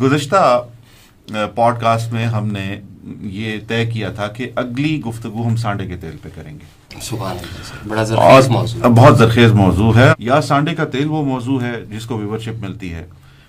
گزشتہ 0.00 0.64
pod 1.54 1.80
cost 1.80 2.12
میں 2.12 2.26
ہم 2.26 2.46
نے 2.46 2.80
یہ 3.20 3.56
طے 3.68 3.86
کیا 3.86 4.12
تھا 4.12 4.26
کہ 4.26 4.50
اگلی 4.56 5.00
گفتگو 5.00 5.48
ہم 5.48 5.56
سانڈے 5.56 5.86
کے 5.86 5.96
تیل 5.96 6.16
پہ 6.22 6.28
کریں 6.34 6.52
گے۔ 6.52 6.96
بڑا 7.88 8.04
بہت 8.88 9.18
زرخیز 9.18 9.52
موضوع 9.52 9.96
ہے۔ 9.96 10.12
یا 10.18 10.40
سانڈے 10.40 10.74
کا 10.74 10.84
تیل 10.84 11.06
وہ 11.06 11.24
موضوع 11.24 11.62
ہے 11.62 11.84
جس 11.90 12.06
کو 12.06 12.18
ویورشپ 12.18 12.60
ملتی 12.60 12.92
ہے 12.92 13.06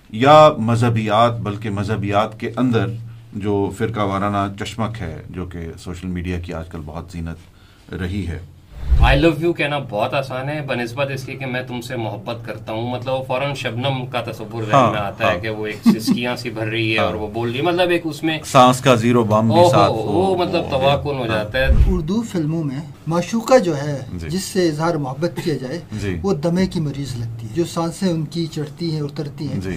یا 0.09 0.49
مذہبیات 0.57 1.39
بلکہ 1.39 1.69
مذہبیات 1.69 2.39
کے 2.39 2.51
اندر 2.57 2.85
جو 3.33 3.71
فرقہ 3.77 3.99
وارانہ 3.99 4.63
چشمک 4.63 5.01
ہے 5.01 5.21
جو 5.29 5.45
کہ 5.45 5.59
سوشل 5.79 6.07
میڈیا 6.07 6.39
کی 6.39 6.53
آج 6.53 6.67
کل 6.69 6.79
بہت 6.85 7.11
زینت 7.11 7.93
رہی 7.93 8.27
ہے۔ 8.27 8.39
آئی 9.01 9.19
لو 9.19 9.29
یو 9.39 9.53
کہنا 9.53 9.77
بہت 9.89 10.13
آسان 10.13 10.49
ہے 10.49 10.61
بنسبت 10.61 11.11
اس 11.11 11.23
کی 11.23 11.35
کہ 11.35 11.45
میں 11.45 11.61
تم 11.67 11.81
سے 11.81 11.95
محبت 11.95 12.45
کرتا 12.45 12.73
ہوں۔ 12.73 12.91
مطلب 12.91 13.27
فوراً 13.27 13.53
شبنم 13.53 14.05
کا 14.05 14.21
تصور 14.21 14.63
ذہن 14.63 14.73
ہاں، 14.73 14.91
میں 14.91 14.99
آتا 14.99 15.27
ہے 15.27 15.33
ہاں۔ 15.33 15.39
کہ 15.39 15.49
وہ 15.49 15.67
ایک 15.67 15.99
سسکیاں 15.99 16.35
سی 16.35 16.49
بھر 16.49 16.67
رہی 16.67 16.93
ہے 16.93 16.99
اور 16.99 17.13
وہ 17.13 17.27
بول 17.27 17.49
رہی 17.49 17.57
ہے۔ 17.57 17.63
مطلب 17.63 17.89
ایک 17.89 18.01
اس 18.03 18.23
میں 18.23 18.39
سانس 18.45 18.79
کا 18.79 18.95
زیرو 18.95 19.23
بم 19.23 19.53
بھی 19.53 19.69
ساتھ 19.71 19.91
وہ 19.91 20.37
مطلب 20.37 20.63
تواکن 20.69 21.17
ہو 21.17 21.27
جاتا 21.27 21.59
ہے۔ 21.59 21.67
اردو 21.87 22.21
فلموں 22.21 22.63
میں 22.63 22.79
معشوقہ 23.07 23.57
جو 23.57 23.77
ہے 23.77 23.99
جی۔ 24.13 24.29
جس 24.29 24.43
سے 24.43 24.69
اظہار 24.69 24.95
محبت 24.95 25.39
کیا 25.43 25.57
جائے 25.57 25.79
جی۔ 26.01 26.17
وہ 26.23 26.33
دمے 26.33 26.65
کی 26.65 26.79
مریض 26.79 27.15
لگتی 27.15 27.47
ہے۔ 27.47 27.55
جو 27.55 27.65
سانسیں 27.65 28.07
ان 28.07 28.25
کی 28.25 28.45
چڑھتی 28.45 28.91
ہیں 28.91 29.01
اترتی 29.01 29.47
ہیں 29.47 29.61
جی۔ 29.61 29.75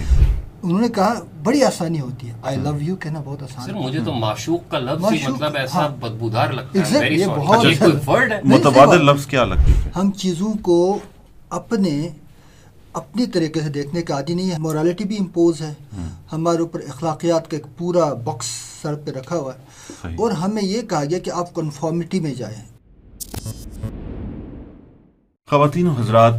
انہوں 0.63 0.81
نے 0.81 0.87
کہا 0.87 1.13
بڑی 1.43 1.63
آسانی 1.63 1.99
ہوتی 2.01 2.27
ہے۔ 2.29 2.33
آئی 2.41 2.57
لو 2.57 2.71
یو 2.81 2.95
کہنا 2.95 3.21
بہت 3.25 3.43
آسان 3.43 3.71
مجھے 3.75 3.99
تو 4.05 4.13
معشوق 4.13 4.71
کا 4.71 4.79
لفظ 4.79 5.13
ہی 5.13 5.27
مطلب 5.27 5.55
ایسا 5.55 5.79
ہاں۔ 5.79 5.89
بدبودار 5.89 6.47
لگتا 6.49 6.79
ہے۔ 6.79 7.09
یہ۔ 7.13 7.25
بہت 7.25 7.65
ہے؟ 7.65 8.41
متبادل 8.43 9.05
لفظ 9.05 9.25
کیا 9.25 9.45
لگتی 9.45 9.71
ہے 9.71 9.91
ہم 9.95 10.11
چیزوں 10.11 10.53
کو 10.61 10.99
اپنے 11.49 12.09
اپنی 12.93 13.25
طریقے 13.25 13.61
سے 13.61 13.69
دیکھنے 13.69 14.01
کا 14.01 14.15
عادی 14.15 14.33
نہیں 14.33 14.51
ہے۔ 14.51 14.57
مورالٹی 14.57 15.03
بھی 15.03 15.17
امپوز 15.19 15.61
ہے۔ 15.61 15.73
ہمارے 16.31 16.57
اوپر 16.57 16.79
اخلاقیات 16.79 17.51
کا 17.51 17.57
ایک 17.57 17.77
پورا 17.77 18.13
باکس 18.13 18.45
سر 18.81 18.95
پہ 18.95 19.11
رکھا 19.11 19.35
ہوا 19.35 19.51
ہے۔ 19.53 19.59
اور 20.15 20.31
ہمیں 20.31 20.63
یہ 20.63 20.81
کہا 20.81 21.03
گیا 21.05 21.19
کہ 21.19 21.29
آپ 21.29 21.53
کنفارمٹی 21.53 22.19
میں 22.19 22.33
جائیں۔ 22.33 22.63
خواتین 25.49 25.87
و 25.87 25.91
حضرات 25.91 26.33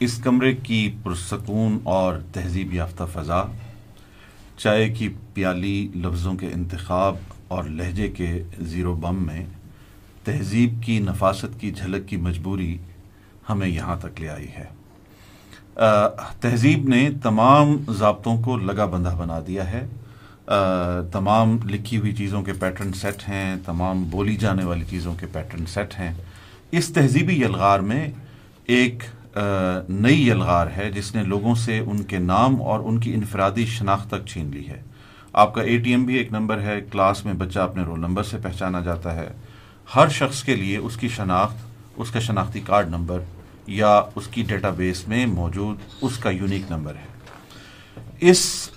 اس 0.00 0.18
کمرے 0.18 0.52
کی 0.52 0.96
پرسکون 1.02 1.78
اور 1.82 2.14
تہذیب 2.32 2.74
یافتہ 2.74 3.02
فضا 3.12 3.44
چائے 4.56 4.88
کی 4.88 5.08
پیالی 5.34 5.88
لفظوں 5.94 6.34
کے 6.34 6.46
انتخاب 6.46 7.16
اور 7.48 7.64
لہجے 7.64 8.08
کے 8.08 8.42
زیرو 8.60 8.94
بم 8.94 9.26
میں 9.26 9.46
تہذیب 10.24 10.82
کی 10.82 10.98
نفاست 10.98 11.60
کی 11.60 11.70
جھلک 11.70 12.08
کی 12.08 12.16
مجبوری 12.16 12.78
ہمیں 13.48 13.68
یہاں 13.68 13.96
تک 13.96 14.20
لے 14.20 14.28
آئی 14.28 14.48
ہے۔ 14.48 14.64
آ، 15.76 16.08
تہذیب 16.40 16.88
نے 16.88 17.10
تمام 17.22 17.76
ضابطوں 17.88 18.42
کو 18.42 18.56
لگا 18.56 18.84
بندہ 18.84 19.16
بنا 19.18 19.40
دیا 19.46 19.70
ہے۔ 19.70 19.86
آ، 20.46 20.52
تمام 21.12 21.58
لکھی 21.64 21.98
ہوئی 21.98 22.12
چیزوں 22.12 22.42
کے 22.42 22.52
پیٹرن 22.52 22.92
سیٹ 22.92 23.22
ہیں 23.28 23.56
تمام 23.66 24.04
بولی 24.04 24.36
جانے 24.36 24.64
والی 24.64 24.84
چیزوں 24.90 25.14
کے 25.14 25.26
پیٹرن 25.32 25.66
سیٹ 25.66 25.94
ہیں۔ 25.98 26.14
اس 26.70 26.88
تہذیبی 26.88 27.34
یلغار 27.34 27.78
میں 27.78 28.08
ایک 28.66 29.02
نئی 29.88 30.28
یلغار 30.28 30.66
ہے 30.76 30.90
جس 30.90 31.14
نے 31.14 31.22
لوگوں 31.22 31.54
سے 31.54 31.78
ان 31.78 32.02
کے 32.02 32.18
نام 32.18 32.62
اور 32.62 32.80
ان 32.80 32.98
کی 33.00 33.14
انفرادی 33.14 33.66
شناخت 33.66 34.08
تک 34.08 34.26
چھین 34.26 34.50
لی 34.54 34.68
ہے۔ 34.68 34.82
آپ 35.32 35.54
کا 35.54 35.62
اے 35.62 35.78
ٹی 35.78 35.90
ایم 35.90 36.04
بھی 36.04 36.14
ایک 36.14 36.32
نمبر 36.32 36.60
ہے۔ 36.60 36.80
کلاس 36.90 37.24
میں 37.24 37.34
بچہ 37.34 37.58
اپنے 37.58 37.82
رول 37.82 38.00
نمبر 38.00 38.22
سے 38.22 38.36
پہچانا 38.42 38.80
جاتا 38.80 39.14
ہے۔ 39.14 39.28
ہر 39.96 40.08
شخص 40.08 40.42
کے 40.42 40.56
لیے 40.56 40.76
اس 40.76 40.96
کی 40.96 41.08
شناخت، 41.08 41.56
اس 41.96 42.10
کا 42.10 42.20
شناختی 42.20 42.60
کارڈ 42.60 42.88
نمبر 42.88 43.20
یا 43.66 44.02
اس 44.14 44.26
کی 44.26 44.42
ڈیٹا 44.42 44.70
بیس 44.70 45.08
میں 45.08 45.26
موجود 45.26 45.76
اس 46.00 46.18
کا 46.18 46.30
یونیک 46.30 46.62
نمبر 46.70 46.92
ہے۔ 46.94 47.14
اس 48.20 48.70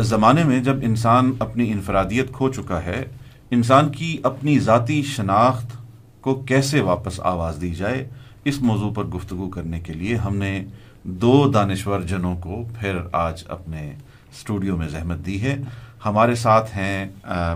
زمانے 0.00 0.44
میں 0.44 0.60
جب 0.60 0.76
انسان 0.82 1.32
اپنی 1.38 1.72
انفرادیت 1.72 2.32
کھو 2.32 2.52
چکا 2.52 2.84
ہے، 2.84 3.04
انسان 3.50 3.88
کی 3.88 4.18
اپنی 4.22 4.58
ذاتی 4.58 5.02
شناخت 5.02 5.76
کو 6.20 6.34
کیسے 6.34 6.80
واپس 6.80 7.20
آواز 7.20 7.58
دی 7.60 7.74
جائے 7.74 8.08
اس 8.44 8.60
موضوع 8.62 8.92
پر 8.92 9.04
گفتگو 9.04 9.48
کرنے 9.48 9.80
کے 9.80 9.92
لیے 9.92 10.16
ہم 10.16 10.36
نے 10.36 10.64
دو 11.02 11.50
دانشور 11.50 12.00
جنوں 12.00 12.36
کو 12.36 12.62
پھر 12.80 12.98
آج 13.12 13.42
اپنے 13.48 13.90
اسٹوڈیو 14.32 14.76
میں 14.76 14.88
زحمت 14.88 15.24
دی 15.26 15.42
ہے۔ 15.42 15.56
ہمارے 16.04 16.34
ساتھ 16.34 16.70
ہیں 16.76 17.06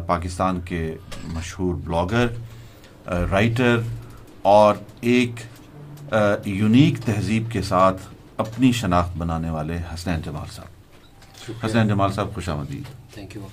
پاکستان 0.07 0.61
کے 0.61 0.97
مشہور 1.25 1.75
بلاگر 1.75 2.27
رائٹر 3.31 3.81
اور 4.43 4.75
ایک 5.01 5.41
یونیک 6.45 6.99
تہذیب 6.99 7.51
کے 7.51 7.63
ساتھ 7.63 8.03
اپنی 8.37 8.73
شناخت 8.73 9.17
بنانے 9.17 9.51
والے 9.51 9.79
حسنین 9.95 10.21
جمال 10.25 10.51
صاحب۔ 10.53 11.67
حسنین 11.67 11.89
جمال 11.89 12.13
صاحب 12.13 12.35
خوش 12.35 12.49
آمدید۔ 12.49 13.15
تھینک 13.15 13.37
یو 13.37 13.47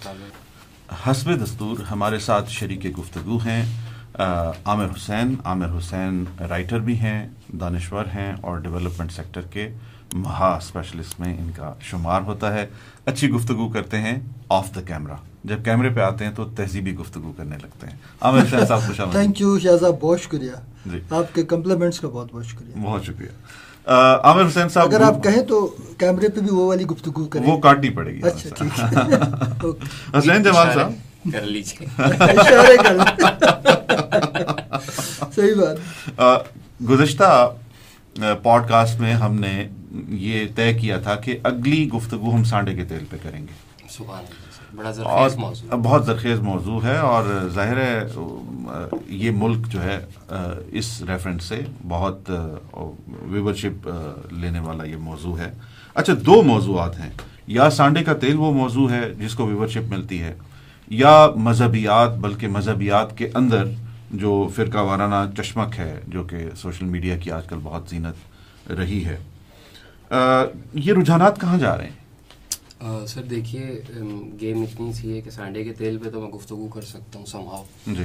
حسب 1.05 1.43
دستور 1.43 1.79
ہمارے 1.91 2.19
ساتھ 2.19 2.49
شریک 2.51 2.99
گفتگو 2.99 3.37
ہیں۔ 3.37 3.63
عامر 4.19 4.85
حسین 4.85 5.35
عامر 5.45 5.65
حسین 5.77 6.23
رائٹر 6.49 6.79
بھی 6.79 6.99
ہیں 6.99 7.29
دانشور 7.59 8.05
ہیں 8.05 8.33
اور 8.41 8.57
ڈیولپمنٹ 8.57 9.11
سیکٹر 9.11 9.41
کے 9.41 9.69
مہا 10.13 10.55
اسپیشلسٹ 10.55 11.19
میں 11.19 11.37
ان 11.37 11.51
کا 11.55 11.73
شمار 11.81 12.21
ہوتا 12.21 12.53
ہے۔ 12.53 12.67
اچھی 13.05 13.29
گفتگو 13.29 13.69
کرتے 13.69 13.97
ہیں 13.97 14.19
آف 14.49 14.75
دا 14.75 14.81
کیمرہ۔ 14.81 15.13
جب 15.43 15.65
کیمرے 15.65 15.89
پہ 15.89 15.99
آتے 15.99 16.25
ہیں 16.25 16.31
تو 16.35 16.45
تہذیبی 16.45 16.95
گفتگو 16.95 17.33
کرنے 17.37 17.55
لگتے 17.63 17.87
ہیں۔ 17.87 17.97
عامر 18.21 18.39
حسین 18.39 18.65
صاحب 18.65 18.81
خوش 18.87 18.99
آمدید۔ 18.99 19.21
تھینک 19.21 19.41
یو 19.41 19.59
شہزاد 19.59 19.91
بہت 20.01 20.21
شکریہ۔ 20.21 20.51
جی۔ 20.85 20.99
آپ 21.09 21.35
کے 21.35 21.43
کمپلیمنٹس 21.43 21.99
کا 21.99 22.07
بہت 22.07 22.27
بہت 22.31 22.45
شکریہ۔ 22.45 22.81
بہت 22.83 23.03
شکریہ۔ 23.05 23.27
عامر 24.23 24.47
حسین 24.47 24.69
صاحب 24.69 24.87
اگر 24.87 25.01
آپ 25.01 25.23
کہیں 25.23 25.41
تو 25.41 25.75
کیمرے 25.97 26.29
پہ 26.29 26.39
بھی 26.39 26.49
وہ 26.49 26.67
والی 26.67 26.85
گفتگو 26.85 27.25
کریں۔ 27.25 27.51
وہ 27.51 27.57
کاٹنی 27.57 27.89
پڑے 27.89 28.13
گی۔ 28.13 28.21
اچھا۔ 28.23 28.65
حسین 30.17 30.43
جمال 30.43 30.67
صاحب۔ 30.73 30.91
کر 31.31 31.41
لیجیے 31.43 31.87
صحیح 35.31 35.53
بات 35.55 36.53
گزشتہ 36.89 37.29
پوڈ 38.43 38.67
کاسٹ 38.69 38.99
میں 38.99 39.13
ہم 39.15 39.39
نے 39.39 39.67
یہ 40.19 40.47
طے 40.55 40.73
کیا 40.73 40.97
تھا 40.99 41.15
کہ 41.15 41.37
اگلی 41.43 41.87
گفتگو 41.89 42.35
ہم 42.35 42.43
سانڈے 42.43 42.75
کے 42.75 42.83
تیل 42.85 43.05
پہ 43.09 43.17
کریں 43.23 43.41
گے 43.41 43.87
سبحان 43.89 44.23
بڑا 44.75 44.91
زرخیز 44.91 45.35
موضوع 45.37 45.75
بہت 45.75 46.05
زرخیز 46.05 46.39
موضوع 46.39 46.79
ہے 46.83 46.97
اور 46.99 47.25
ظاہر 47.53 47.77
ہے 47.77 48.05
یہ 49.15 49.31
ملک 49.35 49.67
جو 49.67 49.83
ہے 49.83 49.99
اس 50.71 50.89
ریفرنس 51.07 51.43
سے 51.43 51.59
بہت 51.87 52.31
ویورشپ 53.23 53.87
لینے 54.31 54.59
والا 54.59 54.83
یہ 54.83 54.97
موضوع 55.01 55.37
ہے 55.39 55.51
اچھا 55.95 56.13
دو 56.25 56.41
موضوعات 56.41 56.99
ہیں 56.99 57.09
یا 57.47 57.69
سانڈے 57.69 58.03
کا 58.03 58.13
تیل 58.13 58.35
وہ 58.35 58.51
موضوع 58.53 58.89
ہے 58.89 59.03
جس 59.19 59.35
کو 59.35 59.45
ویورشپ 59.45 59.89
ملتی 59.89 60.21
ہے 60.21 60.33
یا 60.89 61.29
مذہبیات 61.35 62.15
بلکہ 62.15 62.47
مذہبیات 62.47 63.17
کے 63.17 63.29
اندر 63.33 63.63
جو 64.11 64.49
فرقہ 64.55 64.77
وارانہ 64.77 65.41
چشمک 65.41 65.79
ہے 65.79 65.99
جو 66.07 66.23
کہ 66.23 66.37
سوشل 66.57 66.85
میڈیا 66.85 67.17
کی 67.17 67.31
آج 67.31 67.45
کل 67.45 67.57
بہت 67.63 67.89
زینت 67.89 68.71
رہی 68.71 69.05
ہے 69.05 69.17
آ، 70.09 70.43
یہ 70.73 70.93
رجحانات 70.93 71.41
کہاں 71.41 71.57
جا 71.57 71.77
رہے 71.77 71.83
ہیں؟ 71.83 72.03
آ، 72.79 73.05
سر 73.05 73.21
دیکھیے 73.21 73.81
گیم 74.41 74.61
اتنی 74.61 74.93
سی 74.93 75.15
ہے 75.15 75.21
کہ 75.21 75.29
سانڈے 75.29 75.63
کے 75.63 75.73
تیل 75.73 75.97
پہ 75.97 76.09
تو 76.09 76.21
میں 76.21 76.29
گفتگو 76.29 76.67
کر 76.67 76.81
سکتا 76.81 77.19
ہوں 77.19 77.25
سمہاؤ 77.25 77.63
جی۔ 77.87 78.03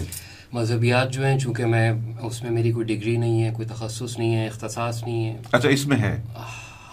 مذہبیات 0.53 1.13
جو 1.13 1.25
ہیں 1.25 1.39
چونکہ 1.39 1.67
میں 1.67 1.93
اس 2.23 2.43
میں 2.43 2.51
میری 2.51 2.73
کوئی 2.73 2.87
ڈگری 2.87 3.17
نہیں 3.17 3.43
ہے 3.43 3.51
کوئی 3.55 3.69
تخصص 3.69 4.19
نہیں 4.19 4.35
ہے 4.35 4.47
اختصاص 4.47 5.03
نہیں 5.03 5.29
ہے۔ 5.29 5.37
اچھا 5.53 5.69
اس 5.69 5.87
میں 5.87 5.97
ہے۔ 5.97 6.23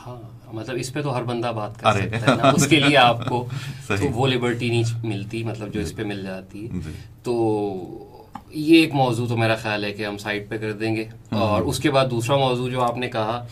ہاں۔ 0.08 0.37
مطلب 0.54 0.76
اس 0.80 0.94
پہ 0.94 1.02
تو 1.02 1.18
ہر 1.18 1.24
بندہ 1.24 1.52
بات 1.56 1.80
کر۔ 1.80 1.92
سکتا 1.94 2.32
ہے 2.32 2.38
نا۔ 2.38 2.50
اس 2.50 2.68
کے 2.68 2.80
لیے 2.80 2.98
آپ 2.98 3.30
کو۔ 3.30 3.46
تو 3.88 4.10
وہ 4.14 4.28
لبرٹی 4.28 4.70
نہیں 4.70 4.84
ملتی 5.04 5.44
مطلب 5.44 5.74
جو 5.74 5.80
اس 5.82 5.96
پہ 5.96 6.04
مل 6.04 6.24
جاتی 6.24 6.64
ہے۔ 6.64 6.80
جی. 6.86 6.92
تو 7.24 8.24
یہ 8.50 8.82
ایک 8.82 8.94
موضوع 8.94 9.28
تو 9.28 9.38
میرا 9.38 9.56
خیال 9.56 9.84
ہے 9.84 9.92
کہ 9.92 10.06
ہم 10.06 10.18
سائٹ 10.18 10.50
پہ 10.50 10.58
کر 10.58 10.72
دیں 10.72 10.96
گے۔ 10.96 11.06
اور 11.30 11.62
اس 11.62 11.80
کے 11.80 11.92
بعد 11.92 12.06
دوسرا 12.12 12.38
موضوع 12.38 12.70
جو 12.70 12.82
آپ 12.82 12.98
نے 12.98 13.08
کہا 13.10 13.46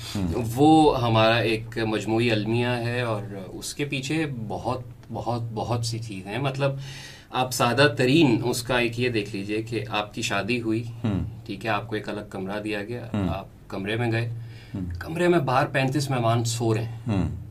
وہ 0.56 1.02
ہمارا 1.04 1.36
ایک 1.36 1.78
مجموعی 1.88 2.32
المیہ 2.32 2.68
ہے 2.68 3.02
اور 3.02 3.22
اس 3.48 3.74
کے 3.74 3.86
پیچھے 3.86 4.26
بہت 4.48 4.82
بہت 5.14 5.42
بہت 5.54 5.86
سی 5.86 6.00
چیزیں 6.00 6.32
ہیں۔ 6.32 6.40
مطلب 6.40 6.72
آپ 7.32 7.52
سادہ 7.52 7.88
ترین 7.98 8.42
اس 8.44 8.64
کا 8.64 8.78
ایک 8.78 9.00
یہ 9.00 9.10
دیکھ 9.10 9.36
لیجیے 9.36 9.62
کہ 9.62 9.84
آپ 9.90 10.14
کی 10.14 10.22
شادی 10.22 10.62
ہوئی۔ 10.62 10.84
ٹھیک 11.46 11.66
ہے 11.66 11.70
آپ 11.70 11.88
کو 11.88 11.96
ایک 11.96 12.10
الگ 12.10 12.22
کمرہ 12.30 12.60
دیا 12.60 12.84
گیا۔ 12.84 13.06
آپ 13.30 13.46
کمرے 13.68 13.96
میں 13.96 14.12
گئے۔ 14.12 14.34
کمرے 15.00 15.28
میں 15.28 15.40
باہر 15.40 15.66
پینتیس 15.66 16.10
مہمان 16.10 16.44
سو 16.44 16.74
رہے 16.74 16.84
ہیں۔ 16.84 17.00
ہوں 17.08 17.46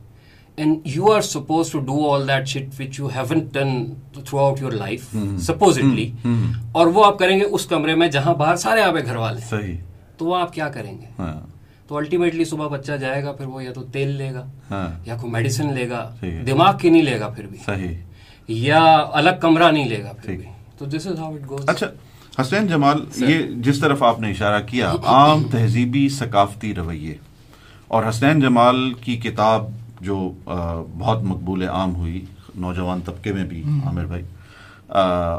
and 0.61 0.71
you 0.71 1.05
are 1.05 1.21
supposed 1.21 1.71
to 1.77 1.81
do 1.87 1.95
all 2.09 2.21
that 2.21 2.45
shit 2.45 2.67
which 2.81 3.01
you 3.01 3.11
haven't 3.17 3.61
done 3.61 3.85
throughout 4.19 4.57
your 4.63 4.73
life 4.83 5.23
supposedly. 5.51 6.33
اور 6.73 6.87
وہ 6.87 7.05
آپ 7.05 7.19
کریں 7.19 7.39
گے 7.39 7.45
اس 7.45 7.67
کمرے 7.67 7.95
میں 7.95 8.09
جہاں 8.09 8.35
باہر 8.35 8.57
سارے 8.57 8.83
آپ 8.83 8.95
گھر 9.07 9.17
والے 9.17 9.73
تو 10.17 10.27
وہ 10.27 10.37
آپ 10.37 10.53
کیا 10.53 10.69
کریں 10.69 10.99
گے؟ 11.01 11.07
ہاں۔ 11.19 11.47
تو 11.89 11.97
الٹیمیٹلی 11.97 12.45
صبح 12.45 12.69
بچہ 12.69 12.93
جائے 12.93 13.25
گا 13.25 13.33
پھر 13.33 13.47
وہ 13.47 13.65
یا 13.65 13.73
تو 13.73 13.83
تیل 13.83 14.09
لے 14.09 14.35
گا 14.35 14.47
ہاں۔ 14.71 14.89
یا 15.07 15.17
کوئی 15.17 15.33
میڈیسن 15.33 15.73
لے 15.73 15.91
گا۔ 15.91 16.15
دماغ 16.47 16.79
کی 16.79 16.91
نہیں 16.91 17.03
لے 17.03 17.21
گا 17.21 17.29
پھر 17.29 17.47
بھی۔ 17.47 17.95
یا 18.49 19.07
الگ 19.13 19.31
کمرہ 19.41 19.71
نہیں 19.71 19.89
لے 19.89 20.03
گا 20.03 20.13
پھر۔ 20.23 20.37
بھی۔ 20.37 20.45
تو 20.79 20.85
this 20.85 21.07
is 21.07 21.19
how 21.19 21.35
it 21.35 21.51
goes 21.51 21.61
اچھا 21.67 21.87
حسین 22.41 22.67
جمال 22.67 23.05
یہ 23.17 23.39
جس 23.57 23.81
طرف 23.81 24.03
آپ 24.03 24.21
نے 24.21 24.31
اشارہ 24.31 24.61
کیا 24.67 24.93
عام 25.05 25.43
تہذیبی 25.51 26.09
ثقافتی 26.09 26.75
رویے۔ 26.75 27.17
اور 27.89 28.05
حسین 28.09 28.41
جمال 28.41 28.93
کی 29.01 29.17
کتاب 29.17 29.65
جو 30.01 30.33
بہت 30.99 31.23
مقبول 31.23 31.69
عام 31.69 31.95
ہوئی 31.95 32.25
نوجوان 32.55 33.01
طبقے 33.05 33.33
میں 33.33 33.45
بھی 33.45 33.63
عامر 33.85 34.05
بھائی۔ 34.05 34.23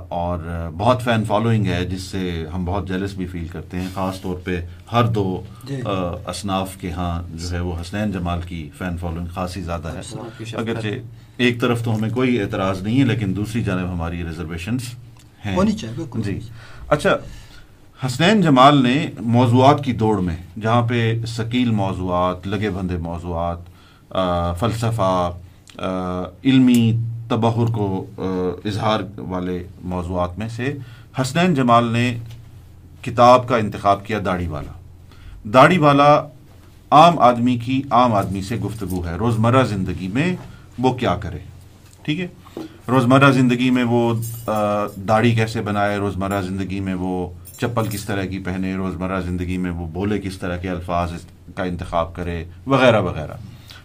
اور 0.09 0.39
بہت 0.77 1.01
فین 1.01 1.23
فالوئنگ 1.25 1.65
ہے 1.65 1.85
جس 1.85 2.01
سے 2.01 2.45
ہم 2.55 2.65
بہت 2.65 2.87
جیلس 2.87 3.13
بھی 3.13 3.25
فیل 3.25 3.47
کرتے 3.47 3.79
ہیں 3.79 3.87
خاص 3.93 4.21
طور 4.21 4.35
پہ 4.43 4.61
ہر 4.91 5.03
دو 5.07 5.41
جی۔ 5.63 5.75
اصناف 6.25 6.77
کے 6.77 6.91
ہاں 6.91 7.21
جو 7.33 7.51
ہے 7.51 7.59
وہ 7.59 7.81
حسنین 7.81 8.11
جمال 8.11 8.41
کی 8.41 8.69
فین 8.77 8.97
فالوئنگ 8.97 9.27
خاصی 9.27 9.61
زیادہ 9.61 9.87
ہے۔ 9.87 10.01
اگرچہ 10.53 10.87
ایک 11.37 11.61
طرف 11.61 11.83
تو 11.83 11.95
ہمیں 11.95 12.09
کوئی 12.09 12.41
اعتراض 12.41 12.81
نہیں 12.83 12.99
ہے 12.99 13.05
لیکن 13.05 13.35
دوسری 13.35 13.63
جانب 13.63 13.91
ہماری 13.93 14.23
ریزرویشنس 14.23 14.81
ہیں۔ 15.45 15.55
ہونی 15.55 15.71
چاہیے 15.71 15.95
بالکل۔ 15.95 16.21
جی۔ 16.21 16.39
اچھا 16.89 17.09
حسنین 18.05 18.41
جمال 18.41 18.83
نے 18.83 19.07
موضوعات 19.19 19.83
کی 19.83 19.93
دوڑ 19.93 20.19
میں 20.21 20.35
جہاں 20.61 20.81
پہ 20.81 21.25
ثقیل 21.27 21.71
موضوعات 21.71 22.47
لگے 22.47 22.69
بندے 22.69 22.97
موضوعات 22.97 23.57
آ، 24.09 24.53
فلسفہ 24.53 25.31
آ، 25.77 25.87
علمی 26.43 26.97
تبہر 27.29 27.65
کو 27.65 28.05
آ، 28.17 28.21
اظہار 28.65 28.99
والے 29.17 29.63
موضوعات 29.81 30.39
میں 30.39 30.47
سے 30.47 30.77
حسنین 31.21 31.53
جمال 31.53 31.85
نے 31.85 32.17
کتاب 33.01 33.47
کا 33.47 33.57
انتخاب 33.57 34.05
کیا 34.05 34.19
داڑھی 34.25 34.47
والا۔ 34.47 34.71
داڑھی 35.53 35.77
والا 35.77 36.23
عام 36.91 37.19
آدمی 37.19 37.57
کی 37.57 37.81
عام 37.91 38.13
آدمی 38.13 38.41
سے 38.41 38.55
گفتگو 38.55 39.05
ہے 39.05 39.15
روزمرہ 39.15 39.63
زندگی 39.63 40.07
میں 40.07 40.35
وہ 40.77 40.93
کیا 40.93 41.15
کرے 41.15 41.39
ٹھیک 42.01 42.19
ہے؟ 42.19 42.27
روزمرہ 42.87 43.31
زندگی 43.31 43.69
میں 43.69 43.83
وہ 43.83 44.13
داڑھی 44.95 45.35
کیسے 45.35 45.61
بنائے، 45.61 45.97
روزمرہ 45.97 46.41
زندگی 46.41 46.79
میں 46.79 46.93
وہ 46.93 47.29
چپل 47.61 47.85
کس 47.89 48.05
طرح 48.05 48.25
کی 48.25 48.39
پہنے، 48.39 48.75
روزمرہ 48.75 49.21
زندگی 49.21 49.57
میں 49.57 49.71
وہ 49.71 49.87
بولے 49.87 50.19
کس 50.19 50.37
طرح 50.37 50.57
کے 50.57 50.69
الفاظ 50.69 51.11
کا 51.55 51.63
انتخاب 51.63 52.15
کرے، 52.15 52.45
وغیرہ 52.65 53.01
وغیرہ۔ 53.01 53.33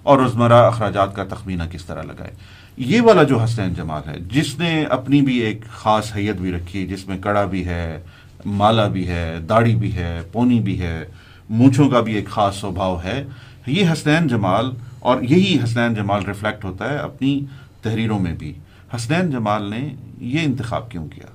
اور 0.02 0.18
روزمرہ 0.18 0.52
اخراجات 0.52 1.16
کا 1.16 1.24
تخمینہ 1.24 1.62
کس 1.72 1.84
طرح 1.84 2.02
لگائے۔ 2.02 2.30
یہ 2.76 3.00
والا 3.00 3.22
جو 3.22 3.38
حسین 3.38 3.74
جمال 3.74 4.08
ہے، 4.08 4.18
جس 4.32 4.58
نے 4.58 4.84
اپنی 4.84 5.22
بھی 5.22 5.38
ایک 5.38 5.64
خاص 5.64 6.16
حیت 6.16 6.36
بھی 6.36 6.52
رکھی، 6.52 6.86
جس 6.86 7.08
میں 7.08 7.18
کڑا 7.18 7.44
بھی 7.44 7.66
ہے، 7.66 8.02
مالا 8.46 8.88
بھی 8.88 9.08
ہے، 9.08 9.38
داڑھی 9.48 9.76
بھی 9.76 9.96
ہے، 9.96 10.20
پونی 10.32 10.60
بھی 10.60 10.80
ہے، 10.80 11.04
مونچھوں 11.50 11.90
کا 11.90 12.00
بھی 12.00 12.14
ایک 12.14 12.28
خاص 12.28 12.56
سوبھاؤ 12.56 12.98
ہے، 13.04 13.24
یہ 13.66 13.92
حسنین 13.92 14.28
جمال 14.28 14.70
اور 15.00 15.22
یہی 15.22 15.58
حسنین 15.64 15.94
جمال 15.94 16.24
ریفلیکٹ 16.24 16.64
ہوتا 16.64 16.90
ہے 16.90 16.96
اپنی 16.96 17.44
تحریروں 17.82 18.18
میں 18.18 18.34
بھی۔ 18.34 18.52
حسنین 18.96 19.30
جمال 19.30 19.70
نے 19.70 19.94
یہ 20.18 20.40
انتخاب 20.40 20.90
کیوں 20.90 21.08
کیا؟ 21.08 21.26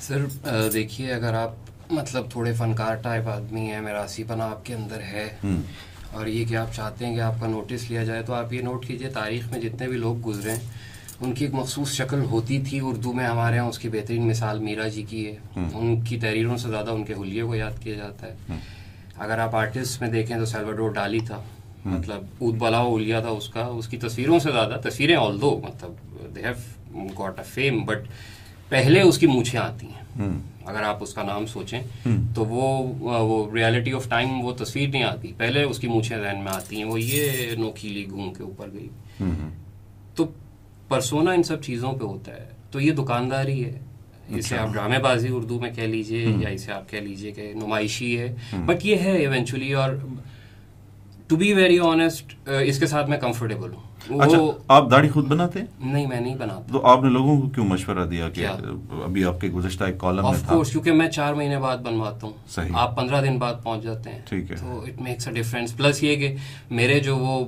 سر 0.00 0.24
دیکھیے 0.72 1.12
اگر 1.12 1.34
آپ 1.34 1.50
مطلب 1.90 2.30
تھوڑے 2.30 2.52
فنکار 2.52 2.94
ٹائپ 2.94 3.28
آدمی 3.28 3.60
ہیں 3.60 3.80
میراسی 3.80 4.24
پنا 4.24 4.44
آپ 4.44 4.66
کے 4.66 4.74
اندر 4.74 5.00
ہے 5.00 5.28
اور 6.12 6.26
یہ 6.26 6.44
کہ 6.48 6.56
آپ 6.56 6.74
چاہتے 6.74 7.06
ہیں 7.06 7.14
کہ 7.14 7.20
آپ 7.20 7.40
کا 7.40 7.46
نوٹس 7.46 7.90
لیا 7.90 8.04
جائے 8.04 8.22
تو 8.22 8.34
آپ 8.34 8.52
یہ 8.52 8.62
نوٹ 8.62 8.86
کیجیے 8.86 9.08
تاریخ 9.08 9.50
میں 9.50 9.60
جتنے 9.60 9.88
بھی 9.88 9.96
لوگ 9.96 10.26
گزرے 10.26 10.50
ہیں 10.50 10.60
ان 11.20 11.32
کی 11.32 11.44
ایک 11.44 11.54
مخصوص 11.54 11.92
شکل 11.92 12.24
ہوتی 12.24 12.62
تھی 12.62 12.80
اردو 12.82 13.12
میں 13.12 13.26
ہمارے 13.26 13.56
یہاں 13.56 13.66
اس 13.66 13.78
کی 13.78 13.88
بہترین 13.88 14.28
مثال 14.28 14.58
میرا 14.58 14.88
جی 14.88 15.02
کی 15.02 15.26
ہے۔ 15.26 15.36
ان 15.74 16.00
کی 16.00 16.20
تحریروں 16.20 16.56
سے 16.56 16.68
زیادہ 16.68 16.90
ان 16.90 17.04
کے 17.04 17.12
حلیے 17.12 17.42
کو 17.42 17.54
یاد 17.54 17.82
کیا 17.82 17.94
جاتا 17.94 18.26
ہے۔ 18.26 18.58
اگر 19.16 19.38
آپ 19.38 19.56
آرٹسٹ 19.56 20.02
میں 20.02 20.10
دیکھیں 20.10 20.36
تو 20.38 20.44
سیلواڈور 20.44 20.90
ڈالی 20.90 21.20
تھا 21.26 21.40
مطلب 21.84 22.24
اود 22.38 22.54
بلا 22.54 22.78
اولیا 22.78 23.20
تھا 23.20 23.28
اس 23.28 23.48
کا 23.48 23.60
اس 23.60 23.88
کی 23.88 23.96
تصویروں 23.96 24.38
سے 24.38 24.52
زیادہ 24.52 24.80
تصویریں 24.88 25.16
آل 25.16 25.40
دو 25.40 25.60
مطلب 25.64 25.92
they 26.34 26.42
have 26.42 26.52
got 27.18 27.38
a 27.38 27.44
fame 27.44 27.84
but 27.84 28.06
پہلے 28.68 29.00
اس 29.00 29.18
کی 29.18 29.26
مونچھیں 29.26 29.60
آتی 29.60 29.86
ہیں 29.86 30.28
اگر 30.64 30.82
آپ 30.82 31.02
اس 31.02 31.14
کا 31.14 31.22
نام 31.22 31.46
سوچیں 31.46 31.80
تو 32.34 32.44
وہ 32.44 32.66
وہ 33.00 33.36
ریالٹی 33.54 33.92
آف 33.92 34.08
ٹائم 34.08 34.40
وہ 34.44 34.52
تصویر 34.54 34.88
نہیں 34.88 35.02
آتی 35.02 35.32
پہلے 35.36 35.62
اس 35.62 35.78
کی 35.78 35.88
مونچھیں 35.88 36.16
ذہن 36.16 36.42
میں 36.44 36.52
آتی 36.52 36.76
ہیں 36.76 36.84
وہ 36.84 37.00
یہ 37.00 37.54
نوکیلی 37.58 38.04
گھوم 38.10 38.32
کے 38.32 38.42
اوپر 38.42 38.68
گئی 38.72 38.88
تو 40.14 40.26
پرسونا 40.88 41.32
ان 41.32 41.42
سب 41.42 41.62
چیزوں 41.62 41.92
پہ 41.92 42.04
ہوتا 42.04 42.34
ہے 42.34 42.48
تو 42.70 42.80
یہ 42.80 42.92
دکانداری 42.92 43.64
ہے 43.64 43.78
اسے 44.28 44.58
آپ 44.58 44.72
ڈرامے 44.72 44.98
بازی 44.98 45.28
اردو 45.32 45.58
میں 45.60 45.70
کہہ 45.70 45.82
لیجیے 45.82 46.24
یا 46.38 46.48
اسے 46.48 46.72
آپ 46.72 46.88
کہہ 46.90 46.98
لیجیے 46.98 47.32
کہ 47.32 47.52
نمائشی 47.54 48.18
ہے 48.18 48.34
بٹ 48.66 48.84
یہ 48.84 48.96
ہے 48.96 49.16
ایونچولی 49.16 49.72
اور 49.72 49.94
ٹو 51.28 51.36
بی 51.36 51.52
ویری 51.52 51.78
آنےسٹ 51.78 52.34
اس 52.46 52.78
کے 52.78 52.86
ساتھ 52.86 53.10
میں 53.10 53.18
کمفرٹیبل 53.18 53.72
ہوں 53.74 53.87
اچھا 54.10 54.38
آپ 54.68 54.90
داڑھی 54.90 55.08
خود 55.08 55.26
بناتے 55.28 55.58
ہیں؟ 55.58 55.66
نہیں 55.92 56.06
میں 56.06 56.20
نہیں 56.20 56.34
بناتا۔ 56.34 56.72
تو 56.72 56.86
آپ 56.86 57.02
نے 57.02 57.10
لوگوں 57.10 57.40
کو 57.40 57.48
کیوں 57.48 57.66
مشورہ 57.66 58.06
دیا 58.06 58.28
کہ؟ 58.28 58.46
ابھی 59.04 59.24
آپ 59.24 59.40
کے 59.40 59.48
گزشتہ 59.48 59.84
ایک 59.84 59.98
کالم 59.98 60.26
آف 60.26 60.42
کورس 60.46 60.72
کیونکہ 60.72 60.92
میں 60.92 61.08
چار 61.08 61.34
مہینے 61.34 61.58
بعد 61.58 61.76
بنواتا 61.78 62.26
ہوں۔ 62.26 62.34
صحیح۔ 62.48 62.70
آپ 62.74 62.96
پندرہ 62.96 63.22
دن 63.22 63.38
بعد 63.38 63.54
پہنچ 63.62 63.82
جاتے 63.82 64.10
ہیں۔ 64.10 64.18
ٹھیک 64.24 64.50
ہے۔ 64.50 64.56
تو 64.56 64.84
it 64.86 65.00
makes 65.00 65.28
a 65.28 65.34
difference 65.34 65.76
plus 65.76 66.02
یہ 66.02 66.16
کہ 66.16 66.36
میرے 66.70 67.00
جو 67.00 67.16
وہ 67.16 67.44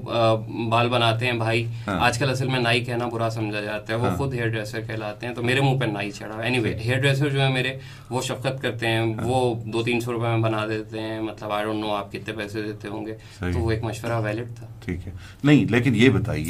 بال 0.68 0.88
بناتے 0.88 1.26
ہیں 1.26 1.32
بھائی 1.32 1.66
ہاں۔ 1.86 2.00
آج 2.00 2.18
کل 2.18 2.30
اصل 2.30 2.48
میں 2.48 2.60
نائی 2.60 2.84
کہنا 2.84 3.08
برا 3.08 3.30
سمجھا 3.30 3.60
جاتا 3.60 3.92
ہے۔ 3.92 3.98
وہ 3.98 4.08
خود 4.16 4.34
ہیئر 4.34 4.48
ڈریسر 4.48 4.80
کہلاتے 4.80 5.26
ہیں 5.26 5.34
تو 5.34 5.42
میرے 5.42 5.60
منہ 5.60 5.80
پہ 5.80 5.84
نائی 5.84 6.10
چڑھا۔ 6.10 6.40
اینی 6.42 6.58
وے 6.58 6.74
ہیئر 6.84 7.00
ڈریسر 7.00 7.28
جو 7.28 7.40
ہے 7.40 7.48
میرے 7.48 7.78
وہ 8.10 8.22
شفقت 8.22 8.62
کرتے 8.62 8.86
ہیں۔ 8.86 9.14
ہاں۔ 9.14 9.26
وہ 9.26 9.54
دو 9.64 9.82
تین 9.82 10.00
سو 10.00 10.12
روپے 10.12 10.28
میں 10.28 10.38
بنا 10.38 10.66
دیتے 10.66 11.00
ہیں۔ 11.00 11.20
مطلب 11.20 11.52
آئی 11.52 11.64
ڈونٹ 11.64 11.80
نو 11.80 11.94
آپ 11.94 12.12
کتنے 12.12 12.34
پیسے 12.34 12.62
دیتے 12.62 12.88
ہوں 12.88 13.06
گے۔ 13.06 13.14
تو 13.38 13.58
وہ 13.58 13.70
ایک 13.70 13.84
مشورہ 13.84 14.20
ویلڈ 14.24 14.48
تھا۔ 14.56 14.66
ٹھیک 14.84 15.06
ہے۔ 15.06 15.12
نہیں 15.44 15.64
لیکن 15.70 15.94
یہ 15.94 16.08
بتائیے 16.08 16.49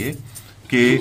کہ 0.68 0.98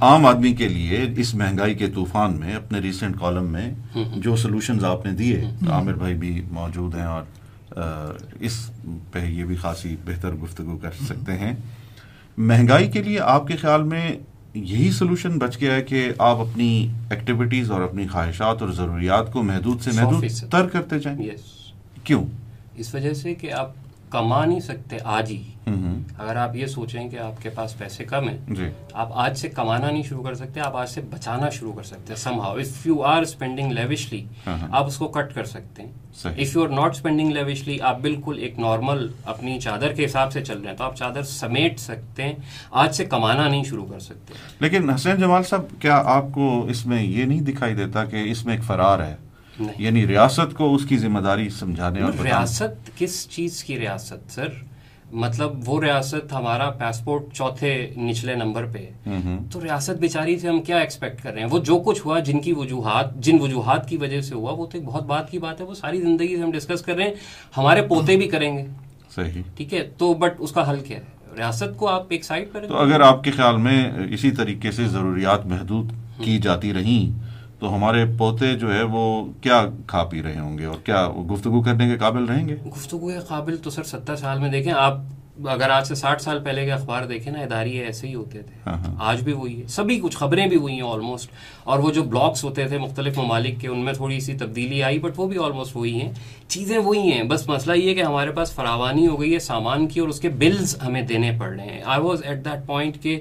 عام 0.00 0.26
آدمی 0.26 0.52
کے 0.52 0.68
لیے 0.68 1.06
اس 1.16 1.34
مہنگائی 1.34 1.74
کے 1.74 1.86
طوفان 1.86 2.40
میں 2.40 2.54
اپنے 2.54 2.78
ریسنٹ 2.78 3.18
کالم 3.20 3.44
میں 3.44 3.74
جو 4.16 4.36
سلوشنز 4.36 4.84
آپ 4.84 5.06
نے 5.06 5.12
دیے 5.12 5.44
عامر 5.70 5.92
بھائی 5.92 6.14
بھی 6.14 6.42
موجود 6.50 6.94
ہیں 6.94 7.06
اور 7.06 7.22
اس 8.40 8.70
پہ 9.12 9.18
یہ 9.18 9.44
بھی 9.44 9.56
خاصی 9.56 9.96
بہتر 10.04 10.32
گفتگو 10.32 10.76
کر 10.76 10.90
سکتے 11.04 11.32
ہیں۔ 11.32 11.54
مہنگائی 12.38 12.90
کے 12.90 13.02
لیے 13.02 13.20
آپ 13.20 13.46
کے 13.46 13.56
خیال 13.56 13.82
میں 13.82 14.12
یہی 14.54 14.90
سلوشن 14.90 15.38
بچ 15.38 15.60
گیا 15.60 15.74
ہے 15.74 15.82
کہ 15.82 16.12
آپ 16.18 16.36
اپنی 16.36 16.92
ایکٹیویٹیز 17.10 17.70
اور 17.70 17.80
اپنی 17.80 18.06
خواہشات 18.06 18.62
اور 18.62 18.70
ضروریات 18.70 19.32
کو 19.32 19.42
محدود 19.42 19.80
سے 19.80 19.90
محدود۔ 19.94 20.24
تر 20.50 20.66
کرتے 20.66 20.98
جائیں؟ 20.98 21.18
کیوں؟ 22.04 22.26
اس 22.74 22.94
وجہ 22.94 23.14
سے 23.14 23.34
کہ 23.34 23.52
آپ 23.52 23.72
کما 24.12 24.44
نہیں 24.44 24.60
سکتے 24.60 24.96
آج 25.04 25.30
ہی۔ 25.30 25.42
اگر 26.18 26.36
آپ 26.36 26.56
یہ 26.56 26.66
سوچیں 26.66 27.08
کہ 27.08 27.18
آپ 27.18 27.42
کے 27.42 27.48
پاس 27.50 27.78
پیسے 27.78 28.04
کم 28.04 28.28
ہیں 28.28 28.38
جی۔ 28.48 28.68
آپ 28.92 29.08
آج 29.12 29.38
سے 29.38 29.48
کمانا 29.48 29.90
نہیں 29.90 30.02
شروع 30.02 30.22
کر 30.22 30.34
سکتے 30.34 30.60
آپ 30.60 30.76
آج 30.76 30.88
سے 30.88 31.00
بچانا 31.00 31.50
شروع 31.50 31.72
کر 31.72 31.82
سکتے۔ 31.82 32.14
Somehow 32.40 32.56
if 32.56 32.86
you 32.86 33.02
are 33.02 33.22
spending 33.22 33.72
lavishly. 33.72 34.24
آپ 34.46 34.86
اس 34.86 34.96
کو 34.96 35.08
کٹ 35.08 35.34
کر 35.34 35.44
سکتے 35.44 35.82
ہیں۔ 35.82 35.92
If 36.24 36.56
you 36.56 36.62
are 36.62 36.68
not 36.68 36.90
spending 36.96 37.32
lavishly 37.32 37.80
آپ 37.80 38.00
بالکل 38.00 38.38
ایک 38.38 38.58
نارمل 38.58 39.08
اپنی 39.24 39.60
چادر 39.60 39.92
کے 39.92 40.04
حساب 40.04 40.32
سے 40.32 40.44
چل 40.44 40.58
رہے 40.58 40.70
ہیں۔ 40.70 40.76
تو 40.76 40.84
آپ 40.84 40.96
چادر 40.96 41.22
سمیٹ 41.22 41.80
سکتے 41.80 42.22
ہیں 42.22 42.32
آج 42.70 42.94
سے 42.94 43.04
کمانا 43.04 43.48
نہیں 43.48 43.64
شروع 43.64 43.84
کر 43.84 43.98
سکتے۔ 43.98 44.34
لیکن 44.60 44.90
حسین 44.90 45.16
جمال 45.16 45.42
صاحب 45.42 45.62
کیا 45.78 46.02
آپ 46.04 46.24
کو 46.32 46.66
اس 46.68 46.86
میں 46.86 47.02
یہ 47.02 47.24
نہیں 47.24 47.40
دکھائی 47.40 47.74
دیتا 47.74 48.04
کہ 48.04 48.22
اس 48.30 48.46
میں 48.46 48.54
ایک 48.54 48.64
فرار 48.64 48.98
ہے۔ 48.98 49.16
یعنی 49.78 50.06
ریاست 50.06 50.54
کو 50.54 50.74
اس 50.74 50.84
کی 50.84 50.98
ذمہ 50.98 51.20
داری 51.20 51.48
سمجھانے 51.50 52.02
اور 52.02 52.12
ریاست 52.22 52.90
کس 52.98 53.28
چیز 53.30 53.64
کی 53.64 53.78
ریاست 53.78 54.30
سر؟ 54.32 54.48
مطلب 55.12 55.68
وہ 55.68 55.80
ریاست 55.82 56.32
ہمارا 56.32 56.70
پاسپورٹ 56.70 57.32
چوتھے 57.32 57.74
نچلے 57.96 58.34
نمبر 58.34 58.66
پہ 58.66 58.86
تو 59.50 59.62
ریاست 59.62 60.00
بیچاری 60.00 60.38
سے 60.38 60.48
ہم 60.48 60.60
کیا 60.62 60.78
ایکسپیکٹ 60.78 61.22
کر 61.22 61.32
رہے 61.32 61.40
ہیں؟ 61.40 61.48
وہ 61.50 61.58
جو 61.58 61.78
کچھ 61.78 62.00
ہوا 62.06 62.18
جن 62.18 62.40
کی 62.40 62.52
وجوہات 62.52 63.14
جن 63.16 63.40
وجوہات 63.40 63.88
کی 63.88 63.96
وجہ 63.96 64.20
سے 64.20 64.34
ہوا 64.34 64.52
وہ 64.52 64.66
تو 64.66 64.78
ایک 64.78 64.86
بہت 64.86 65.02
بات 65.02 65.30
کی 65.30 65.38
بات 65.38 65.60
ہے 65.60 65.66
وہ 65.66 65.74
ساری 65.74 66.00
زندگی 66.00 66.36
سے 66.36 66.42
ہم 66.42 66.50
ڈسکس 66.50 66.82
کر 66.82 66.94
رہے 66.94 67.04
ہیں. 67.04 67.14
ہمارے 67.56 67.82
پوتے 67.82 68.16
بھی 68.16 68.28
کریں 68.28 68.58
گے. 68.58 68.64
صحیح. 69.14 69.42
ٹھیک 69.56 69.74
ہے؟ 69.74 69.88
تو 69.98 70.14
بٹ 70.14 70.32
اس 70.38 70.52
کا 70.52 70.70
حل 70.70 70.80
کیا 70.80 70.98
ہے؟ 70.98 71.36
ریاست 71.36 71.76
کو 71.76 71.88
آپ 71.88 72.06
ایک 72.08 72.24
سائڈ 72.24 72.48
کریں 72.52 72.68
تو 72.68 72.76
اگر 72.76 73.00
آپ 73.00 73.24
کے 73.24 73.30
خیال 73.30 73.56
میں 73.56 73.90
اسی 74.10 74.30
طریقے 74.30 74.72
سے 74.72 74.88
ضروریات 74.88 75.46
محدود 75.46 75.92
کی 76.24 76.38
جاتی 76.38 76.72
رہیں 76.74 77.31
تو 77.62 77.74
ہمارے 77.74 78.04
پوتے 78.18 78.54
جو 78.54 78.74
ہے 78.74 78.82
وہ 78.82 79.24
کیا 79.40 79.64
کھا 79.86 80.04
پی 80.04 80.22
رہے 80.22 80.38
ہوں 80.38 80.58
گے 80.58 80.64
اور 80.64 80.76
کیا 80.84 81.08
گفتگو 81.30 81.62
کرنے 81.62 81.88
کے 81.88 81.96
قابل 81.96 82.24
رہیں 82.24 82.48
گے؟ 82.48 82.56
گفتگو 82.66 83.08
کے 83.08 83.18
قابل 83.28 83.56
تو 83.56 83.70
سر 83.70 83.82
ستر 83.82 84.16
سال 84.16 84.38
میں 84.38 84.48
دیکھیں 84.48 84.72
آپ 84.72 84.94
اگر 85.48 85.70
آج 85.70 85.86
سے 85.86 85.94
ساٹھ 85.94 86.22
سال 86.22 86.38
پہلے 86.44 86.64
کے 86.64 86.72
اخبار 86.72 87.04
دیکھیں 87.04 87.32
نا 87.32 87.40
اداریے 87.40 87.84
ایسے 87.84 88.08
ہی 88.08 88.14
ہوتے 88.14 88.42
تھے۔ 88.42 88.54
ہاں، 88.66 88.76
ہاں۔ 88.76 88.94
آج 88.98 89.22
بھی 89.22 89.32
وہی 89.32 89.62
ہے۔ 89.62 89.66
سبھی 89.66 90.00
کچھ 90.00 90.16
خبریں 90.16 90.46
بھی 90.46 90.56
ہوئی 90.56 90.74
ہیں 90.74 90.88
آلموسٹ 90.90 91.30
اور 91.64 91.78
وہ 91.78 91.92
جو 91.92 92.02
بلاگس 92.02 92.44
ہوتے 92.44 92.68
تھے 92.68 92.78
مختلف 92.78 93.18
ممالک 93.18 93.60
کے 93.60 93.68
ان 93.68 93.78
میں 93.78 93.92
تھوڑی 93.92 94.20
سی 94.20 94.34
تبدیلی 94.34 94.82
آئی 94.82 94.98
بٹ 94.98 95.12
وہ 95.16 95.26
بھی 95.26 95.38
آلموسٹ 95.38 95.76
وہی 95.76 96.00
ہیں۔ 96.00 96.12
چیزیں 96.48 96.78
وہی 96.78 97.12
ہیں۔ 97.12 97.22
بس 97.22 97.48
مسئلہ 97.48 97.76
یہ 97.76 97.88
ہے 97.88 97.94
کہ 97.94 98.02
ہمارے 98.02 98.30
پاس 98.30 98.52
فراوانی 98.52 99.06
ہو 99.06 99.20
گئی 99.20 99.34
ہے 99.34 99.38
سامان 99.38 99.86
کی 99.86 100.00
اور 100.00 100.08
اس 100.08 100.20
کے 100.20 100.28
بلز 100.28 100.76
ہمیں 100.86 101.02
دینے 101.02 101.30
پڑ 101.40 101.48
رہے 101.48 101.64
ہیں۔ 101.64 101.82
I 101.84 102.02
was 102.02 102.22
at 102.24 102.44
that 102.44 102.66
point 102.66 103.02
کہ 103.02 103.20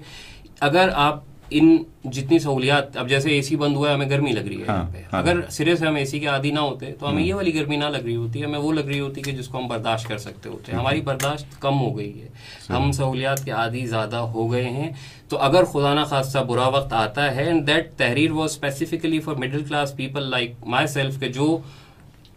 اگر 0.60 0.90
آپ 0.94 1.24
ان 1.52 1.84
جتنی 2.04 2.40
سہولیات 2.40 2.98
اب 2.98 3.10
جیسے 3.10 3.30
اے 3.30 3.42
سی 3.42 3.56
بند 3.56 3.76
ہوا 3.76 3.90
ہے 3.90 3.94
ہمیں 3.94 4.10
گرمی 4.10 4.32
لگ 4.32 4.40
رہی 4.40 4.60
ہے 4.62 4.66
ہاں، 4.68 4.84
ہاں۔ 4.84 5.20
اگر 5.22 5.40
سرے 5.50 5.76
سے 5.76 5.88
ہم 5.88 5.96
اے 5.96 6.06
سی 6.06 6.20
کے 6.20 6.28
عادی 6.28 6.52
نہ 6.52 6.60
ہوتے 6.60 6.92
تو 7.00 7.10
ہمیں 7.10 7.24
یہ 7.24 7.34
والی 7.34 7.54
گرمی 7.56 7.76
نہ 7.76 7.86
لگ 7.86 7.98
رہی 7.98 8.16
ہوتی 8.16 8.44
ہمیں 8.46 8.60
وہ 8.60 8.72
لگ 8.72 8.82
رہی 8.82 9.00
ہوتی 9.00 9.22
کہ 9.22 9.32
جس 9.32 9.48
کو 9.48 9.58
ہم 9.58 9.68
برداشت 9.68 10.08
کر 10.08 10.18
سکتے 10.18 10.50
ہوتے۔ 10.50 10.72
ہماری 10.72 11.02
برداشت 11.02 11.62
کم 11.62 11.80
ہو 11.80 11.98
گئی 11.98 12.22
ہے۔ 12.22 12.28
ہم 12.70 12.92
سہولیات 12.92 13.46
کے 13.46 13.52
عادی 13.52 13.86
زیادہ 13.86 14.16
ہو 14.16 14.52
گئے 14.52 14.70
ہیں۔ 14.70 14.90
تو 15.30 15.38
اگر 15.38 15.64
خدا 15.64 15.94
نہ 15.94 16.06
خاصہ 16.06 16.40
برا 16.40 16.68
وقت 16.68 16.94
آتا 16.94 17.36
ہے 17.36 17.44
اینڈ 17.44 17.68
دیٹ 17.68 17.94
تحریر 17.98 18.32
was 18.32 18.50
specifically 18.50 19.20
for 19.20 19.36
middle 19.36 19.64
class 19.64 19.96
people 19.96 20.24
like 20.24 20.54
myself 20.88 21.20
کہ 21.20 21.28
جو 21.28 21.58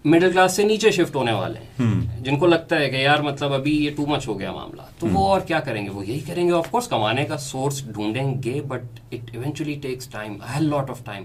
مڈل 0.04 0.32
کلاس 0.32 0.56
سے 0.56 0.62
نیچے 0.62 0.90
شفٹ 0.90 1.16
ہونے 1.16 1.32
والے 1.32 1.58
ہیں۔ 1.58 2.20
جن 2.20 2.38
کو 2.38 2.46
لگتا 2.46 2.76
ہے 2.76 2.90
کہ 2.90 2.96
یار 2.96 3.18
مطلب 3.18 3.52
ابھی 3.52 3.84
یہ 3.84 3.90
ٹو 3.96 4.06
مچ 4.06 4.28
ہو 4.28 4.38
گیا 4.38 4.52
معاملہ۔ 4.52 4.82
تو 4.98 5.06
وہ 5.06 5.28
اور 5.28 5.40
کیا 5.40 5.60
کریں 5.60 5.84
گے؟ 5.84 5.90
وہ 5.90 6.06
یہی 6.06 6.20
کریں 6.20 6.48
گے۔ 6.48 6.52
آف 6.52 6.70
کورس 6.70 6.88
کمانے 6.88 7.24
کا 7.24 7.36
سورس 7.36 7.84
ڈھونڈیں 7.86 8.42
گے 8.42 8.60
but 8.68 8.82
it 9.12 9.30
eventually 9.32 9.74
takes 9.74 10.06
time 10.06 10.36
lot 10.60 10.90
of 10.90 11.04
time 11.04 11.24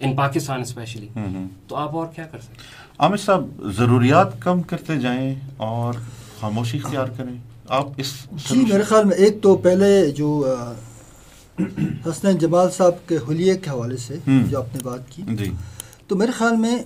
in 0.00 0.16
Pakistan 0.16 0.60
especially 0.60 1.08
تو 1.68 1.76
آپ 1.76 1.96
اور 1.96 2.06
کیا 2.16 2.24
کر 2.24 2.38
سکتے 2.38 2.62
عامر 2.98 3.16
صاحب 3.16 3.46
ضروریات 3.76 4.40
کم 4.40 4.62
کرتے 4.62 4.96
جائیں 4.96 5.34
اور 5.56 5.94
خاموشی 6.40 6.78
اختیار 6.84 7.06
کریں۔ 7.16 7.36
آپ 7.68 7.86
اس 7.96 8.12
جی 8.50 8.64
میرے 8.72 8.82
خیال 8.82 9.04
میں 9.04 9.16
ایک 9.16 9.42
تو 9.42 9.56
پہلے 9.56 10.10
جو 10.10 10.54
حسن 12.06 12.38
جمال 12.38 12.70
صاحب 12.70 13.08
کے 13.08 13.18
حلیے 13.28 13.56
کے 13.56 13.70
حوالے 13.70 13.96
سے 13.96 14.16
جو 14.26 14.58
آپ 14.58 14.74
نے 14.74 14.80
بات 14.84 15.10
کی۔ 15.10 15.22
جی۔ 15.28 15.50
تو 16.06 16.16
میرے 16.16 16.30
خیال 16.32 16.56
میں 16.56 16.78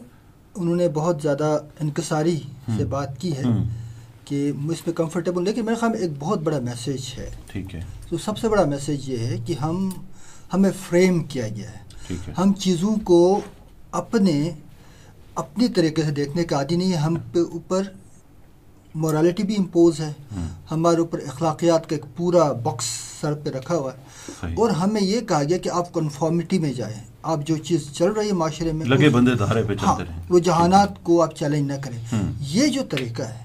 انہوں 0.54 0.76
نے 0.76 0.88
بہت 0.88 1.22
زیادہ 1.22 1.58
انکساری 1.80 2.40
سے 2.76 2.84
بات 2.84 3.20
کی 3.20 3.36
ہے 3.36 3.42
کہ 4.24 4.50
اس 4.50 4.86
میں 4.86 4.92
کمفرٹیبل 4.92 5.44
لیکن 5.44 5.64
میرے 5.64 5.76
خیال 5.76 5.92
میں 5.92 6.00
ایک 6.00 6.10
بہت 6.18 6.38
بڑا 6.40 6.58
میسیج 6.58 7.14
ہے۔ 7.18 7.30
ٹھیک 7.46 7.74
ہے۔ 7.74 7.80
تو 8.08 8.18
سب 8.18 8.38
سے 8.38 8.48
بڑا 8.48 8.64
میسیج 8.64 9.08
یہ 9.08 9.18
ہے 9.18 9.36
کہ 9.46 9.52
ہم 9.52 9.90
ہمیں 10.54 10.70
فریم 10.88 11.24
کیا 11.24 11.48
گیا 11.48 11.70
ہے۔ 11.70 11.82
ہم 12.38 12.52
چیزوں 12.52 12.94
کو 13.04 13.40
اپنے 13.90 14.50
اپنی 15.34 15.68
طریقے 15.68 16.02
سے 16.02 16.10
دیکھنے 16.10 16.44
کا 16.44 16.56
عادی 16.56 16.76
نہیں 16.76 16.92
ہے۔ 16.92 16.96
ہم 16.96 17.14
پہ 17.32 17.38
اوپر 17.38 17.82
مورالٹی 18.94 19.42
بھی 19.42 19.56
امپوز 19.56 20.00
ہے. 20.00 20.12
ہاں. 20.36 20.48
ہمارے 20.70 20.96
اوپر 20.96 21.18
اخلاقیات 21.26 21.88
کا 21.88 21.96
ایک 21.96 22.04
پورا 22.16 22.50
باکس 22.52 22.84
سر 23.20 23.34
پہ 23.34 23.50
رکھا 23.50 23.74
ہوا 23.74 23.92
ہے. 23.92 24.54
اور 24.54 24.70
ہمیں 24.70 25.00
یہ 25.00 25.20
کہا 25.20 25.42
گیا 25.42 25.58
کہ 25.58 25.68
آپ 25.68 25.92
کنفارمیٹی 25.94 26.58
میں 26.58 26.72
جائیں. 26.72 27.00
آپ 27.22 27.46
جو 27.46 27.56
چیز 27.56 27.90
چل 27.92 28.12
رہی 28.12 28.26
ہے 28.26 28.32
معاشرے 28.32 28.72
میں 28.72 28.86
لگے 28.86 29.08
بندے 29.08 29.34
دھارے 29.34 29.62
پہ 29.62 29.74
چلتے 29.74 29.86
ہاں، 29.86 29.98
رہیں. 29.98 30.38
جہانات 30.40 31.02
کو 31.02 31.22
آپ 31.22 31.34
چیلنج 31.36 31.70
نہ 31.72 31.80
کریں. 31.82 31.98
ہاں. 32.12 32.22
یہ 32.40 32.66
جو 32.66 32.82
طریقہ 32.90 33.22
ہے 33.22 33.40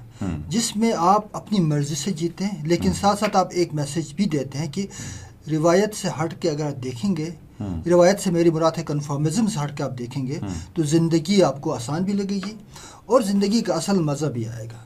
جس 0.49 0.75
میں 0.75 0.91
آپ 0.97 1.25
اپنی 1.31 1.59
مرضی 1.59 1.95
سے 1.95 2.11
جیتے 2.11 2.45
ہیں 2.45 2.65
لیکن 2.67 2.93
ساتھ 2.93 3.19
ساتھ 3.19 3.35
آپ 3.37 3.47
ایک 3.51 3.73
میسج 3.73 4.13
بھی 4.13 4.25
دیتے 4.25 4.59
ہیں 4.59 4.67
کہ 4.71 4.85
روایت 5.51 5.95
سے 5.95 6.07
ہٹ 6.21 6.33
کے 6.41 6.49
اگر 6.49 6.65
آپ 6.65 6.83
دیکھیں 6.83 7.15
گے 7.15 7.29
روایت 7.85 8.19
سے 8.19 8.31
میری 8.31 8.49
مراد 8.49 8.77
ہے 8.77 8.83
کنفارمزم 8.83 9.47
سے 9.47 9.59
ہٹ 9.63 9.77
کے 9.77 9.83
آپ 9.83 9.97
دیکھیں 9.97 10.27
گے 10.27 10.39
تو 10.73 10.83
زندگی 10.83 11.41
آپ 11.43 11.61
کو 11.61 11.73
آسان 11.73 12.03
بھی 12.03 12.13
لگے 12.13 12.39
گی 12.45 12.53
اور 13.05 13.21
زندگی 13.21 13.61
کا 13.61 13.73
اصل 13.73 13.99
مزہ 13.99 14.25
بھی 14.25 14.47
آئے 14.47 14.65
گا. 14.65 14.79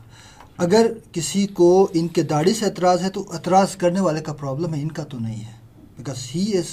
اگر 0.62 0.88
کسی 1.12 1.46
کو 1.48 1.88
ان 1.94 2.08
کے 2.08 2.24
داڑھی 2.24 2.54
سے 2.54 2.66
اعتراض 2.66 3.02
ہے 3.02 3.10
تو 3.10 3.26
اعتراض 3.34 3.76
کرنے 3.76 4.00
والے 4.00 4.22
کا 4.22 4.34
پرابلم 4.34 4.74
ہے 4.74 4.82
ان 4.82 4.92
کا 4.92 5.04
تو 5.04 5.20
نہیں 5.20 5.44
ہے۔ 5.46 5.54
Because 5.98 6.28
he 6.36 6.58
is 6.58 6.70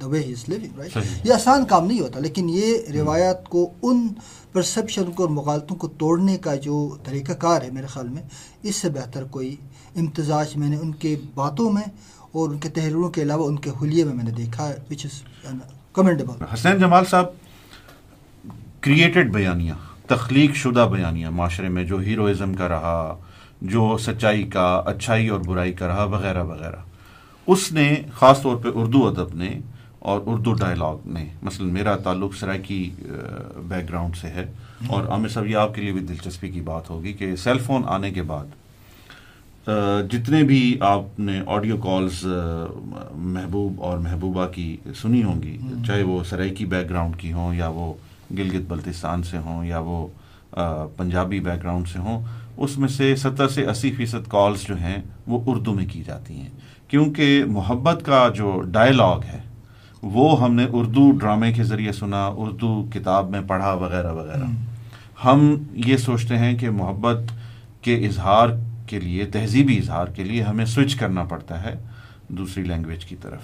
the 0.00 0.06
way 0.06 0.20
he 0.20 0.32
is 0.32 0.48
living 0.48 0.78
right 0.78 0.96
یہ 1.24 1.32
آسان 1.32 1.64
کام 1.64 1.86
نہیں 1.86 2.00
ہوتا 2.00 2.20
لیکن 2.20 2.48
یہ 2.48 2.90
روایات 2.94 3.48
کو 3.48 3.70
ان 3.82 4.06
پرسپشن 4.52 5.10
کو 5.12 5.22
اور 5.22 5.30
مغالطوں 5.30 5.76
کو 5.76 5.88
توڑنے 5.98 6.36
کا 6.36 6.54
جو 6.66 6.76
طریقہ 7.04 7.32
کار 7.32 7.62
ہے 7.62 7.70
میرے 7.70 7.86
خیال 7.86 8.08
میں 8.08 8.22
اس 8.62 8.76
سے 8.76 8.90
بہتر 8.90 9.24
کوئی 9.24 9.54
امتزاج 9.96 10.56
میں 10.56 10.68
نے 10.68 10.76
ان 10.76 10.92
کے 10.92 11.14
باتوں 11.34 11.70
میں 11.72 11.82
اور 12.32 12.48
ان 12.48 12.58
کے 12.58 12.68
تحریروں 12.68 13.10
کے 13.10 13.22
علاوہ 13.22 13.46
ان 13.46 13.56
کے 13.56 13.70
حلیے 13.82 14.04
میں 14.04 14.14
میں 14.14 14.24
نے 14.24 14.30
دیکھا 14.30 14.70
وچ 14.90 15.06
از 15.06 15.20
کمنڈیبل 15.92 16.44
حسین 16.54 16.78
جمال 16.78 17.04
صاحب 17.04 17.26
کریٹڈ 18.80 19.32
بیانیاں۔ 19.32 19.76
تخلیق 20.08 20.54
شدہ 20.54 20.88
بیانیاں 20.92 21.30
معاشرے 21.30 21.68
میں 21.68 21.84
جو 21.84 21.96
ہیروازم 21.98 22.54
کا 22.54 22.68
رہا 22.68 23.16
جو 23.62 23.96
سچائی 24.00 24.42
کا 24.44 24.82
اچھائی 24.86 25.28
اور 25.28 25.40
برائی 25.40 25.72
کا 25.72 25.88
رہا 25.88 26.04
وغیرہ 26.04 26.42
وغیرہ۔ 26.44 26.76
اس 27.46 27.72
نے 27.72 27.94
خاص 28.12 28.42
طور 28.42 28.56
پہ 28.56 28.68
اردو 28.74 29.06
ادب 29.06 29.34
نے 29.34 29.48
اور 29.98 30.20
اردو 30.26 30.52
ڈائلاگ 30.52 30.96
نے 31.04 31.24
مثلا 31.42 31.66
میرا 31.66 31.96
تعلق 31.96 32.34
سرائکی 32.34 32.90
بیک 33.68 33.88
گراؤنڈ 33.90 34.16
سے 34.16 34.28
ہے۔ 34.28 34.44
اور 34.86 35.04
عامر 35.04 35.28
صاحب 35.28 35.46
یہ 35.46 35.56
آپ 35.56 35.74
کے 35.74 35.80
لیے 35.82 35.92
بھی 35.92 36.00
دلچسپی 36.00 36.50
کی 36.50 36.60
بات 36.60 36.90
ہوگی 36.90 37.12
کہ 37.12 37.36
سیل 37.36 37.58
فون 37.58 37.82
آنے 37.86 38.10
کے 38.10 38.22
بعد 38.22 38.46
جتنے 40.12 40.42
بھی 40.42 40.76
آپ 40.80 41.20
نے 41.20 41.40
آڈیو 41.46 41.76
کالز 41.76 42.24
محبوب 43.14 43.82
اور 43.82 43.98
محبوبہ 43.98 44.46
کی 44.46 44.76
سنی 44.94 45.22
ہوں 45.22 45.42
گی 45.42 45.58
چاہے 45.86 46.02
وہ 46.02 46.24
سرائکی 46.24 46.64
بیک 46.64 46.90
گراؤنڈ 46.90 47.16
کی 47.16 47.32
ہوں 47.32 47.54
یا 47.54 47.68
وہ 47.68 47.92
گلگت 48.30 48.68
بلتستان 48.68 49.22
سے 49.22 49.38
ہوں 49.38 49.64
یا 49.64 49.78
وہ 49.78 50.06
پنجابی 50.96 51.40
بیک 51.40 51.62
گراؤنڈ 51.62 51.88
سے 51.88 51.98
ہوں 51.98 52.24
اس 52.56 52.78
میں 52.78 52.88
سے 52.88 53.16
ستر 53.16 53.48
سے 53.48 53.66
اسی 53.66 53.92
فیصد 53.92 54.28
کالز 54.28 54.60
جو 54.66 54.76
ہیں 54.76 54.96
وہ 55.26 55.40
اردو 55.46 55.74
میں 55.74 55.86
کی 55.90 56.02
جاتی 56.06 56.34
ہیں۔ 56.34 56.48
کیونکہ 56.88 57.44
محبت 57.46 58.04
کا 58.06 58.28
جو 58.28 58.62
ڈائلاگ 58.70 59.20
ہے 59.20 59.40
وہ 60.02 60.42
ہم 60.42 60.54
نے 60.54 60.66
اردو 60.72 61.10
ڈرامے 61.10 61.52
کے 61.52 61.64
ذریعے 61.64 61.92
سنا 61.92 62.26
اردو 62.36 62.86
کتاب 62.92 63.30
میں 63.30 63.40
پڑھا 63.40 63.72
وغیرہ 63.72 64.12
وغیرہ۔ 64.12 64.44
ہم۔ 65.24 65.56
یہ 65.72 65.96
سوچتے 65.96 66.38
ہیں 66.38 66.58
کہ 66.58 66.70
محبت 66.70 67.18
کے 67.82 68.06
اظہار 68.06 68.48
کے 68.86 69.00
لیے 69.00 69.24
تہذیبی 69.24 69.78
اظہار 69.78 70.06
کے 70.06 70.24
لیے 70.24 70.42
ہمیں 70.42 70.64
سوئچ 70.64 70.94
کرنا 70.94 71.24
پڑتا 71.24 71.62
ہے 71.62 71.74
دوسری 72.28 72.64
لینگویج 72.64 73.04
کی 73.04 73.16
طرف۔ 73.16 73.40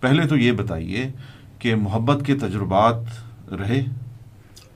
پہلے 0.00 0.26
تو 0.26 0.36
یہ 0.36 0.52
بتائیے 0.52 1.12
کہ 1.58 1.74
محبت 1.74 2.26
کے 2.26 2.34
تجربات 2.34 2.94
رہے۔ 3.52 3.84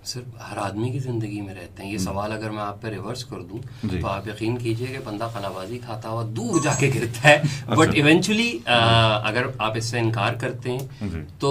صرف 0.05 0.51
ہر 0.51 0.57
آدمی 0.57 0.91
کی 0.91 0.99
زندگی 0.99 1.41
میں 1.41 1.55
رہتے 1.55 1.83
ہیں۔ 1.83 1.93
یہ 1.93 1.99
سوال 1.99 2.33
اگر 2.33 2.51
میں 2.51 2.63
آپ 2.63 2.83
پہ 2.83 2.89
ریورس 2.89 3.25
کر 3.25 3.41
دوں 3.41 3.59
جی۔ 3.87 3.99
تو 4.01 4.07
آپ 4.07 4.29
یقین 4.29 4.57
کیجیے 4.59 4.87
کہ 4.87 4.99
بندہ 5.05 5.29
خانہ 5.33 5.47
بازی 5.55 5.79
کھاتا 5.79 6.09
ہوا 6.09 6.25
دور 6.37 6.61
جا 6.63 6.73
کے 6.79 6.91
گرتا 6.95 7.29
ہے۔ 7.29 7.35
اچھا۔ 7.35 7.75
بٹ 7.75 7.89
ایونچولی 7.95 8.59
اگر 8.67 9.47
آپ 9.59 9.77
اس 9.77 9.85
سے 9.85 9.99
انکار 9.99 10.35
کرتے 10.35 10.73
ہیں 10.73 11.09
جی۔ 11.13 11.23
تو 11.39 11.51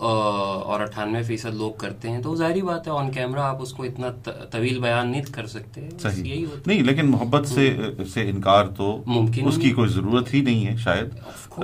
اور 0.00 0.80
اٹھانوے 0.80 1.22
فیصد 1.22 1.54
لوگ 1.54 1.72
کرتے 1.72 2.10
ہیں 2.10 2.22
تو 2.22 2.36
ظاہری 2.36 2.62
بات 2.62 2.86
ہے 2.86 2.92
آن 2.92 3.10
کیمرہ 3.10 3.40
آپ 3.40 3.62
اس 3.62 3.72
کو 3.72 3.82
اتنا 3.82 4.30
طویل 4.50 4.78
بیان 4.80 5.10
نہیں 5.10 5.22
کر 5.32 5.46
سکتے۔ 5.46 5.88
یہی 6.14 6.44
نہیں 6.66 6.82
لیکن 6.82 7.06
محبت 7.06 7.48
سے 7.48 7.76
انکار 8.16 8.64
تو 8.76 9.02
ممکن 9.06 9.48
اس 9.48 9.56
کی 9.56 9.70
کوئی 9.70 9.88
ضرورت 9.88 10.34
ہی 10.34 10.40
نہیں 10.40 10.66
ہے 10.66 10.76
شاید۔ 10.76 11.08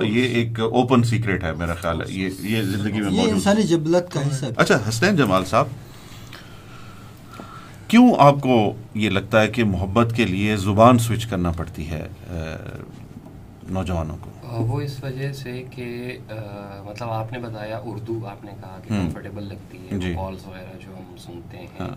یہ 0.03 0.23
ایک 0.23 0.59
اوپن 0.59 1.03
سیکرٹ 1.03 1.43
ہے 1.43 1.53
میرا 1.53 1.73
خیال 1.73 2.01
ہے۔ 2.01 2.05
یہ 2.09 2.29
زندگی 2.61 3.01
میں 3.01 3.23
انسانی 3.23 3.63
جبلت 3.63 4.11
کا 4.11 4.27
حصہ 4.27 4.45
اچھا 4.57 4.79
حسنین 4.89 5.15
جمال 5.15 5.45
صاحب 5.45 5.67
کیوں 7.93 8.13
آپ 8.19 8.35
کو 8.41 8.73
یہ 8.93 9.09
لگتا 9.09 9.41
ہے 9.41 9.47
کہ 9.47 9.63
محبت 9.63 10.13
کے 10.15 10.25
لیے 10.25 10.55
زبان 10.57 10.97
سوئچ 10.97 11.25
کرنا 11.25 11.51
پڑتی 11.51 11.89
ہے 11.89 12.07
نوجوانوں 13.69 14.17
کو؟ 14.21 14.29
وہ 14.63 14.81
اس 14.81 15.03
وجہ 15.03 15.31
سے 15.33 15.63
کہ 15.71 16.17
مطلب 16.85 17.09
آپ 17.09 17.31
نے 17.31 17.39
بتایا 17.39 17.79
اردو 17.85 18.27
آپ 18.27 18.45
نے 18.45 18.51
کہا 18.61 18.79
کہ 18.83 18.89
کمفرٹیبل 18.89 19.43
لگتی 19.43 19.77
ہے 19.77 20.15
کالس 20.15 20.43
جی۔ 20.43 20.49
وغیرہ 20.49 20.79
جو 20.79 20.95
ہم 20.97 21.17
سنتے 21.17 21.57
ہیں 21.57 21.67
ہاں۔ 21.79 21.95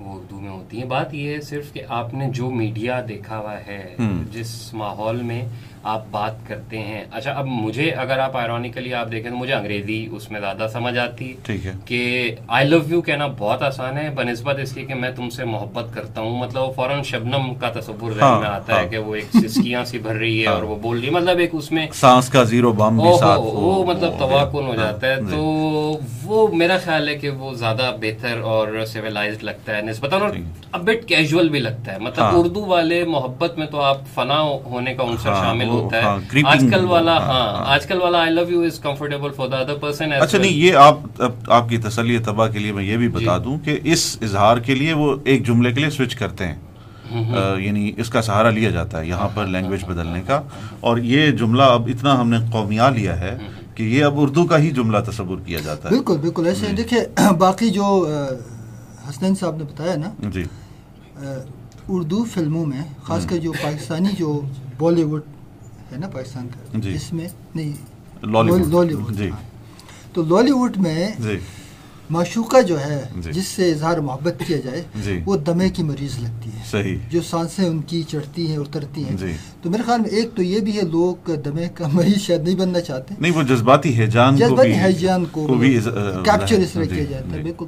وہ 0.00 0.18
اردو 0.18 0.40
میں 0.40 0.50
ہوتی 0.50 0.78
ہیں۔ 0.78 0.84
بات 0.84 1.14
یہ 1.14 1.34
ہے 1.34 1.40
صرف 1.40 1.72
کہ 1.72 1.82
آپ 1.88 2.14
نے 2.14 2.30
جو 2.30 2.50
میڈیا 2.50 3.00
دیکھا 3.08 3.38
ہوا 3.38 3.56
ہے 3.66 3.96
جس 4.32 4.74
ماحول 4.74 5.22
میں 5.22 5.42
آپ 5.82 6.04
بات 6.10 6.48
کرتے 6.48 6.78
ہیں۔ 6.78 7.04
اچھا 7.10 7.32
اب 7.32 7.46
مجھے 7.46 7.90
اگر 7.90 8.18
آپ 8.18 8.36
آئرونیکلی 8.36 8.94
آپ 8.94 9.12
دیکھیں 9.12 9.30
تو 9.30 9.36
مجھے 9.36 9.54
انگریزی 9.54 10.08
اس 10.12 10.30
میں 10.30 10.40
زیادہ 10.40 10.66
سمجھ 10.72 10.98
آتی۔ 10.98 11.34
ٹھیک 11.42 11.66
ہے۔ 11.66 11.72
کہ 11.84 12.34
آئی 12.48 12.68
لو 12.68 12.78
یو 12.86 13.00
کہنا 13.00 13.26
بہت 13.38 13.62
آسان 13.62 13.98
ہے 13.98 14.10
بہ 14.14 14.22
نسبت 14.22 14.58
اس 14.58 14.76
لیے 14.76 14.86
کہ 14.86 14.94
میں 14.94 15.10
تم 15.10 15.30
سے 15.30 15.44
محبت 15.44 15.94
کرتا 15.94 16.20
ہوں۔ 16.20 16.38
مطلب 16.38 16.62
فوراً 16.76 17.02
شبنم 17.02 17.54
کا 17.54 17.70
تصور 17.70 18.12
ذہن 18.12 18.16
میں 18.16 18.22
ہاں، 18.22 18.56
آتا 18.56 18.76
ہے 18.76 18.80
ہاں۔ 18.80 18.88
کہ 18.88 18.98
وہ 18.98 19.14
ایک 19.14 19.24
سسکیاں 19.32 19.84
سی 19.84 19.98
بھر 19.98 20.14
رہی 20.14 20.42
ہے 20.42 20.46
ہاں۔ 20.46 20.54
اور 20.54 20.62
وہ 20.62 20.76
بول 20.76 20.98
رہی 20.98 21.06
ہے۔ 21.06 21.12
مطلب 21.12 21.38
ایک 21.38 21.50
اس 21.52 21.72
میں 21.72 21.86
سانس 21.94 22.28
کا 22.28 22.42
زیرو 22.42 22.72
بم 22.72 22.98
بھی 22.98 23.18
ساتھ 23.18 23.40
وہ 23.40 23.84
مطلب 23.84 24.12
تواکن 24.18 24.66
ہو 24.66 24.74
جاتا 24.74 25.06
ہے۔ 25.06 25.16
تو 25.16 25.42
وہ 26.24 26.48
میرا 26.48 26.78
خیال 26.78 27.08
ہے 27.08 27.14
کہ 27.14 27.30
وہ 27.30 27.52
زیادہ 27.54 27.96
بہتر 28.00 28.40
اور 28.40 28.84
سیویلائزڈ 28.86 29.42
لگتا 29.42 29.76
ہے 29.76 29.82
نسبتاً 29.82 30.20
اور 30.20 30.30
اب 30.72 30.90
کیجول 31.06 31.48
بھی 31.48 31.58
لگتا 31.58 31.92
ہے۔ 31.92 31.98
مطلب 31.98 32.24
اردو 32.32 32.66
والے 32.66 33.04
محبت 33.04 33.58
میں 33.58 33.66
تو 33.66 33.80
آپ 33.80 33.98
فنا 34.14 34.40
ہونے 34.40 34.94
کا 34.94 35.02
انصر 35.02 35.34
شامل 35.34 35.69
ہوتا 35.72 35.96
ہے۔ 35.96 36.02
ہاں، 36.02 36.16
آج 36.44 36.64
کل 36.70 36.84
والا 36.84 37.16
ہاں،, 37.18 37.26
ہاں،, 37.26 37.56
ہاں 37.56 37.64
آج 37.66 37.86
کل 37.86 38.02
والا 38.02 38.18
I 38.18 38.30
love 38.30 38.42
you 38.48 38.60
is 38.62 38.78
comfortable 38.78 39.30
for 39.36 39.48
the 39.48 39.56
other 39.56 39.74
person 39.74 40.12
اچھا 40.12 40.38
نہیں 40.38 40.52
یہ 40.52 40.76
آپ 40.76 41.22
آپ 41.48 41.68
کی 41.68 41.78
تسلی 41.78 42.18
تباہ 42.18 42.48
کے 42.48 42.58
لیے 42.58 42.72
میں 42.72 42.84
یہ 42.84 42.96
بھی 42.96 43.06
جی۔ 43.06 43.12
بتا 43.14 43.38
دوں 43.38 43.58
کہ 43.58 43.78
اس 43.84 44.16
اظہار 44.22 44.56
کے 44.56 44.74
لیے 44.74 44.92
وہ 44.92 45.14
ایک 45.24 45.46
جملے 45.46 45.72
کے 45.72 45.80
لیے 45.80 45.90
سوئچ 45.90 46.14
کرتے 46.14 46.46
ہیں۔ 46.46 46.56
یعنی 47.58 47.92
اس 47.96 48.08
کا 48.08 48.22
سہارا 48.22 48.50
لیا 48.50 48.70
جاتا 48.70 49.00
ہے 49.00 49.06
یہاں 49.06 49.28
پر 49.34 49.46
لینگویج 49.46 49.84
بدلنے 49.84 50.22
کا۔ 50.26 50.40
اور 50.80 50.98
یہ 51.04 51.30
جملہ 51.30 51.62
اب 51.62 51.86
اتنا 51.86 52.20
ہم 52.20 52.28
نے 52.28 52.38
قومیہ 52.52 52.90
لیا 52.94 53.18
ہے 53.20 53.36
کہ 53.74 53.82
یہ 53.82 54.04
اب 54.04 54.20
اردو 54.20 54.44
کا 54.44 54.58
ہی 54.58 54.70
جملہ 54.70 54.98
تصور 55.06 55.38
کیا 55.44 55.58
جاتا 55.64 55.88
ہے۔ 55.88 55.94
بالکل 55.94 56.16
بالکل 56.16 56.46
ایسے 56.46 56.72
دیکھیے 56.76 57.00
باقی 57.38 57.70
جو 57.70 57.86
حسنین 59.08 59.34
صاحب 59.34 59.56
نے 59.56 59.64
بتایا 59.64 59.96
نا 59.96 60.10
جی۔ 60.30 60.44
اردو 61.88 62.24
فلموں 62.24 62.66
میں 62.66 62.82
خاص 63.02 63.26
کر 63.26 63.36
جو 63.36 63.52
پاکستانی 63.52 64.08
جو 64.18 64.40
بالی 64.78 65.04
ووڈ 65.04 65.22
ہے 65.92 65.98
نا 65.98 66.06
پاکستان 66.08 66.48
کا؟ 66.48 66.78
جی۔ 66.78 66.94
اس 66.94 67.12
میں 67.12 67.28
نہیں 67.54 67.72
لالی 68.26 68.94
ووڈ۔ 68.94 69.16
جی۔ 69.16 69.30
تو 70.12 70.22
لالی 70.22 70.50
ووڈ 70.50 70.76
میں 70.76 71.10
جی۔ 71.18 71.38
معشوقہ 72.10 72.60
جو 72.60 72.80
ہے 72.80 73.08
جی۔ 73.16 73.32
جس 73.32 73.46
سے 73.46 73.70
اظہار 73.72 73.98
محبت 73.98 74.42
کیا 74.46 74.56
جائے 74.56 74.82
جی۔ 75.04 75.20
وہ 75.26 75.36
دمے 75.36 75.68
کی 75.68 75.82
مریض 75.82 76.18
لگتی 76.18 76.50
ہے۔ 76.50 76.96
جو 77.10 77.22
سانسیں 77.22 77.64
ان 77.68 77.80
کی 77.82 78.02
چڑھتی 78.02 78.46
ہیں 78.50 78.56
اترتی 78.56 79.04
ہیں۔ 79.04 79.16
جی۔ 79.16 79.32
تو 79.62 79.70
میرے 79.70 79.82
خیال 79.82 80.00
میں 80.00 80.10
ایک 80.10 80.34
تو 80.34 80.42
یہ 80.42 80.60
بھی 80.60 80.76
ہے 80.76 80.82
لوگ 80.82 81.30
دمے 81.44 81.68
کا 81.74 81.86
مریض 81.92 82.16
شاید 82.16 82.40
نہیں 82.40 82.56
بننا 82.56 82.80
چاہتے۔ 82.80 83.14
نہیں 83.18 83.32
وہ 83.32 83.42
جذباتی 83.42 83.98
ہے 83.98 84.06
جان 84.06 84.36
جذباتی 84.36 84.72
ہے 84.72 84.92
جان 84.92 85.24
کو 85.30 85.46
کیپچر 85.46 86.42
مطلب 86.42 86.60
اس 86.60 86.70
طرح 86.72 86.84
کیا 86.84 87.04
جاتا 87.04 87.36
ہے 87.36 87.42
بالکل۔ 87.42 87.66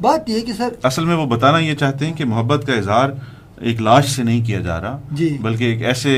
بات 0.00 0.28
یہ 0.28 0.34
ہے 0.34 0.40
کہ 0.40 0.52
سر 0.52 0.68
اصل 0.82 1.04
میں 1.04 1.14
وہ 1.14 1.26
بتانا 1.26 1.58
یہ 1.58 1.74
چاہتے 1.74 2.06
ہیں 2.06 2.12
کہ 2.14 2.24
محبت 2.24 2.66
کا 2.66 2.72
اظہار 2.72 3.10
ایک 3.60 3.80
لاش 3.80 4.10
سے 4.10 4.22
نہیں 4.22 4.44
کیا 4.44 4.60
جا 4.60 4.80
رہا 4.80 4.98
جی۔ 5.12 5.36
بلکہ 5.42 5.64
ایک 5.64 5.82
ایسے 5.82 6.12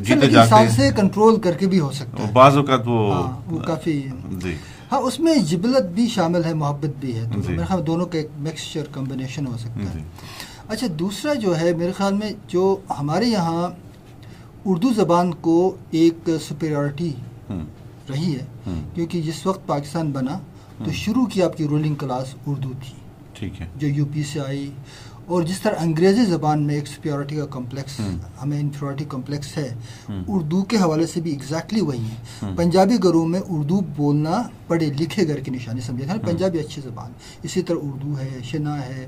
جیتے 0.00 0.26
جاتے 0.26 0.48
سانسیں 0.48 0.90
کنٹرول 0.90 1.40
کر 1.40 1.52
کے 1.52 1.66
بھی 1.66 1.80
ہو 1.80 1.90
سکتا 1.92 2.22
ہے۔ 2.22 2.30
بعض 2.32 2.56
اوقات 2.56 2.86
وہ 2.86 3.12
ہاں 3.12 3.40
وہ 3.46 3.58
کافی 3.58 4.00
جی۔ 4.32 4.54
ہاں 4.92 4.98
اس 4.98 5.20
میں 5.20 5.34
جبلت 5.34 5.90
بھی 5.90 6.06
شامل 6.08 6.44
ہے 6.44 6.54
محبت 6.54 6.90
بھی 7.00 7.14
ہے۔ 7.16 7.24
تو 7.34 7.40
جی۔ 7.40 7.52
میرے 7.52 7.64
خیال 7.64 7.86
دونوں 7.86 8.06
کا 8.06 8.18
ایک 8.18 8.28
مکسچر 8.38 8.84
کمبینیشن 8.92 9.46
ہو 9.46 9.56
سکتا 9.58 9.92
جی۔ 9.94 9.98
ہے 9.98 10.04
اچھا 10.68 10.86
دوسرا 10.98 11.34
جو 11.34 11.58
ہے 11.60 11.72
میرے 11.74 11.92
خیال 11.92 12.14
میں 12.14 12.30
جو 12.48 12.64
ہمارے 12.98 13.26
یہاں 13.26 13.68
اردو 14.64 14.92
زبان 14.92 15.34
کو 15.40 15.56
ایک 15.90 16.28
سپیریورٹی 16.48 17.12
ہوں۔ 17.50 17.64
رہی 18.10 18.34
ہے 18.36 18.44
کیونکہ 18.94 19.22
جس 19.22 19.46
وقت 19.46 19.66
پاکستان 19.66 20.10
بنا 20.10 20.38
تو 20.84 20.92
شروع 20.92 21.24
کی 21.26 21.42
آپ 21.42 21.56
کی 21.56 21.66
رولنگ 21.68 21.94
کلاس 21.94 22.34
اردو 22.46 22.72
تھی۔ 22.80 22.94
ٹھیک 23.32 23.60
ہے۔ 23.60 23.66
جو 23.76 23.88
یو 23.88 24.04
پی 24.12 24.22
سے 24.22 24.40
آئی 24.40 24.70
اور 25.28 25.42
جس 25.42 25.60
طرح 25.60 25.74
انگریزی 25.80 26.24
زبان 26.24 26.62
میں 26.62 26.74
ایک 26.74 26.88
سپیورٹی 26.88 27.36
کا 27.36 27.46
کمپلیکس 27.46 28.00
ہم۔ 28.00 28.18
ہمیں 28.42 28.60
انفیورٹی 28.60 29.04
کمپلیکس 29.08 29.56
ہے۔ 29.58 29.74
اردو 30.28 30.62
کے 30.62 30.76
حوالے 30.76 31.06
سے 31.06 31.20
بھی 31.20 31.30
ایگزیکٹلی 31.30 31.80
وہی 31.80 32.02
ہے۔ 32.02 32.46
پنجابی 32.56 32.96
گھروں 33.02 33.26
میں 33.26 33.40
اردو 33.48 33.80
بولنا 33.96 34.42
پڑھے 34.66 34.86
لکھے 34.86 35.28
گھر 35.28 35.40
کی 35.40 35.50
نشانی 35.50 35.80
سمجھے 35.80 36.04
تھا؟ 36.04 36.14
پنجابی 36.26 36.58
اچھی 36.58 36.82
زبان۔ 36.82 37.12
اسی 37.42 37.62
طرح 37.62 37.76
اردو 37.82 38.18
ہے 38.18 38.38
شنا 38.42 38.86
ہے 38.86 39.06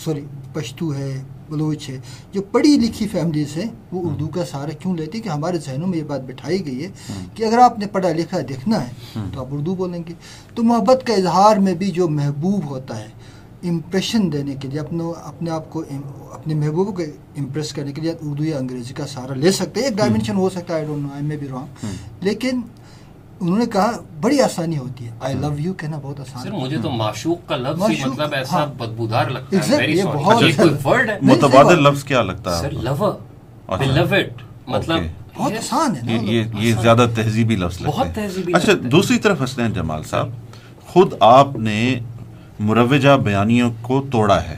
سوری 0.00 0.20
پشتو 0.52 0.94
ہے 0.94 1.22
بلوچ 1.50 1.88
ہے۔ 1.88 2.00
جو 2.32 2.42
پڑھی 2.42 2.76
لکھی 2.76 3.08
فیملیز 3.08 3.56
ہیں 3.56 3.70
وہ 3.92 4.10
اردو 4.10 4.28
کا 4.28 4.44
سہارا 4.46 4.70
کیوں 4.70 4.96
لیتی 4.96 5.20
کہ 5.20 5.28
ہمارے 5.28 5.58
ذہنوں 5.58 5.88
میں 5.88 5.98
یہ 5.98 6.02
بات 6.02 6.20
بٹھائی 6.26 6.66
گئی 6.66 6.84
ہے 6.84 6.88
کہ 7.34 7.44
اگر 7.44 7.58
آپ 7.58 7.78
نے 7.78 7.86
پڑھا 7.86 8.08
لکھا 8.12 8.40
دیکھنا 8.48 8.88
ہے 8.88 8.92
تو 9.34 9.40
آپ 9.40 9.46
اردو 9.50 9.74
بولیں 9.74 10.02
گے۔ 10.08 10.14
تو 10.54 10.62
محبت 10.62 11.06
کا 11.06 11.14
اظہار 11.14 11.56
میں 11.56 11.74
بھی 11.74 11.90
جو 11.90 12.08
محبوب 12.08 12.64
ہوتا 12.64 12.98
ہے 12.98 13.08
امپریشن 13.64 14.32
دینے 14.32 14.54
کے 14.54 14.68
لیے 14.68 14.80
اپنے 14.80 15.02
اپنے 15.22 15.50
آپ 15.50 15.70
کو 15.70 15.82
اپنے 16.32 16.54
محبوبوں 16.54 16.92
کو 16.92 17.02
امپریس 17.36 17.72
کرنے 17.72 17.92
کے 17.92 18.00
لیے 18.00 18.12
اردو 18.22 18.44
یا 18.44 18.58
انگریزی 18.58 18.94
کا 18.94 19.06
سہارا 19.06 19.34
لے 19.34 19.52
سکتے 19.52 19.80
ہیں 19.80 19.86
ایک 19.86 19.96
ڈائمینشن 19.96 20.36
ہو 20.36 20.48
سکتا 20.50 20.72
ہے 20.72 20.78
I 20.78 20.86
don't 20.86 21.02
know 21.02 21.12
I 21.12 21.22
may 21.22 21.36
be 21.36 21.48
wrong 21.48 21.86
لیکن 22.20 22.60
انہوں 23.40 23.58
نے 23.58 23.66
کہا 23.66 23.90
بڑی 24.20 24.40
آسانی 24.40 24.78
ہوتی 24.78 25.06
ہے 25.06 25.10
آئی 25.20 25.34
لو 25.34 25.50
یو 25.58 25.72
کہنا 25.74 25.98
بہت 26.02 26.20
آسان 26.20 26.46
ہے 26.46 26.58
مجھے 26.58 26.78
تو 26.78 26.90
معشوق 26.92 27.48
کا 27.48 27.56
لفظ 27.56 27.82
ہی 27.90 28.04
مطلب 28.04 28.34
ایسا 28.34 28.56
ہاں۔ 28.56 28.66
بدبودار 28.66 29.26
لگتا 29.26 29.56
ہے 29.70 29.90
یہ. 29.90 30.02
بہت 30.04 30.42
اچھا- 30.42 30.66
word 30.86 31.08
ہے 31.08 31.18
متبادل۔ 31.22 31.82
لفظ 31.82 32.04
کیا 32.04 32.22
لگتا 32.22 32.56
ہے 32.56 32.62
سر 32.62 32.76
اچھا۔ 33.68 33.84
beloved 33.84 34.42
مطلب. 34.66 35.02
بہت 35.36 35.52
آسان 35.52 35.96
ہے 36.08 36.18
یہ 36.58 36.74
زیادہ 36.82 37.06
تہذیبی 37.14 37.56
لفظ 37.56 37.80
ہیں 37.80 38.12
تہذیبی 38.14 38.52
اچھا۔ 38.54 38.72
دوسری 38.82 39.18
طرف 39.18 39.42
حسنین 39.44 39.72
جمال 39.72 40.02
صاحب 40.02 40.28
خود 40.86 41.14
آپ 41.20 41.56
نے 41.58 41.78
مروجہ 42.58 43.16
بیانیوں 43.16 43.70
کو 43.82 44.02
توڑا 44.12 44.42
ہے 44.42 44.56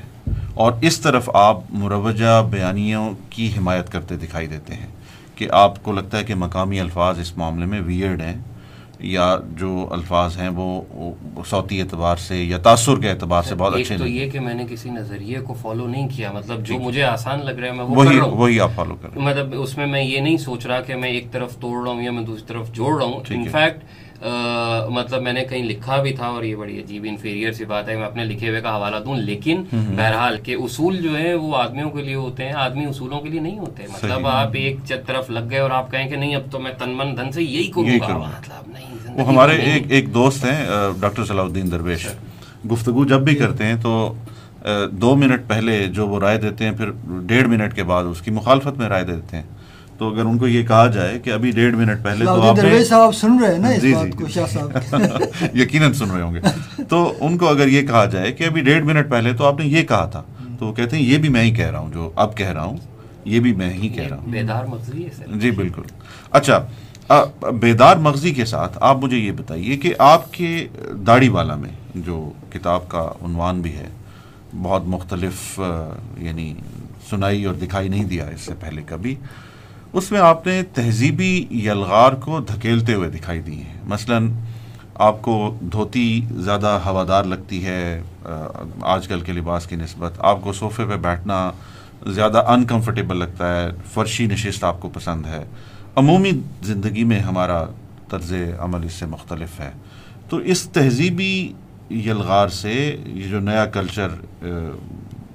اور 0.54 0.72
اس 0.80 1.00
طرف 1.00 1.30
آپ 1.34 1.56
مروجہ 1.70 2.42
بیانیوں 2.50 3.08
کی 3.30 3.50
حمایت 3.58 3.92
کرتے 3.92 4.16
دکھائی 4.16 4.46
دیتے 4.46 4.74
ہیں 4.74 4.86
کہ 5.34 5.48
آپ 5.52 5.82
کو 5.82 5.92
لگتا 5.92 6.18
ہے 6.18 6.24
کہ 6.24 6.34
مقامی 6.34 6.80
الفاظ 6.80 7.18
اس 7.18 7.36
معاملے 7.36 7.66
میں 7.66 7.80
ویئرڈ 7.80 8.22
ہیں 8.22 8.34
یا 9.00 9.24
جو 9.56 9.86
الفاظ 9.90 10.36
ہیں 10.38 10.48
وہ 10.48 10.80
صوتی 11.46 11.80
اعتبار 11.80 12.16
سے 12.16 12.36
یا 12.36 12.58
تاثر 12.58 13.00
کے 13.00 13.10
اعتبار 13.10 13.42
سے 13.42 13.54
بہت 13.54 13.74
اچھے 13.74 13.96
تو 13.98 14.06
یہ 14.06 14.30
کہ 14.30 14.40
میں 14.40 14.54
نے 14.54 14.64
کسی 14.70 14.90
نظریے 14.90 15.40
کو 15.40 15.54
فالو 15.54 15.86
نہیں 15.86 16.08
کیا 16.08 16.32
مطلب 16.32 16.64
جو 16.66 16.78
مجھے 16.78 17.02
آسان 17.02 17.44
لگ 17.44 17.50
رہا 17.50 17.68
ہے 17.68 17.72
میں 17.72 17.84
وہ 17.84 17.96
وہی 17.96 18.08
کر 18.08 18.14
رہا 18.14 18.24
ہوں۔ 18.24 18.36
وہی 18.38 18.60
آپ 18.60 18.70
فالو 18.74 18.94
کریں 18.94 19.20
مطلب 19.22 19.54
اس 19.60 19.76
میں 19.78 19.86
میں 19.86 20.02
یہ 20.02 20.20
نہیں 20.20 20.36
سوچ 20.36 20.66
رہا 20.66 20.80
کہ 20.80 20.94
میں 20.94 21.08
ایک 21.08 21.30
طرف 21.32 21.56
توڑ 21.56 21.84
رہا 21.84 21.92
ہوں 21.92 22.02
یا 22.02 22.10
میں 22.10 22.22
دوسری 22.22 22.44
طرف 22.46 22.72
جوڑ 22.72 22.96
رہا 22.96 23.06
ہوں۔ 23.06 23.20
ٹھیک 23.24 23.48
مطلب 24.90 25.22
میں 25.22 25.32
نے 25.32 25.44
کہیں 25.44 25.62
لکھا 25.62 25.96
بھی 25.96 26.12
تھا 26.12 26.26
اور 26.26 26.44
یہ 26.44 26.54
بڑی 26.56 26.78
عجیب 26.80 27.04
انفیریئر 27.08 27.52
سی 27.52 27.64
بات 27.64 27.88
ہے 27.88 27.96
میں 27.96 28.04
اپنے 28.04 28.24
لکھے 28.24 28.48
ہوئے 28.48 28.60
کا 28.60 28.74
حوالہ 28.76 28.96
دوں 28.96 29.14
لیکن 29.16 29.62
بہرحال 29.72 30.36
کہ 30.42 30.54
اصول 30.58 30.96
جو 30.96 31.14
ہیں 31.16 31.34
وہ 31.34 31.56
آدمیوں 31.56 31.90
کے 31.90 32.02
لیے 32.02 32.14
ہوتے 32.14 32.44
ہیں 32.44 32.52
آدمی 32.58 32.84
اصولوں 32.84 33.20
کے 33.20 33.28
لیے 33.28 33.40
نہیں 33.40 33.58
ہوتے 33.58 33.82
مطلب۔ 33.92 34.26
آپ 34.28 34.50
ایک 34.54 34.76
چ- 34.84 35.04
طرف 35.06 35.30
لگ 35.30 35.50
گئے 35.50 35.58
اور 35.58 35.70
آپ 35.72 35.90
کہیں 35.90 36.08
کہ 36.08 36.16
نہیں 36.16 36.34
اب 36.34 36.50
تو 36.50 36.60
میں 36.60 36.72
تن 36.78 36.90
من 36.90 37.16
دھن 37.16 37.32
سے 37.32 37.42
یہی 37.42 37.70
کروں 37.70 37.98
گا۔ 38.00 38.16
مطلب 38.18 38.70
نہیں 38.72 39.18
وہ 39.18 39.26
ہمارے۔ 39.28 39.56
ایک 39.64 39.82
ایک 39.88 40.14
دوست 40.14 40.44
ہیں 40.44 40.64
ڈاکٹر 41.00 41.24
صلاح 41.24 41.44
الدین 41.44 41.70
درویش 41.70 42.06
گفتگو 42.72 43.04
جب 43.04 43.20
بھی 43.20 43.34
کرتے 43.34 43.64
ہیں 43.64 43.74
تو 43.82 43.92
دو 44.92 45.14
منٹ 45.16 45.46
پہلے 45.48 45.84
جو 45.88 46.06
وہ 46.06 46.20
رائے 46.20 46.38
دیتے 46.38 46.64
ہیں 46.64 46.72
پھر 46.72 46.90
ڈیڑھ 47.26 47.48
منٹ 47.48 47.74
کے 47.74 47.82
بعد 47.84 48.04
اس 48.04 48.20
کی 48.20 48.30
مخالفت 48.30 48.78
میں 48.78 48.88
رائے 48.88 49.04
دیتے 49.04 49.36
ہیں 49.36 49.44
تو 49.98 50.14
اگر 50.14 50.24
ان 50.24 50.38
کو 50.38 50.48
یہ 50.48 50.66
کہا 50.66 50.86
جائے 50.86 51.18
کہ 51.18 51.30
ابھی 51.30 51.50
ڈیڑھ 51.50 51.76
منٹ 51.76 52.02
پہلے 52.02 52.24
تو 52.24 52.42
آپ 52.42 52.56
صاحب 52.88 53.14
سن 53.14 53.38
رہے 53.38 53.52
ہیں 53.52 53.58
نا 53.58 53.68
اس 53.68 53.82
جی، 53.82 53.94
بات 53.94 54.04
جی۔ 54.04 54.10
کو 54.10 54.28
شاہ 54.28 54.46
صاحب۔ 54.46 55.00
یقیناً 55.56 55.92
سن 55.92 56.10
رہے 56.10 56.22
ہوں 56.22 56.34
گے۔ 56.34 56.40
تو 56.88 57.14
ان 57.20 57.38
کو 57.38 57.48
اگر 57.48 57.68
یہ 57.68 57.86
کہا 57.86 58.04
جائے 58.04 58.32
کہ 58.32 58.44
ابھی 58.44 58.60
ڈیڑھ 58.60 58.84
منٹ 58.84 59.10
پہلے 59.10 59.32
تو 59.32 59.44
آپ 59.44 59.60
نے 59.60 59.66
یہ 59.66 59.82
کہا 59.82 60.04
تھا۔ 60.04 60.22
تو 60.58 60.66
وہ 60.66 60.72
کہتے 60.72 60.96
ہیں 60.96 61.04
یہ 61.04 61.18
بھی 61.18 61.28
میں 61.28 61.42
ہی 61.42 61.50
کہہ 61.50 61.70
رہا 61.70 61.78
ہوں 61.78 61.92
جو 61.92 62.10
اب 62.16 62.36
کہہ 62.36 62.50
رہا 62.50 62.62
ہوں 62.62 62.76
یہ 63.24 63.40
بھی 63.40 63.52
میں 63.52 63.72
ہی 63.72 63.88
کہہ 63.88 64.08
رہا 64.08 64.16
ہوں۔ 64.16 64.26
بیدار 64.26 64.64
مغزی 64.64 65.04
ہے 65.04 65.10
سر۔ 65.16 65.24
جی 65.34 65.50
بالکل۔ 65.50 65.82
اچھا 66.30 66.66
بیدار 67.60 67.96
مغزی 67.96 68.30
کے 68.30 68.44
ساتھ 68.44 68.78
آپ 68.80 68.96
مجھے 68.96 69.16
یہ 69.16 69.32
بتائیے 69.32 69.76
کہ 69.76 69.94
آپ 69.98 70.32
کے 70.32 70.66
داڑھی 71.06 71.28
والا 71.28 71.54
میں 71.54 71.70
جو 71.94 72.30
کتاب 72.50 72.88
کا 72.88 73.02
عنوان 73.24 73.60
بھی 73.60 73.72
ہے 73.76 73.88
بہت 74.62 74.82
مختلف 74.86 75.60
یعنی 76.18 76.54
سنائی 77.10 77.44
اور 77.44 77.54
دکھائی 77.54 77.88
نہیں 77.88 78.04
دیا 78.04 78.26
اس 78.26 78.40
سے 78.40 78.52
پہلے 78.60 78.82
کبھی 78.86 79.14
اس 79.92 80.10
میں 80.12 80.20
آپ 80.20 80.46
نے 80.46 80.62
تہذیبی 80.74 81.46
یلغار 81.50 82.12
کو 82.12 82.40
دھکیلتے 82.40 82.94
ہوئے 82.94 83.08
دکھائی 83.10 83.40
دی 83.40 83.54
ہیں۔ 83.54 83.80
مثلا 83.84 84.18
آپ 84.94 85.22
کو 85.22 85.56
دھوتی 85.72 86.20
زیادہ 86.30 86.78
ہوادار 86.84 87.24
لگتی 87.24 87.64
ہے 87.66 88.02
آج 88.82 89.08
کل 89.08 89.20
کے 89.20 89.32
لباس 89.32 89.66
کی 89.66 89.76
نسبت۔ 89.76 90.12
آپ 90.18 90.42
کو 90.42 90.52
صوفے 90.52 90.84
پہ 90.84 90.96
بیٹھنا 90.96 91.50
زیادہ 92.06 92.44
انکمفرٹیبل 92.50 93.16
لگتا 93.16 93.54
ہے، 93.56 93.68
فرشی 93.94 94.26
نشست 94.26 94.64
آپ 94.64 94.80
کو 94.80 94.88
پسند 94.88 95.26
ہے۔ 95.26 95.44
عمومی 95.96 96.30
زندگی 96.62 97.04
میں 97.04 97.20
ہمارا 97.20 97.64
طرز 98.08 98.32
عمل 98.58 98.84
اس 98.84 98.92
سے 98.92 99.06
مختلف 99.06 99.60
ہے۔ 99.60 99.70
تو 100.28 100.36
اس 100.36 100.68
تہذیبی 100.68 101.52
یلغار 101.90 102.48
سے 102.48 102.96
یہ 103.06 103.28
جو 103.28 103.40
نیا 103.40 103.66
کلچر 103.66 104.08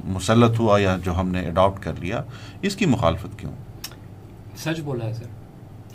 مسلط 0.06 0.60
ہوا 0.60 0.80
یا 0.80 0.98
جو 1.04 1.20
ہم 1.20 1.28
نے 1.28 1.48
اڈاپٹ 1.48 1.84
کر 1.84 1.94
لیا، 2.00 2.22
اس 2.62 2.76
کی 2.76 2.86
مخالفت 2.86 3.40
کیوں؟ 3.40 3.52
سچ 4.56 4.80
بولا 4.80 5.06
ہے 5.06 5.14
سر۔ 5.14 5.26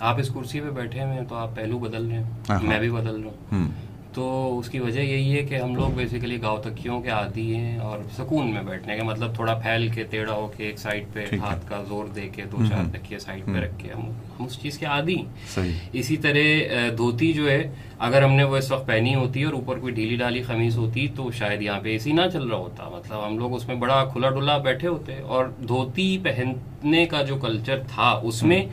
آپ 0.01 0.19
اس 0.19 0.29
کرسی 0.29 0.61
پہ 0.61 0.71
بیٹھے 0.71 1.05
ہوئے 1.05 1.15
ہیں 1.15 1.25
تو 1.29 1.35
آپ 1.35 1.57
پہلو 1.57 1.79
بدل 1.79 2.07
رہے۔ 2.07 2.19
ہیں۔ 2.19 2.31
میں 2.63 2.81
بھی 2.81 2.91
بدل 2.91 3.21
رہا 3.21 3.31
ہوں۔ 3.31 3.69
تو 4.17 4.59
اس 4.59 4.69
کی 4.69 4.79
وجہ 4.81 5.01
یہی 5.01 5.37
ہے 5.37 5.43
کہ 5.45 5.55
ہم 5.55 5.75
لوگ 5.77 5.91
بیسیکلی 5.97 6.41
گاؤں 6.43 6.63
تکیوں 6.63 7.01
کے 7.03 7.09
عادی 7.11 7.55
ہیں 7.55 7.79
اور 7.79 7.99
سکون 8.17 8.53
میں 8.53 8.63
بیٹھنے 8.63 8.97
کے 8.97 9.03
مطلب 9.03 9.35
تھوڑا 9.35 9.55
پھیل 9.55 9.89
کے 9.89 10.03
ٹیڑھا 10.11 10.35
ہو 10.35 10.47
کے 10.57 10.65
ایک 10.65 10.79
سائڈ 10.79 11.05
پہ۔ 11.13 11.25
ہاتھ 11.41 11.69
کا 11.69 11.83
زور 11.89 12.05
دے 12.15 12.29
کے 12.35 12.45
دو 12.53 12.65
چار 12.69 12.85
تکیے 12.93 13.19
سائڈ 13.19 13.45
پہ 13.47 13.59
رکھ 13.59 13.79
کے 13.79 13.89
ہم 13.93 14.09
ہم 14.39 14.45
اس 14.45 14.59
چیز 14.63 14.79
کے 14.79 14.87
عادی 14.87 15.17
اسی 15.93 16.17
طرح 16.17 16.89
دھوتی 16.97 17.33
جو 17.33 17.51
ہے 17.51 17.63
اگر 17.99 18.23
ہم 18.23 18.33
نے 18.33 18.45
وہ 18.45 18.57
اس 18.57 18.71
وقت 18.73 18.87
پہنی 18.87 19.15
ہوتی 19.15 19.43
اور 19.43 19.53
اوپر 19.53 19.79
کوئی 19.79 19.95
ڈھیلی 19.95 20.17
ڈالی 20.17 20.43
خمیز 20.43 20.77
ہوتی 20.79 21.07
تو 21.17 21.31
شاید 21.31 21.63
یہاں 21.63 21.81
پہ 21.81 21.89
اے 21.89 21.99
سی 21.99 22.13
نہ 22.13 22.29
چل 22.33 22.49
رہا 22.49 22.57
ہوتا۔ 22.57 22.89
مطلب 22.89 23.27
ہم 23.27 23.39
لوگ 23.39 23.55
اس 23.55 23.69
میں 23.69 23.77
بڑا 23.77 24.05
کھلا 24.13 24.31
ڈلا 24.31 24.59
بیٹھے 24.59 24.89
ہوتے 24.89 25.21
اور 25.35 25.45
دھوتی 25.69 26.17
پہننے 26.23 27.05
کا 27.07 27.23
جو 27.23 27.37
کلچر 27.37 27.83
تھا 27.95 28.11
اس 28.23 28.43
میں 28.43 28.65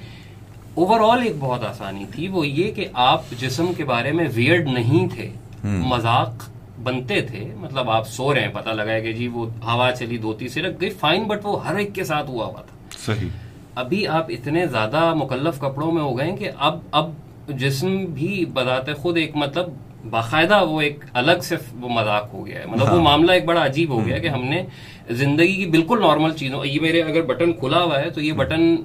اوور 0.75 0.99
آل 1.11 1.21
ایک 1.21 1.33
بہت 1.39 1.63
آسانی 1.63 2.05
تھی 2.11 2.27
وہ 2.27 2.47
یہ 2.47 2.71
کہ 2.71 2.87
آپ 2.93 3.23
جسم 3.39 3.73
کے 3.77 3.83
بارے 3.83 4.11
میں 4.11 4.25
ویئرڈ 4.33 4.67
نہیں 4.67 5.07
تھے 5.15 5.29
مذاق 5.63 6.49
بنتے 6.83 7.21
تھے 7.21 7.43
مطلب 7.57 7.89
آپ 7.89 8.07
سو 8.07 8.33
رہے 8.33 8.41
ہیں 8.41 8.53
پتہ 8.53 8.69
لگا 8.69 8.91
ہے 8.91 9.01
کہ 9.01 9.11
جی 9.13 9.27
وہ 9.27 9.45
ہوا 9.63 9.91
چلی 9.91 10.17
دھوتی 10.17 10.47
سے 10.47 10.61
رکھ 10.61 10.81
گئی 10.81 10.89
فائن 10.89 11.23
بٹ 11.23 11.39
وہ 11.43 11.65
ہر 11.67 11.75
ایک 11.75 11.93
کے 11.95 12.03
ساتھ 12.03 12.29
ہوا 12.29 12.45
ہوا 12.45 12.61
تھا۔ 12.61 12.97
صحیح۔ 13.05 13.29
ابھی 13.75 14.07
آپ 14.07 14.25
اتنے 14.29 14.65
زیادہ 14.67 15.13
مکلف 15.13 15.59
کپڑوں 15.59 15.91
میں 15.91 16.01
ہو 16.01 16.17
گئے 16.17 16.29
ہیں 16.29 16.37
کہ 16.37 16.49
اب 16.57 16.79
اب 16.91 17.11
جسم 17.59 17.95
بھی 18.05 18.45
بذات 18.53 18.89
خود 18.97 19.17
ایک 19.17 19.35
مطلب 19.35 19.69
باقاعدہ 20.09 20.63
وہ 20.65 20.81
ایک 20.81 21.03
الگ 21.13 21.39
سے 21.43 21.55
وہ 21.79 21.89
مذاق 21.89 22.33
ہو 22.33 22.45
گیا 22.47 22.59
ہے۔ 22.59 22.65
مطلب 22.65 22.93
وہ 22.93 23.01
معاملہ 23.01 23.31
ایک 23.31 23.45
بڑا 23.45 23.65
عجیب 23.65 23.89
ہو 23.89 24.05
گیا 24.05 24.17
کہ 24.17 24.27
ہم 24.27 24.43
نے 24.45 24.63
زندگی 25.09 25.55
کی 25.55 25.65
بالکل 25.65 26.01
نارمل 26.01 26.33
چیزوں 26.33 26.65
یہ 26.65 26.79
میرے 26.81 27.01
اگر 27.01 27.21
بٹن 27.21 27.53
کھلا 27.53 27.81
ہوا 27.83 27.99
ہے 27.99 28.09
تو 28.09 28.21
یہ 28.21 28.33
بٹن 28.33 28.75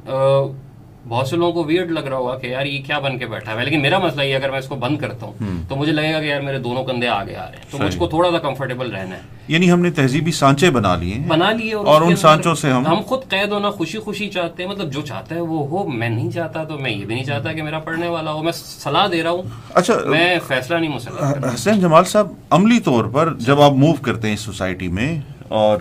بہت 1.09 1.29
سے 1.29 1.37
لوگوں 1.37 1.53
کو 1.53 1.65
ویئرڈ 1.65 1.91
لگ 1.91 2.01
رہا 2.01 2.17
ہوگا 2.17 2.39
کہ 2.39 2.47
یار 2.47 2.67
یہ 2.67 2.83
کیا 2.87 2.99
بن 2.99 3.19
کے 3.19 3.27
بیٹھا 3.27 3.55
ہے۔ 3.55 3.65
لیکن 3.65 3.83
میرا 3.83 3.99
مسئلہ 3.99 4.23
یہ 4.23 4.35
اگر 4.35 4.51
میں 4.51 4.59
اس 4.59 4.69
کو 4.69 4.77
بند 4.77 4.99
کرتا 4.99 5.27
ہوں 5.27 5.33
تو 5.69 5.77
مجھے 5.77 5.93
لگے 5.93 6.13
گا 6.13 6.21
کہ 6.21 6.27
یار 6.27 6.41
میرے 6.41 6.59
دونوں 6.59 6.85
کندھے 6.85 7.09
آگے 7.09 7.37
آ 7.37 7.47
رہے 7.47 7.57
ہیں۔ 7.57 7.71
تو 7.71 7.79
مجھ 7.79 7.97
کو 7.97 8.07
تھوڑا 8.07 8.31
سا 8.31 8.39
کمفرٹیبل 8.39 8.91
رہنا 8.91 9.17
ہے۔ 9.17 9.21
یعنی 9.49 9.71
ہم 9.73 9.81
نے 9.81 9.91
تہذیبی 9.91 10.33
سانچے 10.33 10.71
بنا 10.71 10.97
لیے 10.97 11.15
ہیں۔ 11.15 11.29
بنا 11.29 11.53
لیے 11.53 11.75
اور 11.75 12.03
ان 12.03 12.17
سانچوں 12.17 12.55
سے 12.55 12.71
ہم 12.71 12.87
ہم 12.87 13.01
خود 13.01 13.29
قید 13.29 13.53
ہونا 13.53 13.71
خوشی 13.71 13.99
خوشی 13.99 14.29
چاہتے 14.29 14.63
ہیں۔ 14.63 14.71
مطلب 14.71 14.93
جو 14.93 15.01
چاہتا 15.01 15.35
ہے 15.35 15.41
وہ 15.41 15.69
ہو۔ 15.69 15.89
میں 15.89 16.09
نہیں 16.09 16.31
چاہتا 16.31 16.65
تو 16.65 16.79
میں 16.79 16.91
یہ 16.91 17.05
بھی 17.05 17.15
نہیں 17.15 17.25
چاہتا 17.25 17.53
کہ 17.53 17.63
میرا 17.63 17.79
پڑھنے 17.79 18.09
والا 18.09 18.33
ہو۔ 18.33 18.43
میں 18.43 18.53
صلاح 18.53 19.07
دے 19.13 19.23
رہا 19.23 19.31
ہوں۔ 19.31 19.43
اچھا 19.75 19.95
میں 20.07 20.39
فیصلہ 20.47 20.77
نہیں 20.77 20.95
مسلط 20.95 21.21
کر 21.21 21.43
رہا 21.43 21.55
حسین 21.55 21.81
جمال 21.81 22.05
صاحب 22.05 22.29
عملی 22.51 22.81
طور 22.81 23.05
پر 23.05 23.35
جب 23.39 23.61
آپ 23.61 23.73
موو 23.73 23.93
کرتے 24.03 24.29
ہیں 24.29 24.37
سوسائٹی 24.37 24.89
میں 24.89 25.21
اور 25.49 25.79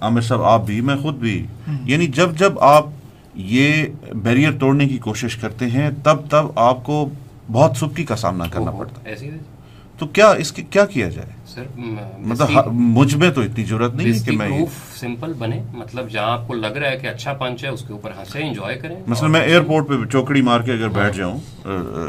عامر 0.00 0.20
صاحب 0.20 0.42
آپ 0.42 0.66
بھی 0.66 0.80
میں 0.80 0.96
خود 0.96 1.14
بھی 1.14 1.46
یعنی 1.84 2.06
جب 2.06 2.36
جب 2.36 2.60
آپ 2.60 2.86
یہ 3.36 3.86
بیریئر 4.14 4.52
توڑنے 4.52 4.88
کی 4.88 4.98
کوشش 4.98 5.36
کرتے 5.36 5.66
ہیں 5.66 5.90
تب 6.04 6.16
تب 6.30 6.46
آپ 6.54 6.84
کو 6.84 7.08
بہت 7.52 7.76
سبکی 7.76 8.04
کا 8.04 8.16
سامنا 8.16 8.44
کرنا 8.46 8.70
پڑتا 8.70 9.10
ہے۔ 9.10 9.28
تو 9.98 10.06
کیا 10.06 10.30
اس 10.30 10.52
کی 10.52 10.62
کیا 10.62 10.86
کیا 10.86 11.08
جائے؟ 11.08 11.28
سر 11.46 11.62
مطلب 12.18 12.66
مجھ 12.72 13.14
میں 13.16 13.30
تو 13.30 13.40
اتنی 13.40 13.64
ضرورت 13.64 13.94
نہیں 13.94 14.12
ہے 14.12 14.18
کہ 14.24 14.36
میں 14.36 14.64
سمپل 14.94 15.32
بنے۔ 15.32 15.62
مطلب 15.72 16.10
جہاں 16.10 16.30
آپ 16.32 16.46
کو 16.48 16.54
لگ 16.54 16.66
رہا 16.66 16.90
ہے 16.90 16.96
کہ 16.96 17.06
اچھا 17.06 17.32
پنچ 17.32 17.64
ہے 17.64 17.68
اس 17.68 17.84
کے 17.86 17.92
اوپر 17.92 18.10
ہنسے 18.10 18.42
انجوائے 18.42 18.76
کریں۔ 18.76 18.96
مثلا 19.06 19.28
میں 19.28 19.40
ایئرپورٹ 19.40 19.88
پہ 19.88 19.94
چوکڑی 20.12 20.42
مار 20.42 20.60
کے 20.60 20.72
اگر 20.72 20.88
بیٹھ 20.88 21.16
جاؤں 21.16 21.38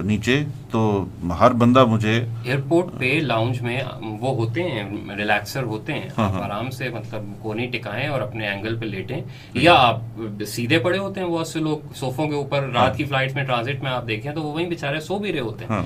نیچے 0.04 0.43
تو 0.71 1.06
ہر 1.39 1.52
بندہ 1.52 1.86
مجھے 1.86 2.26
ایئرپورٹ 2.43 3.00
پہ 3.00 3.19
لاؤنج 3.23 3.62
میں 3.62 3.80
وہ 4.19 4.36
ہوتے 4.36 4.63
ہیں 4.63 4.84
ریلیکسر 5.17 5.63
ہوتے 5.63 5.93
ہیں۔ 5.93 6.10
ہاں، 6.17 6.26
آپ 6.26 6.32
ہاں۔ 6.32 6.41
آرام 6.41 6.69
سے 6.69 6.89
مطلب 6.89 7.23
کونی 7.41 7.67
ٹکائیں 7.67 8.08
اور 8.08 8.21
اپنے 8.21 8.47
اینگل 8.47 8.78
پہ 8.80 8.86
لیٹیں۔ 8.86 9.21
یا 9.54 9.73
آپ 9.73 10.21
سیدھے 10.47 10.80
پڑے 10.80 10.97
ہوتے 10.97 11.21
ہیں 11.21 11.28
بہت 11.28 11.47
سے 11.47 11.60
لوگ 11.60 11.93
صوفوں 11.95 12.28
کے 12.28 12.36
اوپر 12.36 12.69
رات 12.73 12.97
کی 12.97 13.04
فلائٹ 13.04 13.36
میں 13.36 13.43
ٹرانزٹ 13.43 13.84
میں 13.84 13.91
آپ 13.91 14.08
دیکھیں 14.08 14.32
تو 14.32 14.41
وہ 14.43 14.54
وہیں 14.54 14.67
بےچارے 14.67 15.00
سو 15.00 15.17
بھی 15.17 15.34
رہے 15.34 15.39
ہوتے 15.39 15.65
ہیں۔ 15.65 15.71
ہاں۔ 15.71 15.84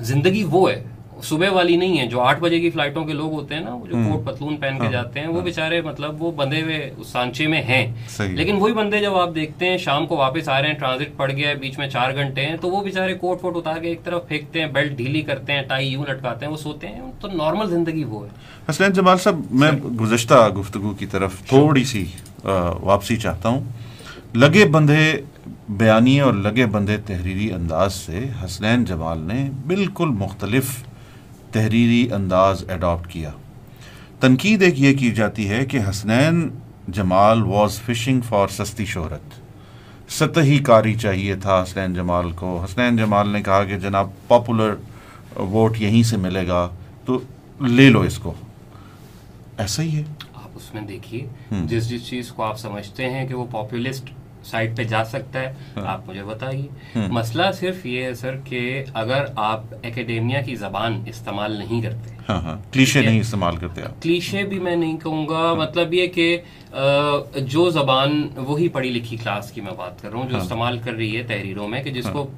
زندگی 0.00 0.44
وہ 0.44 0.70
ہے۔ 0.70 0.82
صبح 1.22 1.50
والی 1.50 1.76
نہیں 1.76 1.98
ہے 1.98 2.06
جو 2.06 2.20
آٹھ 2.20 2.40
بجے 2.40 2.60
کی 2.60 2.70
فلائٹوں 2.70 3.04
کے 3.04 3.12
لوگ 3.12 3.32
ہوتے 3.32 3.54
ہیں 3.54 3.62
نا 3.62 3.74
وہ 3.74 3.86
جو 3.86 3.96
کوٹ 3.96 4.24
پتلون 4.26 4.56
پہن 4.56 4.78
کے 4.80 4.88
جاتے 4.92 5.20
ہیں 5.20 5.26
وہ 5.26 5.40
بےچارے 5.40 5.80
مطلب 5.80 6.22
وہ 6.22 6.32
بندے 6.32 6.62
ہوئے 6.62 6.90
اس 6.98 7.06
سانچے 7.06 7.46
میں 7.46 7.62
ہیں۔ 7.62 7.84
لیکن 8.18 8.56
وہی 8.56 8.72
بندے 8.72 9.00
جب 9.00 9.16
آپ 9.16 9.34
دیکھتے 9.34 9.66
ہیں 9.66 9.78
شام 9.78 10.06
کو 10.06 10.16
واپس 10.16 10.48
آ 10.48 10.60
رہے 10.62 10.68
ہیں 10.68 10.74
ٹرانزٹ 10.74 11.16
پڑ 11.16 11.30
گیا 11.32 11.48
ہے 11.48 11.54
بیچ 11.54 11.78
میں 11.78 11.88
چار 11.88 12.14
گھنٹے 12.14 12.46
ہیں 12.46 12.56
تو 12.56 12.70
وہ 12.70 12.82
بےچارے 12.84 13.14
کوٹ 13.14 13.44
ووٹ 13.44 13.56
اتار 13.56 13.80
کے 13.80 13.88
ایک 13.88 14.04
طرف 14.04 14.28
پھینکتے 14.28 14.60
ہیں 14.60 14.66
بیلٹ 14.66 14.92
ڈھیلی 14.92 15.20
کرتے 15.20 15.52
ہیں 15.52 15.62
ٹائی 15.62 15.88
یوں 15.88 16.04
لٹکاتے 16.08 16.44
ہیں 16.44 16.52
وہ 16.52 16.56
سوتے 16.56 16.86
ہیں 16.86 17.00
تو 17.20 17.28
نارمل 17.28 17.70
زندگی 17.70 18.04
وہ 18.04 18.24
ہے۔ 18.24 18.30
حسنین 18.70 18.92
جمال 18.92 19.18
صاحب 19.18 19.40
میں 19.50 19.70
گزشتہ 20.00 20.48
گفتگو 20.60 20.90
کی 20.90 21.06
طرف 21.06 21.40
تھوڑی 21.48 21.84
سی 21.84 22.04
واپسی 22.44 23.16
چاہتا 23.16 23.48
ہوں۔ 23.48 23.60
لگے 24.34 24.64
بندھے 24.64 25.12
بیانی 25.68 26.20
اور 26.20 26.32
لگے 26.34 26.66
بندھے 26.66 26.96
تحریری 26.96 27.52
انداز 27.52 27.94
سے 27.94 28.26
حسنین 28.44 28.84
جمال 28.84 29.18
نے 29.18 29.48
بالکل 29.66 30.08
مختلف 30.08 30.70
تحریری 31.52 32.12
انداز 32.12 32.64
اڈاپٹ 32.68 33.10
کیا۔ 33.10 33.30
تنقید 34.20 34.62
ایک 34.62 34.80
یہ 34.80 34.98
کی 34.98 35.10
جاتی 35.10 35.48
ہے 35.48 35.64
کہ 35.64 35.78
Hasnain 35.90 36.48
Jamal 36.88 37.42
was 37.42 37.80
fishing 37.80 38.20
for 38.20 38.48
سستی 38.48 38.84
شہرت۔ 38.84 39.42
سطحی 40.12 40.58
کاری 40.58 40.94
چاہیے 40.94 41.34
تھا 41.34 41.62
حسنین 41.62 41.94
جمال 41.94 42.32
کو۔ 42.32 42.64
حسنین 42.64 42.96
جمال 42.96 43.28
نے 43.28 43.42
کہا 43.42 43.64
کہ 43.64 43.78
جناب 43.78 44.10
پاپولر 44.28 44.74
ووٹ 45.36 45.80
یہیں 45.80 46.02
سے 46.02 46.16
ملے 46.16 46.48
گا 46.48 46.68
تو 47.04 47.20
لے 47.60 47.88
لو 47.88 48.00
اس 48.00 48.18
کو۔ 48.18 48.34
ایسا 49.58 49.82
ہی 49.82 49.96
ہے۔ 49.96 50.02
آپ 50.34 50.50
اس 50.54 50.74
میں 50.74 50.82
دیکھیے 50.82 51.28
جس 51.50 51.88
جس 51.88 52.06
چیز 52.06 52.28
کو 52.28 52.42
آپ 52.42 52.58
سمجھتے 52.58 53.10
ہیں 53.10 53.28
کہ 53.28 53.34
وہ 53.34 53.46
پاپولسٹ 53.50 54.10
سائٹ 54.44 54.76
پہ 54.76 54.82
جا 54.84 55.04
سکتا 55.04 55.40
ہے 55.40 55.52
آپ 55.86 56.08
مجھے 56.08 56.22
بتائیے۔ 56.24 56.66
مسئلہ 57.10 57.42
صرف 57.52 57.86
یہ 57.86 58.04
ہے 58.04 58.14
سر 58.14 58.36
کہ 58.44 58.62
اگر 58.94 59.24
آپ 59.36 59.74
اکیڈیمیا 59.82 60.40
کی 60.40 60.54
زبان 60.56 61.02
استعمال 61.06 61.52
نہیں 61.52 61.82
کرتے 61.82 62.14
ہاں 62.28 62.40
ہاں 62.42 62.56
کلیشے۔ 62.72 63.00
نہیں 63.00 63.20
استعمال 63.20 63.56
کرتے 63.56 63.82
کلیشے 64.00 64.42
بھی 64.42 64.58
میں 64.58 64.76
نہیں 64.76 64.96
کہوں 64.96 65.28
گا 65.28 65.52
مطلب 65.54 65.94
یہ 65.94 66.06
کہ 66.06 66.36
جو 67.46 67.68
زبان 67.70 68.28
وہی 68.36 68.68
پڑھی 68.68 68.90
لکھی 68.90 69.16
کلاس 69.16 69.50
کی 69.52 69.60
میں 69.60 69.72
بات 69.76 70.02
کر 70.02 70.10
رہا 70.10 70.18
ہوں 70.18 70.28
جو 70.28 70.36
استعمال 70.36 70.78
کر 70.78 70.92
رہی 70.92 71.16
ہے 71.16 71.22
تحریروں 71.22 71.68
میں 71.68 71.82
کہ 71.82 71.90
جس 71.90 72.06
کو 72.12 72.28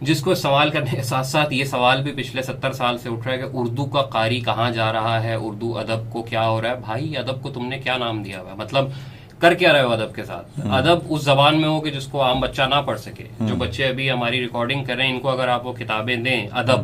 جس 0.00 0.20
کو 0.20 0.30
استعمال 0.30 0.70
کرنے 0.70 0.90
کے 0.90 1.02
ساتھ 1.02 1.26
ساتھ 1.26 1.52
یہ 1.54 1.64
سوال 1.64 2.02
بھی 2.02 2.12
پچھلے 2.12 2.42
ستر 2.42 2.72
سال 2.72 2.98
سے 2.98 3.08
اٹھ 3.08 3.26
رہا 3.26 3.32
ہے 3.32 3.38
کہ 3.38 3.46
اردو 3.52 3.84
کا 3.86 4.02
قاری 4.02 4.40
کہاں 4.40 4.70
جا 4.70 4.92
رہا 4.92 5.22
ہے 5.22 5.34
اردو 5.34 5.78
ادب 5.78 6.10
کو 6.12 6.22
کیا 6.22 6.48
ہو 6.48 6.62
رہا 6.62 6.70
ہے؟ 6.70 6.76
بھائی 6.76 7.16
ادب 7.16 7.42
کو 7.42 7.50
تم 7.50 7.66
نے 7.66 7.78
کیا 7.78 7.96
نام 7.96 8.22
دیا 8.22 8.40
ہوا 8.40 8.50
ہے؟ 8.50 8.56
مطلب 8.56 8.88
کر 9.38 9.54
کیا 9.54 9.72
رہے 9.72 9.82
ہو 9.82 9.92
ادب 9.92 10.14
کے 10.14 10.24
ساتھ۔ 10.24 10.60
ادب 10.70 10.98
اس 11.08 11.22
زبان 11.22 11.60
میں 11.60 11.68
ہو 11.68 11.80
کہ 11.80 11.90
جس 11.90 12.06
کو 12.06 12.22
عام 12.22 12.40
بچہ 12.40 12.62
نہ 12.62 12.74
پڑھ 12.86 13.00
سکے۔ 13.00 13.24
جو 13.40 13.54
بچے 13.56 13.86
ابھی 13.86 14.10
ہماری 14.10 14.40
ریکارڈنگ 14.40 14.84
کر 14.84 14.96
رہے 14.96 15.06
ہیں 15.06 15.14
ان 15.14 15.20
کو 15.20 15.28
اگر 15.28 15.48
آپ 15.48 15.66
وہ 15.66 15.72
کتابیں 15.72 16.16
دیں 16.16 16.48
ادب 16.52 16.80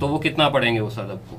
تو 0.00 0.08
وہ 0.08 0.18
کتنا 0.18 0.48
پڑھیں 0.48 0.74
گے 0.74 0.78
اس 0.78 0.98
ادب 0.98 1.30
کو؟ 1.30 1.36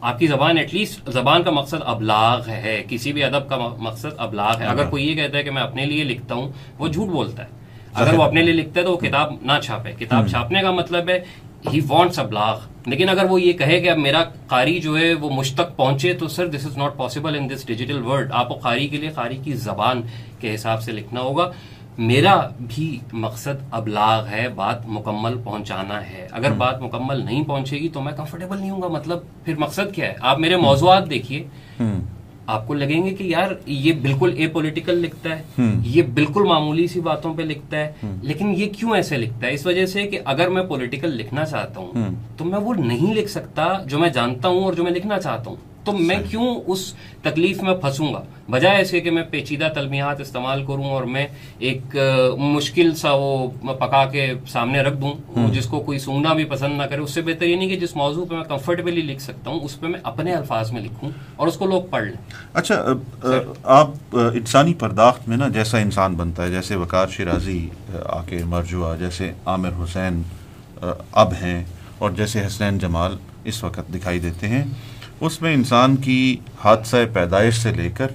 آپ 0.00 0.18
کی 0.18 0.26
زبان 0.26 0.58
ایٹ 0.58 0.74
لیسٹ 0.74 1.10
زبان 1.10 1.42
کا 1.42 1.50
مقصد 1.50 1.82
ابلاغ 1.84 2.48
ہے 2.48 2.84
کسی 2.88 3.12
بھی 3.12 3.24
ادب 3.24 3.48
کا 3.48 3.56
مقصد 3.78 4.14
ابلاغ 4.16 4.60
ہے۔ 4.60 4.66
اگر 4.66 4.86
کوئی 4.86 5.08
یہ 5.08 5.14
کہتا 5.14 5.38
ہے 5.38 5.42
کہ 5.42 5.50
میں 5.50 5.62
اپنے 5.62 5.86
لیے 5.86 6.04
لکھتا 6.04 6.34
ہوں 6.34 6.52
وہ 6.78 6.88
جھوٹ 6.88 7.08
بولتا 7.08 7.42
ہے۔ 7.42 7.48
اگر 7.94 8.14
وہ 8.14 8.22
اپنے 8.22 8.42
لیے 8.42 8.54
لکھتا 8.54 8.80
ہے 8.80 8.84
تو 8.84 8.92
وہ 8.92 8.96
کتاب 8.96 9.32
نہ 9.42 9.52
چھاپے۔ 9.62 9.92
کتاب 9.92 10.28
چھاپنے 10.28 10.62
کا 10.62 10.70
مطلب 10.70 11.08
ہے 11.08 11.20
ہی 11.64 11.80
وانٹس 11.88 12.18
ابلاغ 12.18 12.58
لیکن 12.86 13.08
اگر 13.08 13.24
وہ 13.24 13.40
یہ 13.40 13.52
کہے 13.52 13.80
کہ 13.80 13.90
اب 13.90 13.98
میرا 13.98 14.22
قاری 14.46 14.78
جو 14.80 14.96
ہے 14.98 15.12
وہ 15.14 15.30
مجھ 15.30 15.52
تک 15.54 15.76
پہنچے 15.76 16.12
تو 16.12 16.28
sir 16.28 16.46
this 16.46 16.66
is 16.66 16.76
not 16.78 16.96
possible 16.96 17.36
in 17.38 17.48
this 17.50 17.66
digital 17.66 18.02
world 18.02 18.32
آپ 18.32 18.48
کو 18.48 18.54
قاری 18.54 18.86
کے 18.88 18.96
لیے 18.96 19.10
قاری 19.10 19.36
کی 19.44 19.52
زبان 19.62 20.02
کے 20.40 20.54
حساب 20.54 20.82
سے 20.82 20.92
لکھنا 20.92 21.20
ہوگا 21.20 21.50
میرا 21.98 22.36
بھی 22.58 22.98
مقصد 23.12 23.62
ابلاغ 23.70 24.26
ہے 24.26 24.48
بات 24.48 24.86
مکمل 24.86 25.38
پہنچانا 25.44 26.00
ہے 26.10 26.26
اگر 26.32 26.52
بات 26.52 26.82
مکمل 26.82 27.24
نہیں 27.24 27.44
پہنچے 27.44 27.78
گی 27.78 27.88
تو 27.88 28.00
میں 28.00 28.12
کمفرٹیبل 28.16 28.58
نہیں 28.58 28.70
ہوں 28.70 28.82
گا 28.82 28.88
مطلب 28.88 29.22
پھر 29.44 29.56
مقصد 29.58 29.94
کیا 29.94 30.08
ہے 30.08 30.14
آپ 30.22 30.38
میرے 30.38 30.56
موضوعات 30.56 31.10
دیکھیے 31.10 31.42
آپ 32.48 32.66
کو 32.66 32.74
لگیں 32.74 33.04
گے 33.04 33.10
کہ 33.10 33.24
یار 33.24 33.50
یہ 33.66 33.92
بالکل 33.92 34.32
اے 34.36 34.46
پولیٹیکل 34.48 34.98
لکھتا 34.98 35.38
ہے 35.38 35.42
یہ 35.84 36.02
بالکل 36.02 36.42
معمولی 36.42 36.86
سی 36.86 37.00
باتوں 37.00 37.34
پہ 37.34 37.42
لکھتا 37.42 37.76
ہے 37.76 37.92
لیکن 38.22 38.54
یہ 38.56 38.66
کیوں 38.78 38.94
ایسے 38.96 39.16
لکھتا 39.16 39.46
ہے؟ 39.46 39.54
اس 39.54 39.66
وجہ 39.66 39.86
سے 39.86 40.02
کہ 40.02 40.20
اگر 40.24 40.48
میں 40.48 40.62
پولیٹیکل 40.62 41.16
لکھنا 41.16 41.44
چاہتا 41.44 41.80
ہوں 41.80 42.14
تو 42.36 42.44
میں 42.44 42.58
وہ 42.58 42.74
نہیں 42.74 43.14
لکھ 43.14 43.30
سکتا 43.30 43.66
جو 43.86 43.98
میں 43.98 44.08
جانتا 44.08 44.48
ہوں 44.48 44.64
اور 44.64 44.72
جو 44.72 44.84
میں 44.84 44.92
لکھنا 44.92 45.20
چاہتا 45.20 45.50
ہوں۔ 45.50 45.56
تو 45.88 45.98
میں 45.98 46.16
کیوں 46.30 46.54
اس 46.66 46.92
تکلیف 47.22 47.62
میں 47.62 47.74
پھنسوں 47.74 48.12
گا؟ 48.14 48.20
بجائے 48.50 48.76
ایسے 48.76 49.00
کہ 49.00 49.10
میں 49.10 49.22
پیچیدہ 49.30 49.68
تلمیحات 49.74 50.20
استعمال 50.20 50.64
کروں 50.66 50.90
اور 50.90 51.04
میں 51.04 51.26
ایک 51.58 51.96
مشکل 52.38 52.94
سا 52.94 53.12
وہ 53.12 53.48
پکا 53.78 54.04
کے 54.04 54.32
سامنے 54.48 54.80
رکھ 54.80 54.96
دوں 54.96 55.12
جس 55.52 55.66
کو 55.66 55.80
کوئی 55.80 55.98
سننا 55.98 56.32
بھی 56.32 56.44
پسند 56.44 56.78
نہ 56.78 56.82
کرے 56.82 57.00
اس 57.00 57.14
سے 57.14 57.22
بہتر 57.22 57.46
یہ 57.46 57.56
نہیں 57.56 57.68
کہ 57.68 57.76
جس 57.76 57.94
موضوع 57.96 58.24
پہ 58.24 58.34
میں 58.34 58.44
کمفرٹیبلی 58.44 59.02
لکھ 59.02 59.22
سکتا 59.22 59.50
ہوں 59.50 59.60
اس 59.60 59.78
پہ 59.80 59.86
میں 59.86 60.00
اپنے 60.02 60.34
الفاظ 60.34 60.72
میں 60.72 60.82
لکھوں 60.82 61.10
اور 61.36 61.48
اس 61.48 61.56
کو 61.56 61.66
لوگ 61.66 61.82
پڑھ 61.90 62.04
لیں۔ 62.04 62.16
اچھا 62.54 62.82
آپ 63.64 64.16
انسانی 64.34 64.74
پرداخت 64.74 65.28
میں 65.28 65.36
نا 65.36 65.48
جیسا 65.48 65.78
انسان 65.78 66.14
بنتا 66.14 66.42
ہے 66.42 66.50
جیسے 66.50 66.76
وقار 66.76 67.08
شیرازی 67.08 67.68
آ 68.06 68.22
کے 68.22 68.38
جیسے 68.98 69.32
عامر 69.46 69.82
حسین 69.84 70.22
اب 71.12 71.32
ہیں 71.42 71.64
اور 71.98 72.10
جیسے 72.10 72.46
حسنین 72.46 72.78
جمال 72.78 73.16
اس 73.44 73.62
وقت 73.64 73.92
دکھائی 73.94 74.18
دیتے 74.20 74.48
ہیں۔ 74.48 74.64
اس 75.20 75.40
میں 75.42 75.52
انسان 75.54 75.96
کی 75.96 76.36
حادثہ 76.64 76.96
پیدائش 77.12 77.58
سے 77.58 77.72
لے 77.72 77.88
کر 77.90 78.06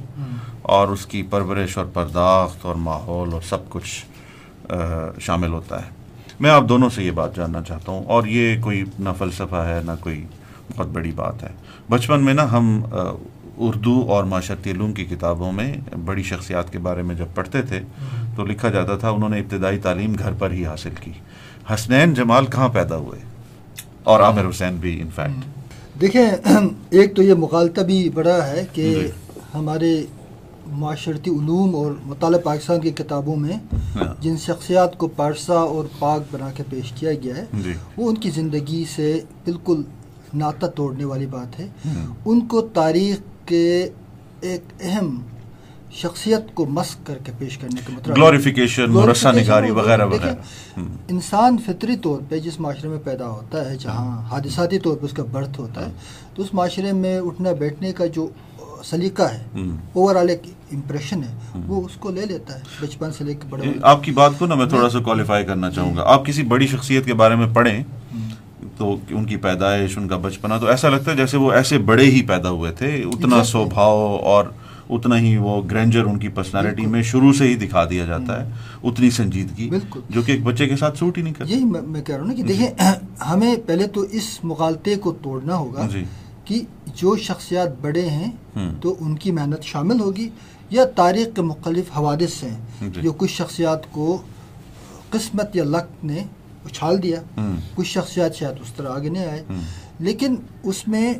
اور 0.76 0.88
اس 0.88 1.06
کی 1.06 1.22
پرورش 1.30 1.78
اور 1.78 1.86
پرداخت 1.86 2.66
اور 2.66 2.76
ماحول 2.76 3.34
اور 3.34 3.42
سب 3.42 3.70
کچھ 3.70 4.06
شامل 5.20 5.54
ہوتا 5.54 5.82
ہے۔ 5.86 5.90
میں 6.40 6.50
آپ 6.50 6.64
دونوں 6.70 6.90
سے 6.90 7.04
یہ 7.04 7.12
بات 7.12 7.36
جاننا 7.36 7.62
چاہتا 7.62 7.92
ہوں، 7.92 8.04
اور 8.06 8.26
یہ 8.26 8.62
کوئی 8.62 8.84
نہ 9.00 9.10
فلسفہ 9.18 9.64
ہے، 9.68 9.80
نہ 9.86 9.92
کوئی 10.00 10.26
بہت 10.76 10.88
بڑی 10.88 11.12
بات 11.16 11.44
ہے۔ 11.44 11.50
بچپن 11.90 12.24
میں 12.26 12.34
نا 12.34 12.52
ہم 12.52 12.82
اردو 13.58 14.02
اور 14.10 14.24
معاشرتی 14.24 14.72
علوم 14.72 14.94
کی 14.94 15.06
کتابوں 15.06 15.52
میں 15.52 15.74
بڑی 16.06 16.24
شخصیات 16.24 16.72
کے 16.74 16.80
بارے 16.80 17.02
میں 17.02 17.16
جب 17.16 17.36
پڑھتے 17.36 17.62
تھے، 17.62 17.82
تو 18.36 18.46
لکھا 18.46 18.70
جاتا 18.70 18.96
تھا 18.98 19.10
انہوں 19.10 19.30
نے 19.30 19.40
ابتدائی 19.40 19.80
تعلیم 19.80 20.14
گھر 20.20 20.34
پر 20.40 20.52
ہی 20.52 20.66
حاصل 20.66 20.94
کی۔ 21.02 21.12
حسنین 21.74 22.14
جمال 22.14 22.46
کہاں 22.46 22.70
پیدا 22.70 22.98
ہوئے؟ 22.98 23.20
اور 24.04 24.20
عامر 24.20 24.50
حسین 24.50 24.76
بھی 24.76 25.00
انفیکٹ 25.02 25.53
دیکھیں 26.04 26.30
ایک 26.90 27.16
تو 27.16 27.24
یہ 27.24 27.34
مغالطہ 27.34 27.82
بھی 27.82 27.98
بڑا 28.14 28.36
ہے 28.48 28.66
کہ 28.74 28.88
ہمارے 29.54 29.92
معاشرتی 30.72 31.30
علوم 31.32 31.76
اور 31.76 31.92
مطالعہ 32.06 32.40
پاکستان 32.40 32.80
کی 32.82 32.92
کتابوں 32.92 33.36
میں 33.36 33.58
ہاں۔ 33.96 34.14
جن 34.22 34.36
شخصیات 34.38 34.98
کو 34.98 35.08
پارسا 35.16 35.60
اور 35.68 35.86
پاک 36.00 36.22
بنا 36.32 36.50
کے 36.52 36.64
پیش 36.70 36.92
کیا 36.92 37.14
گیا 37.14 37.36
ہے 37.38 37.46
جی۔ 37.64 37.74
وہ 37.98 38.10
ان 38.10 38.16
کی 38.16 38.30
زندگی 38.30 38.84
سے 38.96 39.08
بالکل 39.46 39.82
ناطہ 40.34 40.66
توڑنے 40.76 41.06
والی 41.06 41.26
بات 41.26 41.60
ہے۔ 41.60 41.68
ان 42.26 42.40
کو 42.48 42.62
تاریخ 42.74 43.20
کے 43.46 43.66
ایک 44.42 44.74
اہم 44.80 45.16
شخصیت 45.94 46.54
کو 46.54 46.66
مسک 46.66 47.06
کر 47.08 47.18
کے 47.24 47.32
پیش 47.40 47.58
کرنے 47.58 47.82
کا 47.88 47.94
مطلب 47.94 48.16
گلوریفیکیشن 48.18 48.92
مرسہ 48.92 49.28
نگاری 49.28 49.72
وغیرہ 49.72 50.06
وغیرہ۔ 50.06 50.80
انسان 51.10 51.58
فطری 51.66 51.96
طور 51.98 52.22
پہ 52.30 52.40
جس 52.40 52.60
معاشرے 52.60 52.90
میں 52.90 52.98
پیدا 53.04 53.28
ہوتا 53.30 53.70
ہے 53.70 53.76
جہاں 53.80 54.22
حادثاتی 54.32 54.80
طور 54.80 54.98
پہ 54.98 55.06
اس 55.06 55.12
کا 55.12 55.24
برتھ 55.32 55.60
ہوتا 55.60 55.86
ہے 55.86 55.92
تو 56.36 56.44
اس 56.44 56.54
معاشرے 56.54 56.92
میں 56.94 57.20
اٹھنا 57.20 57.52
بیٹھنے 57.60 57.92
کا 57.94 58.06
جو 58.06 58.28
سلیقہ 58.84 59.24
ہے 59.24 59.44
اوور 59.94 60.16
آل 60.16 60.30
ایک 60.30 60.42
امپریشن 60.72 61.24
ہے 61.24 61.62
وہ 61.68 61.84
اس 61.86 61.96
کو 62.00 62.12
لے 62.12 62.26
لیتا 62.26 62.56
ہے۔ 62.56 62.62
بچپن 62.82 63.12
سے 63.12 63.24
لے 63.24 63.34
کے 63.34 63.48
بڑے 63.50 63.72
آپ 63.82 64.04
کی 64.04 64.12
بات 64.12 64.32
کو 64.40 64.46
نا 64.46 64.56
میں 64.56 64.66
تھوڑا 64.66 64.90
سا 64.90 65.00
کوالیفائی 65.00 65.46
کرنا 65.46 65.70
چاہوں 65.72 65.96
گا۔ 65.98 66.04
آپ 66.06 66.26
کسی 66.26 66.44
بڑی 66.44 66.68
شخصیت 66.68 67.06
کے 67.06 67.14
بارے 67.14 67.36
میں 67.36 67.48
پڑھیں 67.54 67.84
تو 68.78 68.96
ان 69.10 69.26
کی 69.26 69.36
پیدائش 69.38 69.98
ان 69.98 70.08
کا 70.08 70.18
بچپنا 70.18 70.58
تو 70.58 70.68
ایسا 70.68 70.90
لگتا 70.90 71.12
ہے 71.12 71.16
جیسے 71.18 71.38
وہ 71.38 71.52
ایسے 71.52 71.78
بڑے 71.78 72.06
ہی 72.06 72.22
پیدا 72.28 72.50
ہوئے 72.50 72.72
تھے 72.72 72.96
اتنا. 73.04 73.44
سوبھاؤ 73.44 74.18
اور 74.24 74.46
اتنا 74.96 75.20
ہی 75.20 75.38
وہ 75.38 75.62
گرینجر 75.64 76.04
ان 76.04 76.20
کی 76.20 76.28
پرسنالٹی 76.28 76.86
میں 76.86 77.02
شروع 77.02 77.34
سے 77.34 77.48
ہی 77.48 77.56
دکھا 77.56 77.86
دیا 77.86 78.06
جاتا 78.06 78.46
ہے 78.46 78.52
اتنی 78.84 79.10
سنجیدگی۔ 79.10 79.70
جو 80.10 80.22
کہ 80.22 80.32
ایک 80.32 80.44
بچے 80.44 80.68
کے 80.68 80.76
ساتھ 80.76 80.98
سوٹ 80.98 81.18
ہی 81.18 81.24
نہیں 81.24 81.34
کرتی 81.34 81.54
یہی 81.54 81.64
میں 81.64 82.02
کہہ 82.02 82.16
رہا 82.16 82.22
ہوں 82.22 82.28
نا 82.28 82.34
کہ 82.34 82.44
دیکھیں 82.44 82.68
ہمیں 83.24 83.56
پہلے 83.66 83.88
تو 83.88 84.02
اس 84.02 84.40
مغالطے 84.44 84.96
کو 84.96 85.12
توڑنا 85.22 85.56
ہوگا 85.56 85.88
جی 85.92 86.04
کہ 86.46 86.60
جو 86.96 87.16
شخصیات 87.18 87.82
بڑے 87.82 88.10
ہیں۔ 88.10 88.32
تو 88.82 88.96
ان 89.00 89.16
کی 89.16 89.32
محنت 89.32 89.64
شامل 89.64 90.00
ہوگی 90.00 90.30
یا 90.70 90.86
تاریخ 90.86 91.28
کے 91.36 91.42
مختلف 91.42 91.98
حوادث 91.98 92.44
ہیں 92.44 92.56
جی۔ 92.82 93.02
جو 93.02 93.12
کچھ 93.12 93.32
شخصیات 93.32 93.92
کو 93.92 94.22
قسمت 95.10 95.56
یا 95.56 95.64
لک 95.64 96.06
نے 96.06 96.24
اچھال 96.66 97.04
دیا۔ 97.04 97.22
کچھ 97.76 97.88
شخصیات 97.88 98.36
شاید 98.36 98.62
اس 98.62 98.74
طرح 98.74 98.90
آگے 98.90 99.10
نہیں 99.10 99.26
آئے۔ 99.26 99.44
لیکن 100.00 100.36
اس 100.64 100.88
میں 100.88 101.14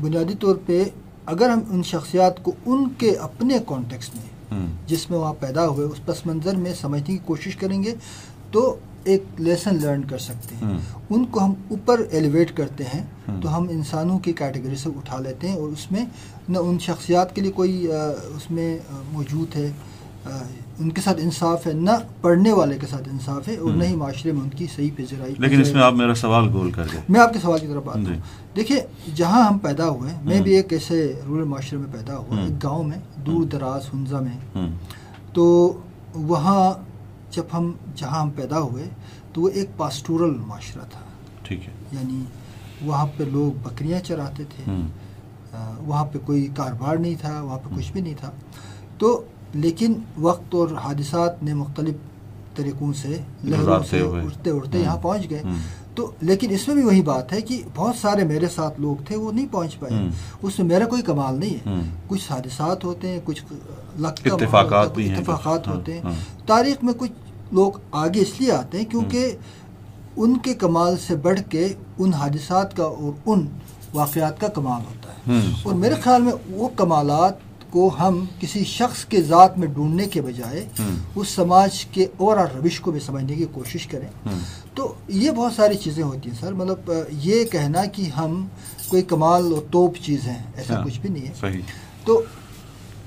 بنیادی 0.00 0.34
طور 0.40 0.56
پہ 0.66 0.84
اگر 1.26 1.48
ہم 1.48 1.60
ان 1.70 1.82
شخصیات 1.82 2.42
کو 2.42 2.52
ان 2.66 2.88
کے 2.98 3.16
اپنے 3.16 3.58
کانٹیکس 3.66 4.10
میں 4.14 4.24
جس 4.86 5.10
میں 5.10 5.18
وہاں 5.18 5.34
پیدا 5.40 5.68
ہوئے 5.68 5.86
اس 5.86 6.06
پس 6.06 6.26
منظر 6.26 6.56
میں 6.56 6.72
سمجھنے 6.80 7.06
کی 7.06 7.18
کوشش 7.24 7.56
کریں 7.56 7.82
گے 7.82 7.94
تو 8.50 8.76
ایک 9.04 9.22
لیسن 9.38 9.76
لرن 9.82 10.04
کر 10.04 10.18
سکتے 10.18 10.54
ہیں۔ 10.54 10.78
ان 11.10 11.24
کو 11.24 11.44
ہم 11.44 11.52
اوپر 11.70 12.00
ایلیویٹ 12.10 12.56
کرتے 12.56 12.84
ہیں۔ 12.84 13.02
تو 13.42 13.56
ہم 13.56 13.68
انسانوں 13.68 14.18
کی 14.18 14.32
کیٹیگری 14.32 14.76
سے 14.76 14.88
اٹھا 14.88 15.18
لیتے 15.18 15.48
ہیں 15.48 15.56
اور 15.56 15.68
اس 15.68 15.92
میں 15.92 16.04
نہ 16.48 16.58
ان 16.58 16.78
شخصیات 16.78 17.34
کے 17.34 17.40
لیے 17.40 17.52
کوئی 17.52 17.86
اس 18.36 18.50
میں 18.50 18.78
موجود 19.12 19.56
ہے 19.56 19.72
ان 20.78 20.90
کے 20.90 21.00
ساتھ 21.00 21.20
انصاف 21.20 21.66
ہے 21.66 21.72
نہ 21.72 21.90
پڑھنے 22.20 22.52
والے 22.52 22.78
کے 22.78 22.86
ساتھ 22.86 23.08
انصاف 23.12 23.48
ہے 23.48 23.56
اور۔ 23.56 23.70
نہ 23.70 23.84
ہی 23.84 23.96
معاشرے 23.96 24.32
میں 24.32 24.40
ان 24.42 24.48
کی 24.48 24.66
صحیح 24.76 24.90
پذیرائی 24.96 25.34
لیکن 25.38 25.60
اس 25.60 25.72
میں 25.72 25.82
آپ 25.82 25.92
میرا 25.92 26.14
سوال 26.14 26.48
گول 26.52 26.70
کر 26.70 26.84
گئے 26.92 27.00
میں 27.08 27.20
آپ 27.20 27.32
کے 27.32 27.38
سوال 27.38 27.60
کی 27.60 27.66
طرف 27.66 27.88
آتا 27.88 28.00
جی۔ 28.00 28.06
ہوں 28.06 28.20
دیکھیے 28.56 28.80
جہاں 29.14 29.42
ہم 29.42 29.58
پیدا 29.58 29.88
ہوئے 29.88 30.12
میں۔ 30.22 30.40
بھی 30.40 30.54
ایک 30.54 30.72
ایسے 30.72 31.20
رورل 31.26 31.44
معاشرے 31.44 31.78
میں 31.78 31.92
پیدا 31.92 32.16
ہوا۔ 32.16 32.40
ایک 32.40 32.64
گاؤں 32.64 32.84
میں 32.84 32.98
دور 33.26 33.44
دراز 33.44 33.94
ہنزا 33.94 34.20
میں۔ 34.20 34.66
تو 35.32 35.72
وہاں 36.14 36.72
جب 37.30 37.42
ہم 37.52 37.72
جہاں 37.96 38.20
ہم 38.20 38.30
پیدا 38.30 38.60
ہوئے 38.60 38.84
تو 39.32 39.40
وہ 39.40 39.48
ایک 39.48 39.70
پاسٹورل 39.76 40.34
معاشرہ 40.46 40.82
تھا۔ 40.90 41.00
ٹھیک 41.42 41.68
ہے۔ 41.68 41.72
یعنی 41.92 42.24
وہاں 42.82 43.06
پہ 43.16 43.24
لوگ 43.24 43.58
بکریاں 43.62 44.00
چراتے 44.00 44.44
تھے۔ 44.44 44.72
وہاں 45.78 46.04
پہ 46.04 46.18
کوئی 46.24 46.48
کاروبار 46.56 46.96
نہیں 46.96 47.14
تھا 47.20 47.42
وہاں 47.42 47.58
پہ 47.58 47.76
کچھ 47.76 47.92
بھی 47.92 48.00
نہیں 48.00 48.14
تھا۔ 48.20 48.30
تو 48.98 49.24
لیکن 49.52 49.92
وقت 50.18 50.54
اور 50.54 50.68
حادثات 50.68 51.42
نے 51.42 51.54
مختلف 51.54 51.94
طریقوں 52.56 52.92
سے 52.92 53.08
لہروں 53.44 53.66
سے 53.90 53.96
اٹھتے 54.26 54.50
ہوں۔ 54.50 54.84
یہاں 54.84 54.96
پہنچ 55.02 55.30
گئے۔ 55.30 55.42
تو 55.94 56.10
لیکن 56.20 56.50
اس 56.50 56.68
میں 56.68 56.74
بھی 56.76 56.84
وہی 56.84 57.02
بات 57.02 57.32
ہے 57.32 57.40
کہ 57.40 57.62
بہت 57.74 57.94
سارے 57.96 58.24
میرے 58.24 58.48
ساتھ 58.48 58.80
لوگ 58.80 58.96
تھے 59.04 59.16
وہ 59.16 59.32
نہیں 59.32 59.46
پہنچ 59.50 59.78
پائے۔ 59.78 59.92
اس 60.42 60.58
میں 60.58 60.66
میرا 60.66 60.84
کوئی 60.84 61.02
کمال 61.02 61.34
نہیں 61.40 61.54
ہے۔ 61.54 61.72
کچھ 62.06 62.32
حادثات 62.32 62.84
ہوتے 62.84 63.08
ہیں 63.08 63.20
کچھ 63.24 63.42
لک 63.98 64.16
کا 64.30 64.36
اتفاقات 64.44 64.86
اتفاقات 65.18 65.68
ہوتے 65.68 65.94
ہیں۔ 65.94 66.02
تاریخ 66.46 66.84
میں 66.84 66.94
کچھ 66.98 67.12
لوگ 67.52 67.72
آگے 67.92 68.20
اس 68.20 68.40
لیے 68.40 68.52
آتے 68.52 68.78
ہیں 68.78 68.84
کیونکہ 68.84 69.36
ان 70.16 70.38
کے 70.38 70.54
کمال 70.54 70.96
سے 71.06 71.16
بڑھ 71.16 71.40
کے 71.48 71.72
ان 71.98 72.14
حادثات 72.14 72.76
کا 72.76 72.84
اور 72.84 73.12
ان 73.26 73.46
واقعات 73.94 74.40
کا 74.40 74.48
کمال 74.48 74.82
ہوتا 74.82 75.08
ہے۔ 75.08 75.38
اور 75.62 75.74
میرے 75.74 75.94
خیال 75.94 76.22
میں 76.22 76.32
وہ 76.50 76.68
کمالات 76.76 77.45
کو 77.70 77.88
ہم 78.00 78.24
کسی 78.40 78.64
شخص 78.64 79.04
کے 79.04 79.22
ذات 79.22 79.58
میں 79.58 79.68
ڈھونڈنے 79.68 80.04
کے 80.04 80.20
بجائے۔ 80.22 80.64
اس 81.14 81.28
سماج 81.28 81.84
کے 81.84 82.06
اوور 82.16 82.36
آل 82.36 82.46
روش 82.54 82.80
کو 82.80 82.90
بھی 82.90 83.00
سمجھنے 83.00 83.34
کی 83.34 83.44
کوشش 83.52 83.86
کریں۔ 83.86 84.08
تو 84.74 84.94
یہ 85.08 85.30
بہت 85.30 85.52
ساری 85.52 85.76
چیزیں 85.76 86.02
ہوتی 86.02 86.30
ہیں 86.30 86.36
سر 86.40 86.52
مطلب 86.52 86.90
یہ 87.10 87.44
کہنا 87.44 87.84
کہ 87.84 88.02
ہم 88.16 88.46
کوئی 88.88 89.02
کمال 89.02 89.52
اور 89.52 89.62
توپ 89.70 89.96
چیز 90.02 90.26
ہیں 90.26 90.42
ایسا 90.56 90.76
ہاں، 90.76 90.84
کچھ 90.84 91.00
بھی 91.00 91.08
نہیں 91.08 91.26
ہے 91.26 91.60
تو 92.04 92.22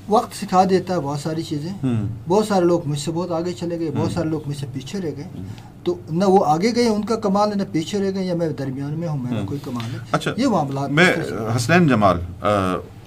وقت 0.09 0.35
سکھا 0.35 0.63
دیتا 0.69 0.93
ہے 0.95 0.99
بہت 0.99 1.19
ساری 1.19 1.43
چیزیں۔ 1.43 1.85
بہت 2.27 2.47
سارے 2.47 2.65
لوگ 2.65 2.79
مجھ 2.85 2.99
سے 2.99 3.11
بہت 3.11 3.31
آگے 3.31 3.51
چلے 3.53 3.79
گئے 3.79 3.91
بہت۔ 3.95 4.11
سارے 4.11 4.29
لوگ 4.29 4.47
مجھ 4.47 4.57
سے 4.57 4.65
پیچھے 4.73 5.01
رہ 5.01 5.11
گئے 5.17 5.43
تو 5.83 5.95
نہ 6.11 6.25
وہ 6.25 6.45
آگے 6.45 6.71
گئے 6.75 6.87
ان 6.87 7.05
کا 7.05 7.15
کمال 7.15 7.49
ہے 7.49 7.55
نہ 7.55 7.63
پیچھے 7.71 7.99
رہ 7.99 8.11
گئے 8.15 8.25
یا 8.25 8.35
میں 8.35 8.49
درمیان 8.49 8.93
میں 8.99 9.07
ہوں 9.07 9.17
میرا۔ 9.17 9.45
کوئی 9.45 9.59
کمال 9.63 9.93
ہے 9.93 9.99
اچھا 10.11 10.31
یہ 10.37 10.47
معاملات 10.47 10.89
میں 10.89 11.05
حسنین 11.55 11.87
جمال 11.87 12.17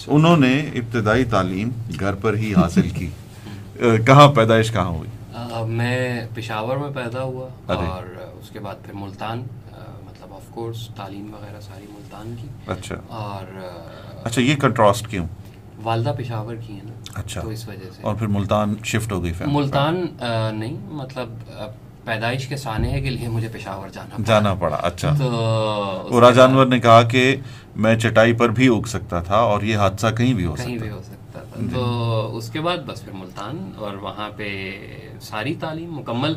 انہوں 0.06 0.36
نے 0.36 0.60
ابتدائی 0.60 1.24
تعلیم 1.24 1.70
گھر 2.00 2.14
پر 2.14 2.34
ہی 2.34 2.54
حاصل 2.54 2.88
کی۔ 2.88 3.10
کہاں 4.06 4.32
پیدائش 4.32 4.72
کہاں 4.72 4.88
ہوئی؟ 4.88 5.10
میں 5.68 6.26
پشاور 6.34 6.76
میں 6.76 6.90
پیدا 6.94 7.22
ہوا۔ 7.22 7.48
اور 7.74 8.02
اس 8.40 8.50
کے 8.50 8.58
بعد 8.58 8.74
پھر 8.84 8.94
ملتان 8.94 9.38
مطلب 10.04 10.34
آف 10.34 10.50
کورس 10.50 10.88
تعلیم 10.96 11.34
وغیرہ 11.34 11.60
ساری 11.60 11.86
ملتان 11.90 12.34
کی۔ 12.42 12.48
اچھا۔ 12.66 12.94
اور 13.08 13.60
اچھا 14.24 14.42
یہ 14.42 14.56
کنٹراسٹ 14.56 15.08
کیوں؟ 15.08 15.26
والدہ 15.82 16.14
پشاور 16.18 16.54
کی 16.66 16.72
ہیں 16.72 16.80
نا۔ 16.84 17.20
اچھا۔ 17.20 17.40
تو 17.40 17.48
اس 17.48 17.68
وجہ 17.68 17.90
سے۔ 17.96 18.02
اور 18.02 18.14
پھر 18.14 18.26
ملتان 18.26 18.74
شفٹ 18.84 19.12
ہو 19.12 19.22
گئی 19.22 19.32
ملتان 19.46 20.06
نہیں 20.54 20.76
مطلب 20.80 21.28
پیدائش 22.04 22.48
کے 22.48 22.56
سانحے 22.56 23.00
کے 23.00 23.10
لیے 23.10 23.28
مجھے 23.28 23.48
پشاور 23.52 23.88
جانا 23.88 24.16
پڑا۔ 24.16 24.24
جانا 24.26 24.54
پڑا 24.54 24.76
اچھا۔ 24.76 25.14
تو 25.18 25.28
اور 26.10 26.32
جانور 26.32 26.66
نے 26.66 26.80
کہا 26.80 27.02
کہ 27.02 27.36
میں 27.76 27.96
چٹائی 27.96 28.32
پر 28.32 28.48
بھی 28.48 28.68
اگ 28.68 28.86
سکتا 28.86 29.20
تھا 29.20 29.36
اور 29.36 29.62
یہ 29.62 29.76
حادثہ 29.76 30.06
کہیں 30.16 30.34
بھی 30.34 30.44
ہو 30.44 30.54
کہیں 30.54 30.78
بھی 30.78 30.90
ہو 30.90 31.00
سکتا 31.04 31.40
تھا۔ 31.40 31.60
تو 31.72 32.36
اس 32.36 32.50
کے 32.50 32.60
بعد 32.60 32.78
بس 32.86 33.04
پھر 33.04 33.12
ملتان 33.12 33.70
اور 33.76 33.94
وہاں 33.94 34.30
پہ 34.36 34.48
ساری 35.20 35.54
تعلیم 35.54 35.94
مکمل 35.94 36.34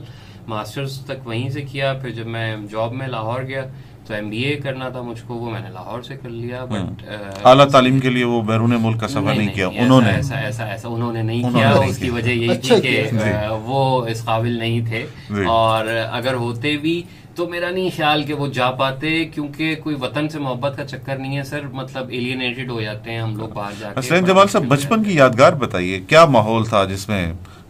ماسٹرز 0.48 1.00
تک 1.00 1.28
وہیں 1.28 1.50
سے 1.50 1.62
کیا۔ 1.62 1.94
پھر 1.94 2.10
جب 2.10 2.28
میں 2.28 2.58
جاب 2.72 2.94
میں 2.94 3.08
لاہور 3.08 3.42
گیا 3.42 3.64
تو 4.08 4.14
ایم 4.14 4.30
بی 4.30 4.42
اے 4.44 4.56
کرنا 4.56 4.88
تھا 4.90 5.02
مجھ 5.02 5.22
کو 5.28 5.34
وہ 5.36 5.52
میں 5.52 5.60
نے 5.60 5.70
لاہور 5.70 6.02
سے 6.02 6.16
کر 6.16 6.30
لیا 6.30 6.64
بٹ 6.66 7.04
اعلیٰ 7.44 7.66
تعلیم 7.68 8.00
کے 8.00 8.10
لیے 8.10 8.24
وہ 8.26 8.42
بیرون 8.42 8.74
ملک 8.82 9.00
کا 9.00 9.08
سفر 9.08 9.34
نہیں 9.34 9.54
کیا 9.54 9.68
انہوں 9.76 10.02
نے 10.02 10.12
ایسا 10.12 10.36
ایسا 10.38 10.66
ایسا 10.66 10.90
انہوں 10.90 11.14
نے 11.14 11.22
نہیں 11.22 11.52
کیا 11.54 11.70
اس 11.80 11.98
کی۔ 11.98 12.10
وجہ 12.10 12.30
یہی 12.32 12.50
اچھا 12.52 12.76
تھی 12.76 12.90
کہ 12.90 13.04
کیا۔ 13.12 13.40
آ، 13.42 13.56
وہ 13.64 13.80
اس 14.08 14.24
قابل 14.26 14.58
نہیں 14.60 14.86
تھے 14.86 15.06
جی۔ 15.30 15.46
اور 15.50 15.88
اگر 16.12 16.34
ہوتے 16.36 16.76
بھی 16.78 17.02
تو 17.36 17.48
میرا 17.48 17.70
نہیں 17.70 17.90
خیال 17.96 18.24
کہ 18.24 18.34
وہ 18.34 18.48
جا 18.54 18.70
پاتے 18.74 19.10
کیونکہ 19.26 19.76
کوئی 19.84 19.96
وطن 20.02 20.30
سے 20.30 20.40
محبت 20.40 20.78
کا 20.78 20.86
چکر 20.88 21.18
نہیں 21.18 21.38
ہے 21.38 21.44
سر 21.44 21.66
مطلب 21.74 22.10
ایلینیٹڈ 22.10 22.70
ہو 22.70 22.82
جاتے 22.82 23.12
ہیں 23.12 23.20
ہم 23.20 23.36
لوگ 23.38 23.50
باہر 23.50 23.72
جا 23.80 23.90
کے 23.90 24.00
حسین 24.00 24.26
جمال 24.26 24.48
صاحب 24.48 24.66
بچپن 24.68 25.04
کی 25.04 25.16
یادگار 25.16 25.54
بتائیے 25.60 26.00
کیا 26.08 26.26
ماحول 26.32 26.66
تھا 26.66 26.84
جس 26.86 27.08
میں 27.10 27.26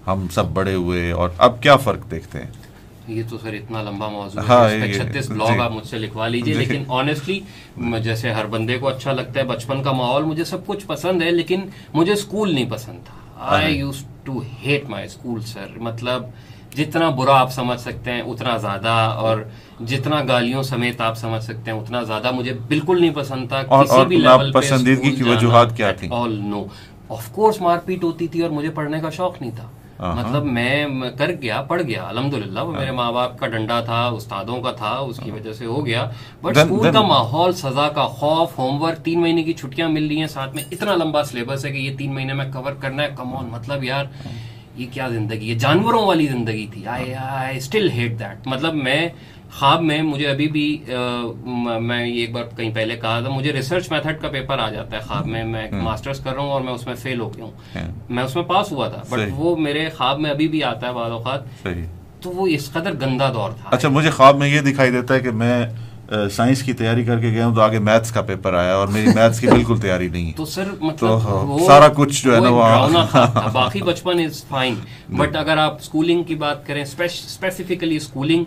ہم 0.08 0.28
سب 0.32 0.52
بڑے 0.54 0.74
ہوئے 0.76 1.10
اور 1.14 1.30
اب 1.40 1.62
کیا 1.62 1.76
فرق 1.78 2.10
دیکھتے 2.12 2.40
ہیں 2.40 2.52
یہ 3.08 3.24
تو 3.30 3.38
سر 3.38 3.54
اتنا 3.54 3.82
لمبا 3.82 4.10
موضوع 4.10 4.42
ہے 4.42 4.48
ہاں، 4.48 4.70
چھتیس 4.94 5.28
جی۔ 5.28 5.34
بلاگ 5.34 5.60
آپ 5.60 5.72
مجھ 5.72 5.88
سے 5.88 5.98
لکھوا 5.98 6.28
لیجیے 6.28 6.54
جی۔ 6.54 6.60
لیکن 6.60 6.84
آنےسٹلی 6.88 7.40
جیسے 8.02 8.32
ہر 8.32 8.46
بندے 8.46 8.78
کو 8.78 8.88
اچھا 8.88 9.12
لگتا 9.12 9.40
ہے 9.40 9.46
بچپن 9.46 9.84
کا 9.84 9.92
ماحول 9.92 10.24
مجھے 10.24 10.44
سب 10.44 10.66
کچھ 10.66 10.86
پسند 10.88 11.22
ہے 11.22 11.32
لیکن 11.32 11.62
مجھے 11.94 12.14
اسکول 12.14 12.54
نہیں 12.54 12.70
پسند 12.70 13.06
تھا 13.06 13.14
I 13.38 13.78
used 13.78 14.04
to 14.24 14.42
hate 14.66 14.90
my 14.90 15.06
school 15.06 15.42
sir 15.42 15.78
مطلب 15.78 16.24
جتنا 16.76 17.10
برا 17.10 17.40
آپ 17.40 17.52
سمجھ 17.52 17.80
سکتے 17.82 18.12
ہیں 18.12 18.22
اتنا 18.22 18.58
زیادہ 18.58 18.90
اور 19.18 19.38
جتنا 19.86 20.22
گالیوں 20.28 20.64
سمیت 20.64 21.02
آپ 21.02 21.18
سمجھ 21.18 21.44
سکتے 21.44 21.72
ہیں 21.72 21.80
اتنا 21.80 22.04
زیادہ 22.04 22.32
مجھے 22.32 22.54
بالکل 22.54 23.02
نہیں 23.02 23.14
پسند 23.14 23.50
تھا 23.50 23.64
کسی 23.64 24.06
بھی 24.06 24.18
لیول 24.18 24.52
پہ 24.52 24.60
کی 25.12 25.24
وجوہات 25.24 25.78
کیا 25.78 25.92
تھیں؟ 25.92 26.10
all 26.10 26.36
no. 26.54 26.64
Of 27.10 27.40
course 27.40 27.62
مار 27.62 27.78
پیٹ 27.86 28.04
ہوتی 28.04 28.28
تھی 28.28 28.42
اور 28.42 28.50
مجھے 28.50 28.70
پڑھنے 28.70 29.00
کا 29.00 29.10
شوق 29.10 29.42
نہیں 29.42 29.52
تھا۔ 29.56 29.68
مطلب 30.00 30.46
میں 30.46 30.86
کر 31.18 31.32
گیا 31.42 31.62
پڑھ 31.62 31.82
گیا 31.82 32.04
الحمدللہ 32.04 32.60
وہ 32.60 32.72
میرے 32.72 32.92
ماں 32.92 33.12
باپ 33.12 33.40
کا 33.40 33.48
ڈنڈا 33.48 33.82
تھا 33.82 34.08
استادوں 34.08 34.62
کا 34.62 34.72
تھا 34.72 34.90
اس 34.90 35.20
کی 35.24 35.32
وجہ 35.32 35.54
سے 35.54 35.66
ہو 35.66 35.86
گیا۔ 35.86 36.10
بٹ 36.42 36.58
اسکول 36.58 36.92
کا 36.94 37.02
ماحول 37.02 37.54
سزا 37.54 37.88
کا 37.90 38.08
خوف 38.08 38.58
ہوم 38.60 38.82
ورک 38.82 38.98
تین 38.98 39.22
مہینے 39.22 39.44
کی 39.44 39.54
چھٹیاں 39.54 39.90
مل 39.90 40.08
رہی 40.08 40.20
ہیں 40.20 40.28
ساتھ 40.28 40.56
میں۔ 40.56 40.64
اتنا 40.72 40.96
لمبا 40.96 41.24
سلیبس 41.24 41.66
ہے 41.66 41.72
کہ 41.72 41.78
یہ 41.78 41.98
تین 41.98 42.14
مہینے 42.14 42.34
میں 42.34 42.46
کور 42.54 42.72
کرنا 42.72 43.04
ہے۔ 43.04 43.10
کم 43.16 43.36
آن 43.36 43.46
مطلب 43.46 43.84
یار 43.84 44.06
یہ 44.76 44.86
کیا 44.92 45.08
زندگی 45.10 45.50
ہے؟ 45.50 45.56
جانوروں 45.56 46.06
والی 46.06 46.28
زندگی 46.28 46.68
تھی۔ 46.74 46.88
I 46.88 47.14
I 47.14 47.58
still 47.58 47.90
hate 47.90 48.20
that 48.20 48.48
مطلب 48.48 48.76
میں 48.76 49.08
خواب 49.56 49.82
میں 49.82 50.02
مجھے 50.02 50.28
ابھی 50.28 50.48
بھی 50.48 50.66
میں 51.82 52.06
یہ 52.08 52.20
ایک 52.22 52.32
بار 52.32 52.44
کہیں 52.58 52.74
پہلے 52.74 52.96
کہا 52.96 53.20
تھا 53.20 53.30
مجھے 53.30 53.54
ریسرچ 53.54 53.92
میتھڈ 53.92 54.22
کا 54.22 54.28
پیپر 54.28 54.60
آ 54.60 54.70
جاتا 54.70 54.98
ہے 54.98 55.02
خواب 55.02 55.28
میں 55.28 55.44
میں 55.44 55.68
ماسٹرز 55.74 56.20
کر 56.20 56.34
رہا 56.34 56.42
ہوں 56.42 56.52
اور 56.52 56.62
میں 56.62 56.74
اس 56.74 56.86
میں 56.88 56.96
فیل 56.96 57.20
ہو 57.20 57.34
گیا 57.34 57.46
ہاں۔ 57.46 57.84
ہوں 57.84 57.94
میں 58.10 58.24
اس 58.24 58.36
میں 58.36 58.44
پاس 58.44 58.72
ہوا 58.72 58.88
تھا 58.88 59.02
بٹ۔ 59.10 59.20
وہ 59.36 59.56
میرے 59.58 59.90
خواب 59.90 60.20
میں 60.20 60.32
ابھی 60.32 60.48
بھی 60.48 60.64
آتا 60.64 60.88
ہے 60.88 60.94
بعض 60.94 61.12
اوقات۔ 61.12 61.68
تو 62.22 62.30
وہ 62.30 62.48
اس 62.48 62.70
قدر 62.72 62.94
گندا 63.02 63.32
دور 63.34 63.52
تھا۔ 63.52 63.70
اچھا 63.70 63.90
مجھے 63.90 64.10
خواب 64.10 64.38
میں 64.38 64.48
یہ 64.48 64.62
دکھائی 64.62 64.92
دیتا 64.92 65.14
ہے 65.14 65.20
کہ 65.20 65.32
میں 65.32 65.66
سائنس 66.32 66.62
کی 66.64 66.74
تیاری 66.74 67.04
کر 67.04 67.20
کے 67.20 67.30
گیا 67.30 67.46
ہوں 67.48 67.56
تو 67.56 67.62
آگے 67.62 67.80
میتھس 67.80 68.12
کا 68.12 68.22
پیپر 68.22 68.54
آیا 68.54 68.76
اور 68.76 68.88
میری 68.88 69.08
میتھس 69.16 69.40
کی 69.40 69.48
بالکل 69.48 69.80
تیاری 69.80 70.08
نہیں۔ 70.08 70.32
تو 70.38 70.46
سر 70.46 70.68
مطلب 70.82 71.20
سارا 71.68 71.88
کچھ 71.96 72.24
جو 72.26 72.36
ہے 72.36 72.40
نا 72.40 73.50
باقی 73.54 73.82
بچپن 73.82 74.20
از 74.20 74.44
فائن 74.48 74.76
بٹ 75.10 75.36
اگر 75.36 75.58
آپ 75.58 75.78
اسکولنگ 75.80 76.24
کی 76.24 76.36
بات 76.36 76.66
کریں 76.68 76.82
اسپیسیفکلی 76.82 77.96
اسکولنگ 77.96 78.44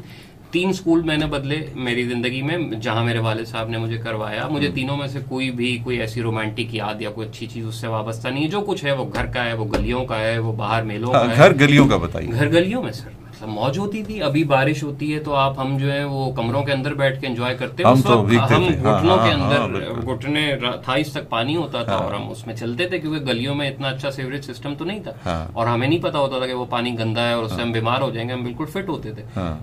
تین 0.50 0.68
اسکول 0.68 1.02
میں 1.02 1.16
نے 1.16 1.26
بدلے 1.26 1.66
میری 1.74 2.02
زندگی 2.02 2.42
میں 2.42 2.58
جہاں 2.58 3.04
میرے 3.04 3.18
والد 3.18 3.46
صاحب 3.46 3.68
نے 3.68 3.78
مجھے 3.78 3.98
کروایا۔ 3.98 4.48
مجھے 4.48 4.70
تینوں 4.74 4.96
میں 4.96 5.06
سے 5.06 5.18
کوئی 5.28 5.50
بھی 5.50 5.78
کوئی 5.84 6.00
ایسی 6.00 6.22
رومانٹک 6.22 6.74
یاد 6.74 7.02
یا 7.02 7.10
کوئی 7.10 7.28
اچھی 7.28 7.46
چیز 7.46 7.66
اس 7.66 7.74
سے 7.74 7.86
وابستہ 7.86 8.28
نہیں۔ 8.28 8.44
ہے 8.44 8.48
جو 8.48 8.60
کچھ 8.60 8.84
ہے 8.84 8.92
وہ 8.92 9.04
گھر 9.14 9.26
کا 9.26 9.44
ہے 9.44 9.52
وہ 9.52 9.64
گلیوں 9.64 10.04
کا 10.04 10.20
ہے 10.20 10.38
وہ 10.38 10.52
باہر 10.52 10.82
میلوں 10.82 11.14
ہاں، 11.14 11.24
کا 11.24 11.30
ہے۔ 11.30 11.36
گھر 11.36 11.54
گلیوں 11.60 11.88
کا 11.88 11.96
بتائیے۔ 11.96 12.30
گھر 12.32 12.48
گلیوں 12.48 12.82
میں 12.82 12.92
سر۔ 12.92 13.27
موج 13.46 13.78
ہوتی 13.78 14.02
تھی 14.02 14.22
ابھی 14.22 14.44
بارش 14.44 14.82
ہوتی 14.82 15.14
ہے 15.14 15.20
تو 15.20 15.34
آپ 15.34 15.58
ہم 15.60 15.76
جو 15.78 15.92
ہے 15.92 16.04
وہ 16.04 16.32
کمروں 16.32 16.62
کے 16.62 16.72
اندر 16.72 16.94
بیٹھ 16.94 17.20
کے 17.20 17.26
انجوائے 17.26 17.56
کرتے 17.56 17.82
ہم۔ 17.82 17.88
ہاں، 17.88 18.16
گھٹنوں 18.22 19.16
کے 19.16 19.30
ہاں، 19.30 19.38
ہاں، 19.38 19.64
اندر۔ 19.64 19.80
گھٹنے 20.06 20.52
تھائیس 20.84 21.12
تک 21.12 21.28
پانی 21.28 21.56
ہوتا 21.56 21.82
تھا 21.82 21.94
اور 21.94 22.14
ہم 22.14 22.30
اس 22.30 22.46
میں 22.46 22.54
چلتے 22.54 22.88
تھے 22.88 22.98
کیونکہ 22.98 23.24
گلیوں 23.24 23.54
میں 23.54 23.70
اتنا 23.70 23.88
اچھا 23.88 24.10
سیوریج 24.10 24.52
سسٹم 24.52 24.74
تو 24.78 24.84
نہیں 24.84 25.00
تھا۔ 25.02 25.12
اور 25.52 25.66
ہمیں 25.66 25.88
نہیں 25.88 26.02
پتا 26.02 26.18
ہوتا 26.18 26.38
تھا 26.38 26.46
کہ 26.46 26.54
وہ 26.54 26.64
پانی 26.70 26.98
گندا 26.98 27.28
ہے 27.28 27.32
اور 27.32 27.44
اس 27.44 27.52
سے 27.52 27.62
ہم 27.62 27.72
بیمار 27.72 28.00
ہو 28.00 28.10
جائیں 28.10 28.28
گے 28.28 28.34
ہم 28.34 28.42
بالکل 28.44 28.64
فٹ 28.64 28.88
ہوتے 28.88 29.12
تھے۔ 29.12 29.22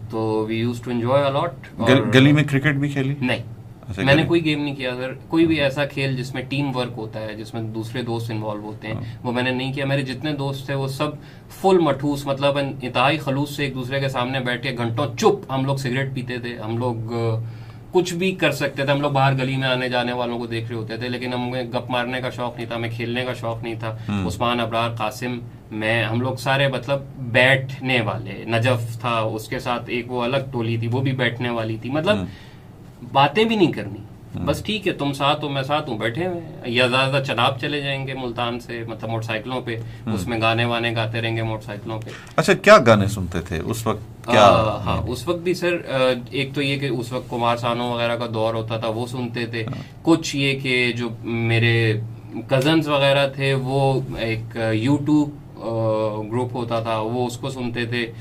تو 0.10 0.46
we 0.48 0.56
used 0.56 0.82
to 0.82 0.92
enjoy 0.92 1.26
a lot 1.26 1.80
گل- 1.90 2.14
گلی 2.14 2.32
میں 2.32 2.44
کرکٹ 2.44 2.76
بھی 2.76 2.90
کھیلی 2.90 3.16
نہیں 3.22 3.44
میں 3.98 4.16
نے 4.16 4.24
کوئی 4.24 4.46
گیم 4.46 4.64
نہیں 4.64 4.76
کیا 4.76 4.92
سر 4.98 5.14
کوئی 5.28 5.46
بھی 5.48 5.62
ایسا 5.62 5.86
کھیل 5.86 6.16
جس 6.16 6.34
میں 6.34 6.42
ٹیم 6.50 6.76
ورک 6.76 6.94
ہوتا 6.98 7.22
ہے 7.22 7.34
جس 7.34 7.54
میں 7.54 7.62
دوسرے 7.62 8.02
دوست 8.02 8.32
انوالو 8.32 8.62
ہوتے 8.62 8.88
ہاں۔ 8.88 9.02
ہیں 9.02 9.18
وہ 9.24 9.32
میں 9.32 9.44
نے 9.44 9.52
نہیں 9.52 9.74
کیا۔ 9.74 9.86
میرے 9.86 10.02
جتنے 10.02 10.32
دوست 10.32 10.66
تھے 10.66 10.74
وہ 10.74 10.88
سب 10.88 11.10
فل 11.62 11.80
مٹھوس 11.80 12.26
مطلب 12.26 12.58
انتہائی 12.58 13.18
خلوص 13.18 13.56
سے 13.56 13.64
ایک 13.64 13.76
دوسرے 13.76 14.00
کے 14.00 14.10
سامنے 14.10 14.40
بیٹھ 14.40 14.64
کے 14.64 14.76
گھنٹوں 14.78 15.06
چپ 15.18 15.52
ہم 15.52 15.66
لوگ 15.66 15.76
سگریٹ 15.76 16.14
پیتے 16.14 16.38
تھے۔ 16.38 16.58
ہم 16.66 16.78
لوگ 16.78 17.14
کچھ 17.92 18.14
بھی 18.14 18.32
کر 18.36 18.52
سکتے 18.52 18.84
تھے۔ 18.86 18.92
ہم 18.92 19.02
لوگ 19.02 19.12
باہر 19.12 19.34
گلی 19.34 19.58
میں 19.58 19.68
آنے 19.68 19.90
جانے 19.90 20.14
والوں 20.14 20.40
کو 20.40 20.46
دیکھ 20.46 20.68
رہے 20.68 20.76
ہوتے 20.76 20.98
تھے 20.98 21.10
لیکن 21.10 21.34
ہمیں 21.34 21.64
گپ 21.64 21.92
مارنے 21.92 22.22
کا 22.22 22.30
شوق 22.30 22.56
نہیں 22.56 22.66
تھا 22.66 22.76
ہمیں 22.76 22.90
کھیلنے 22.90 23.26
کا 23.26 23.34
شوق 23.34 23.64
نہیں 23.64 23.76
تھا۔ 23.80 23.96
عثمان 24.28 24.60
ابرار 24.60 24.96
قاسم 24.96 25.40
میں 25.72 26.04
ہم 26.04 26.22
لوگ 26.22 26.36
سارے 26.36 26.68
مطلب 26.68 27.02
بیٹھنے 27.32 28.02
والے۔ 28.02 28.44
نجف 28.48 29.00
تھا 29.00 29.16
اس 29.34 29.48
کے 29.48 29.60
ساتھ 29.60 29.84
ایک 29.88 30.12
وہ 30.12 30.24
الگ 30.24 30.52
ٹولی 30.52 30.78
تھی 30.78 30.88
وہ 30.92 31.02
بھی 31.02 31.12
بیٹھنے 31.12 31.50
والی 31.50 31.78
تھی۔ 31.82 31.90
مطلب 31.90 32.18
باتیں 33.14 33.44
بھی 33.44 33.56
نہیں 33.56 33.72
کرنی۔ 33.72 34.00
بس 34.46 34.62
ٹھیک 34.64 34.88
ہے 34.88 34.94
تم 34.94 35.12
ساتھ 35.14 35.44
ہو 35.44 35.50
میں 35.50 35.62
ساتھ 35.64 35.90
ہوں 35.90 35.98
بیٹھے 35.98 36.26
ہوئے 36.28 36.70
یا 36.72 36.88
زیادہ 36.88 37.22
چناب 37.28 37.60
چلے 37.60 37.80
جائیں 37.82 38.08
گے 38.08 38.14
ملتان 38.14 38.60
سے 38.60 38.84
مطلب 38.88 39.10
موٹر 39.10 39.26
سائیکلوں 39.26 39.62
پہ۔ 39.62 39.76
اس 40.14 40.28
میں 40.28 40.42
گانے 40.42 40.66
وانے 40.66 40.96
گاتے 40.96 41.22
رہیں 41.22 41.36
گے 41.36 41.42
موٹر 41.42 41.66
سائیکلوں 41.66 42.00
پہ۔ 42.02 42.10
اچھا 42.36 42.54
کیا 42.54 42.78
گانے 42.86 43.08
سنتے 43.08 43.42
تھے؟ 43.42 43.60
اس 43.66 43.86
وقت 43.88 44.26
کیا 44.26 44.46
ہاں 44.86 44.98
اس 45.08 45.28
وقت 45.28 45.40
بھی 45.40 45.54
سر 45.54 45.78
ایک 46.30 46.54
تو 46.56 46.62
یہ 46.62 46.80
کہ 46.80 46.86
اس 46.86 47.12
وقت 47.12 47.30
کمار 47.30 47.58
سانو 47.58 47.90
وغیرہ 47.92 48.16
کا 48.16 48.28
دور 48.34 48.54
ہوتا 48.54 48.78
تھا 48.78 48.88
وہ 48.88 49.06
سنتے 49.08 49.46
تھے۔ 49.46 49.66
کچھ 50.02 50.36
یہ 50.36 50.60
کہ 50.60 50.92
جو 50.98 51.10
میرے 51.24 52.02
کزنز 52.48 52.88
وغیرہ 52.88 53.28
تھے 53.28 53.54
وہ 53.54 54.00
ایک 54.18 54.58
یوٹیوب 54.74 55.30
گروپ 56.32 56.56
ہوتا 56.56 56.80
تھا 56.80 56.98
وہ 56.98 57.26
اس 57.28 57.38
کو 57.38 57.50
سنتے 57.50 57.86
تھے۔ 57.86 58.12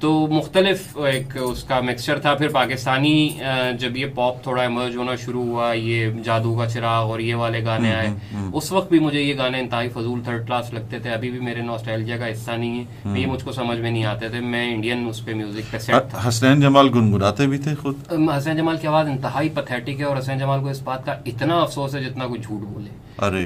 تو 0.00 0.26
مختلف 0.30 0.98
ایک 0.98 1.36
اس 1.40 1.64
کا 1.64 1.80
مکسچر 1.80 2.18
تھا۔ 2.18 2.34
پھر 2.34 2.48
پاکستانی 2.48 3.38
جب 3.78 3.96
یہ 3.96 4.06
پاپ 4.14 4.42
تھوڑا 4.42 4.62
ایمرج 4.62 4.96
ہونا 4.96 5.16
شروع 5.16 5.44
ہوا 5.44 5.72
یہ 5.72 6.10
جادو 6.24 6.56
کا 6.58 6.66
چراغ 6.66 7.10
اور 7.10 7.20
یہ 7.20 7.34
والے 7.34 7.64
گانے 7.64 7.94
آئے۔ 7.94 8.08
اس 8.52 8.72
وقت 8.72 8.90
بھی 8.90 8.98
مجھے 8.98 9.20
یہ 9.22 9.38
گانے 9.38 9.60
انتہائی 9.60 9.88
فضول 9.88 10.20
تھرڈ 10.24 10.46
کلاس 10.46 10.72
لگتے 10.74 10.98
تھے۔ 10.98 11.10
ابھی 11.10 11.30
بھی 11.30 11.40
میرے 11.40 11.62
نوسٹیلجیا 11.62 12.16
کا 12.16 12.32
حصہ 12.32 12.50
نہیں 12.50 12.84
ہے۔ 12.84 13.20
یہ 13.20 13.26
مجھ 13.26 13.44
کو 13.44 13.52
سمجھ 13.52 13.78
میں 13.78 13.90
نہیں 13.90 14.04
آتے 14.04 14.28
تھے۔ 14.28 14.40
میں 14.40 14.74
انڈین 14.74 15.06
اس 15.08 15.24
پہ 15.24 15.34
میوزک 15.34 15.76
سیٹ 15.80 16.10
تھا۔ 16.10 16.28
حسنین 16.28 16.60
جمال 16.60 16.88
گنگناتے 16.94 17.46
بھی 17.46 17.58
تھے 17.58 17.74
خود؟ 17.74 17.94
حسین 18.36 18.56
جمال 18.56 18.76
کی 18.76 18.86
آواز 18.86 19.06
انتہائی 19.06 19.48
پتھیٹک 19.48 20.00
ہے 20.00 20.04
اور 20.04 20.18
حسین 20.18 20.38
جمال 20.38 20.60
کو 20.60 20.68
اس 20.68 20.82
بات 20.82 21.06
کا 21.06 21.12
اتنا 21.26 21.60
افسوس 21.60 21.94
ہے 21.94 22.02
جتنا 22.04 22.26
کوئی 22.26 22.40
جھوٹ 22.40 22.60
بولے۔ 22.60 22.90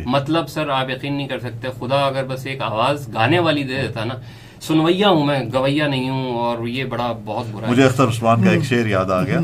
مطلب 0.07 0.49
سر 0.49 0.69
آپ 0.69 0.91
یقین 0.91 1.15
نہیں 1.15 1.29
کر 1.29 1.39
سکتے 1.39 1.69
خدا 1.81 2.07
اگر 2.07 2.25
بس 2.25 2.47
ایک 2.47 2.63
آواز 2.63 3.09
گانے 3.15 3.36
والی 3.39 3.63
دے 3.63 3.81
دیتا 3.83 4.05
نا۔ 4.05 4.15
سنویا 4.61 5.09
ہوں 5.09 5.27
میں 5.27 5.41
گویا 5.55 5.87
نہیں 5.87 6.09
ہوں 6.11 6.37
اور 6.39 6.67
یہ 6.67 6.85
بڑا 6.85 7.13
بہت 7.25 7.47
برا 7.53 7.71
مجھے 7.71 7.85
اختر 7.85 8.09
عثمان 8.09 8.45
کا 8.45 8.51
ایک 8.51 8.65
شعر 8.65 8.87
یاد 8.87 9.11
آ 9.11 9.23
گیا۔ 9.23 9.41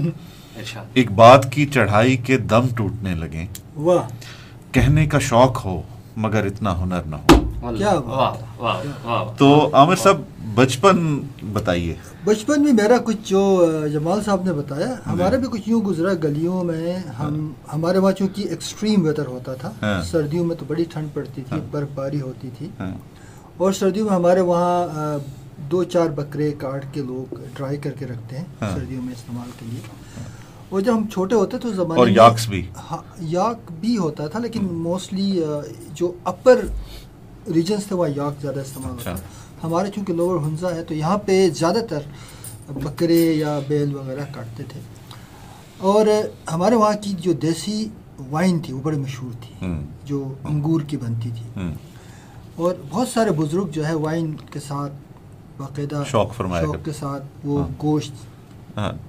ایک 0.94 1.10
بات 1.12 1.52
کی 1.52 1.66
چڑھائی 1.66 2.16
کے 2.16 2.38
دم 2.50 2.66
ٹوٹنے 2.76 3.14
لگے 3.14 3.46
کہنے 4.72 5.06
کا 5.06 5.18
شوق 5.18 5.64
ہو 5.64 5.80
مگر 6.16 6.46
اتنا 6.46 6.82
ہنر 6.82 7.02
نہ 7.06 7.16
ہو۔ 7.16 7.40
تو 9.38 9.70
عامر 9.72 9.96
صاحب 9.96 10.20
بچپن 10.54 11.20
بتائیے۔ 11.52 11.94
بچپن 12.24 12.62
میں 12.62 12.72
میرا 12.72 12.96
کچھ 13.04 13.16
جو 13.24 13.42
جمال 13.92 14.22
صاحب 14.24 14.44
نے 14.44 14.52
بتایا 14.52 14.94
ہمارا 15.06 15.36
بھی 15.36 15.48
کچھ 15.50 15.68
یوں 15.68 15.80
گزرا 15.80 16.12
گلیوں 16.24 16.62
میں 16.64 16.98
ہم 17.18 17.52
ہمارے 17.72 17.98
وہاں 17.98 18.12
چونکہ 18.12 18.48
ایکسٹریم 18.48 19.04
ویدر 19.04 19.26
ہوتا 19.26 19.54
تھا 19.54 20.00
سردیوں 20.10 20.44
میں 20.44 20.56
تو 20.56 20.64
بڑی 20.68 20.84
ٹھنڈ 20.92 21.08
پڑتی 21.14 21.42
تھی 21.48 21.60
برف 21.70 21.88
باری 21.94 22.20
ہوتی 22.20 22.50
تھی۔ 22.58 22.68
اور 23.56 23.72
سردیوں 23.72 24.06
میں 24.08 24.16
ہمارے 24.16 24.40
وہاں 24.40 25.18
دو 25.70 25.84
چار 25.84 26.06
بکرے 26.06 26.52
کاٹ 26.58 26.84
کے 26.92 27.02
لوگ 27.02 27.34
ڈرائی 27.54 27.76
کر 27.76 27.90
کے 27.90 28.06
رکھتے 28.06 28.38
ہیں 28.38 28.44
سردیوں 28.60 29.02
میں 29.02 29.12
استعمال 29.12 29.50
کے 29.58 29.66
لیے۔ 29.70 29.80
اور 30.68 30.80
جب 30.80 30.96
ہم 30.96 31.06
چھوٹے 31.12 31.34
ہوتے 31.34 31.58
تو 31.58 31.72
زمانے 31.72 32.00
اور 32.00 32.08
یاکس 32.08 32.48
بھی۔ 32.48 32.66
ہاں 32.90 32.98
یاک 33.18 33.72
بھی 33.80 33.98
ہوتا 33.98 34.26
تھا 34.26 34.38
لیکن 34.38 34.64
موسٹلی 34.64 35.42
جو 35.94 36.12
اپر 36.24 36.64
ریجنس 37.54 37.86
تھے 37.86 37.96
وہاں 37.96 38.10
یاک 38.16 38.42
زیادہ 38.42 38.60
استعمال 38.60 38.92
ہوتا 38.92 39.12
تھا۔ 39.14 39.66
ہمارے 39.66 39.90
چونکہ 39.94 40.12
لوور 40.12 40.40
ہنزا 40.40 40.74
ہے 40.74 40.84
تو 40.84 40.94
یہاں 40.94 41.18
پہ 41.18 41.48
زیادہ 41.50 41.78
تر 41.88 41.98
بکرے 42.72 43.32
یا 43.34 43.58
بیل 43.68 43.94
وغیرہ 43.96 44.24
کاٹتے 44.32 44.62
تھے۔ 44.68 44.80
اور 45.78 46.06
ہمارے 46.52 46.74
وہاں 46.74 46.92
کی 47.02 47.12
جو 47.18 47.32
دیسی 47.32 47.88
وائن 48.30 48.58
تھی 48.58 48.74
وہ 48.74 48.80
بڑی 48.82 48.98
مشہور 48.98 49.30
تھی۔ 49.40 49.66
جو 50.04 50.32
انگور 50.44 50.80
کی 50.80 50.96
بنتی 50.96 51.30
تھی۔ 51.30 51.62
اور 52.56 52.74
بہت 52.90 53.08
سارے 53.08 53.30
بزرگ 53.30 53.68
جو 53.72 53.86
ہے 53.86 53.94
وائن 53.94 54.34
کے 54.50 54.60
ساتھ 54.60 54.92
باقاعدہ 55.58 56.02
شوق 56.06 56.36
شوق 56.64 56.84
کے 56.84 56.92
ساتھ 56.92 57.22
وہ 57.44 57.58
گوشت 57.82 58.12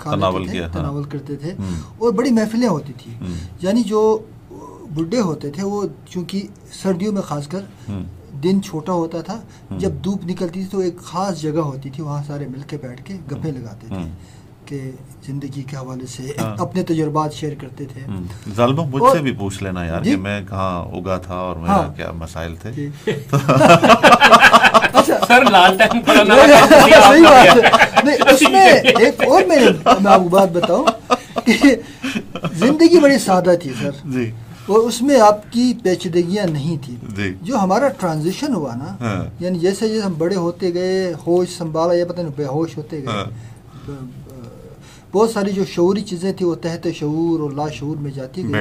تناول 0.03 0.47
تناول 0.73 1.03
کرتے 1.03 1.35
تھے۔ 1.35 1.53
اور 1.97 2.13
بڑی 2.13 2.31
محفلیں 2.31 2.67
ہوتی 2.67 2.93
تھی 2.93 3.13
یعنی 3.61 3.83
جو 3.83 4.01
بڈھے 4.95 5.19
ہوتے 5.19 5.51
تھے 5.51 5.63
وہ 5.63 5.83
چونکہ 6.09 6.47
سردیوں 6.71 7.13
میں 7.13 7.21
خاص 7.21 7.47
کر 7.47 7.61
دن 8.43 8.61
چھوٹا 8.61 8.93
ہوتا 8.93 9.21
تھا 9.21 9.39
جب 9.77 9.91
دھوپ 10.03 10.25
نکلتی 10.25 10.59
تھی 10.59 10.69
تو 10.71 10.79
ایک 10.79 10.99
خاص 10.99 11.41
جگہ 11.41 11.59
ہوتی 11.59 11.89
تھی 11.89 12.03
وہاں 12.03 12.23
سارے 12.27 12.47
مل 12.47 12.61
کے 12.67 12.77
بیٹھ 12.81 13.03
کے 13.05 13.13
گپے 13.31 13.51
لگاتے 13.51 13.87
تھے۔ 13.87 14.09
کہ 14.65 14.91
زندگی 15.25 15.63
کے 15.63 15.77
حوالے 15.77 16.07
سے 16.07 16.31
اپنے 16.59 16.83
تجربات 16.83 17.33
شیئر 17.33 17.53
کرتے 17.61 17.85
تھے۔ 17.85 18.01
ظالمہ 18.55 18.81
مجھ 18.91 19.03
سے 19.11 19.21
بھی 19.21 19.31
پوچھ 19.31 19.63
لینا 19.63 19.85
یار 19.85 20.01
کہ 20.01 20.17
میں 20.17 20.41
کہاں 20.49 20.97
اگا 20.97 21.17
تھا 21.17 21.37
اور 21.37 21.55
میرا 21.55 21.93
کیا 21.97 22.11
مسائل 22.11 22.55
تھے۔ 22.55 22.89
سر 25.27 25.51
لال 25.51 25.81
اس 28.29 28.41
میں 28.51 28.71
ایک 28.99 29.27
اور 29.27 29.41
میں 29.47 29.57
آپ 29.85 30.21
کو 30.23 30.29
بات 30.29 30.51
بتاؤں 30.51 30.85
کہ 31.45 31.75
زندگی 32.53 32.99
بڑی 32.99 33.19
سادہ 33.19 33.53
تھی 33.61 33.73
سر۔ 33.81 33.91
جی۔ 34.05 34.31
اور 34.65 34.79
اس 34.79 35.01
میں 35.01 35.19
آپ 35.19 35.51
کی 35.51 35.73
پیچیدگیاں 35.83 36.45
نہیں 36.45 36.77
تھی 36.85 36.95
جو 37.41 37.57
ہمارا 37.57 37.87
ٹرانزیشن 37.99 38.53
ہوا 38.53 38.75
نا 38.75 39.23
یعنی 39.39 39.59
جیسے 39.59 39.87
جیسے 39.87 40.01
ہم 40.01 40.13
بڑے 40.17 40.35
ہوتے 40.35 40.73
گئے 40.73 41.13
ہوش 41.27 41.57
سنبھالا 41.57 41.93
یہ 41.93 42.05
پتہ 42.05 42.21
نہیں 42.21 42.37
بے 42.37 42.45
ہوش 42.45 42.77
ہوتے 42.77 43.03
گئے 43.03 43.23
بہت 45.13 45.29
ساری 45.29 45.51
جو 45.51 45.65
شعوری 45.65 46.01
چیزیں 46.01 46.33
تھیں 46.33 46.47
وہ 46.47 46.55
تحت 46.55 46.87
شعور 46.95 47.39
اور 47.39 47.51
لا 47.51 47.69
شعور 47.69 47.97
میں 47.97 48.11
جاتی 48.11 48.43
گئی 48.43 48.51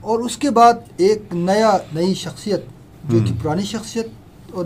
اور 0.00 0.18
اس 0.18 0.36
کے 0.36 0.50
بعد 0.50 0.74
ایک 0.96 1.22
نیا 1.32 1.78
نئی 1.92 2.14
شخصیت 2.14 2.60
جو 3.04 3.18
کہ 3.18 3.34
پرانی 3.42 3.62
شخصیت 3.62 4.06
اور 4.52 4.64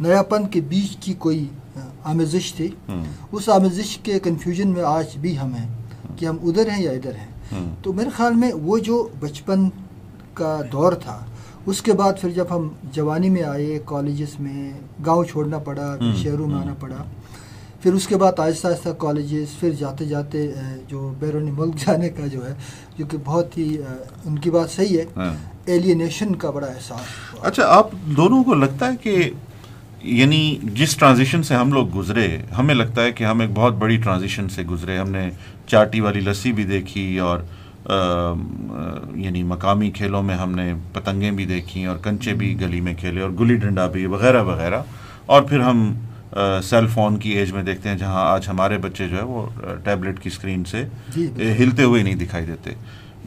نیا 0.00 0.22
پن 0.22 0.46
کے 0.46 0.60
بیچ 0.60 0.96
کی 0.96 1.14
کوئی 1.14 1.46
آمیزش 2.04 2.52
تھی۔ 2.54 2.68
اس 3.32 3.48
آمیزش 3.48 3.98
کے 3.98 4.18
کنفیوژن 4.18 4.68
میں 4.68 4.82
آج 4.82 5.16
بھی 5.20 5.38
ہم 5.38 5.54
ہیں 5.54 5.68
کہ 6.16 6.26
ہم 6.26 6.36
ادھر 6.42 6.70
ہیں 6.70 6.82
یا 6.82 6.90
ادھر 6.90 7.14
ہیں۔ 7.14 7.26
تو 7.82 7.92
میرے 7.92 8.10
خیال 8.10 8.34
میں 8.34 8.52
وہ 8.52 8.78
جو 8.78 9.08
بچپن 9.20 9.68
کا 10.34 10.60
دور 10.72 10.92
تھا 10.92 11.24
اس 11.66 11.82
کے 11.82 11.92
بعد 11.92 12.12
پھر 12.20 12.30
جب 12.30 12.44
ہم 12.50 12.68
جوانی 12.92 13.30
میں 13.30 13.42
آئے 13.42 13.78
کالجز 13.84 14.40
میں 14.40 14.72
گاؤں 15.06 15.24
چھوڑنا 15.24 15.58
پڑا 15.58 15.96
شہروں 16.22 16.46
میں 16.46 16.56
آنا 16.56 16.74
پڑا 16.80 17.02
پھر 17.82 17.92
اس 17.92 18.06
کے 18.06 18.16
بعد 18.16 18.38
آہستہ 18.38 18.68
آہستہ 18.68 18.88
کالجز 18.98 19.58
پھر 19.60 19.70
جاتے 19.70 20.04
جاتے 20.04 20.46
جو 20.88 21.12
بیرونی 21.18 21.50
ملک 21.50 21.76
جانے 21.86 22.08
کا 22.08 22.26
جو 22.26 22.46
ہے 22.46 22.54
جو 22.98 23.06
کہ 23.06 23.18
بہت 23.24 23.58
ہی 23.58 23.76
ان 24.24 24.38
کی 24.38 24.50
بات 24.50 24.70
صحیح 24.70 24.98
ہے 24.98 25.28
ایلینیشن 25.64 26.26
ہاں۔ 26.26 26.40
کا 26.40 26.50
بڑا 26.50 26.66
احساس 26.66 27.40
اچھا 27.40 27.62
آپ 27.66 27.92
دونوں 28.16 28.42
کو 28.44 28.54
لگتا 28.54 28.86
ہے 28.86 28.96
کہ 29.02 29.30
یعنی 30.02 30.56
جس 30.74 30.96
ٹرانزیشن 30.96 31.42
سے 31.42 31.54
ہم 31.54 31.72
لوگ 31.72 31.88
گزرے 31.96 32.26
ہمیں 32.58 32.74
لگتا 32.74 33.02
ہے 33.02 33.12
کہ 33.12 33.24
ہم 33.24 33.40
ایک 33.40 33.50
بہت 33.54 33.74
بڑی 33.74 33.96
ٹرانزیشن 33.96 34.48
سے 34.48 34.62
گزرے۔ 34.62 34.96
ہم 34.98 35.10
نے 35.10 35.28
چاٹی 35.66 36.00
والی 36.00 36.20
لسی 36.20 36.52
بھی 36.52 36.64
دیکھی 36.64 37.18
اور 37.18 37.38
یعنی 39.16 39.42
مقامی 39.42 39.90
کھیلوں 39.90 40.22
میں 40.22 40.34
ہم 40.34 40.54
نے 40.54 40.72
پتنگیں 40.92 41.30
بھی 41.30 41.44
دیکھی 41.44 41.84
اور 41.84 41.96
کنچے 41.96 42.34
بھی 42.34 42.60
گلی 42.60 42.80
میں 42.80 42.94
کھیلے 42.94 43.20
اور 43.20 43.30
گلی 43.30 43.56
ڈنڈا 43.56 43.86
بھی 43.86 44.06
وغیرہ 44.06 44.42
وغیرہ۔ 44.42 44.82
اور 45.26 45.42
پھر 45.42 45.60
ہم 45.60 45.92
سیل 46.64 46.86
فون 46.86 47.16
کی 47.18 47.30
ایج 47.30 47.52
میں 47.52 47.62
دیکھتے 47.62 47.88
ہیں 47.88 47.96
جہاں 47.98 48.24
آج 48.24 48.48
ہمارے 48.48 48.78
بچے 48.78 49.08
جو 49.08 49.16
ہے 49.16 49.22
وہ 49.22 49.46
ٹیبلٹ 49.84 50.20
کی 50.20 50.28
اسکرین 50.28 50.64
سے 50.64 50.84
جی، 51.08 51.26
ہلتے 51.58 51.82
ہوئے 51.82 52.02
نہیں 52.02 52.14
دکھائی 52.14 52.46
دیتے۔ 52.46 52.70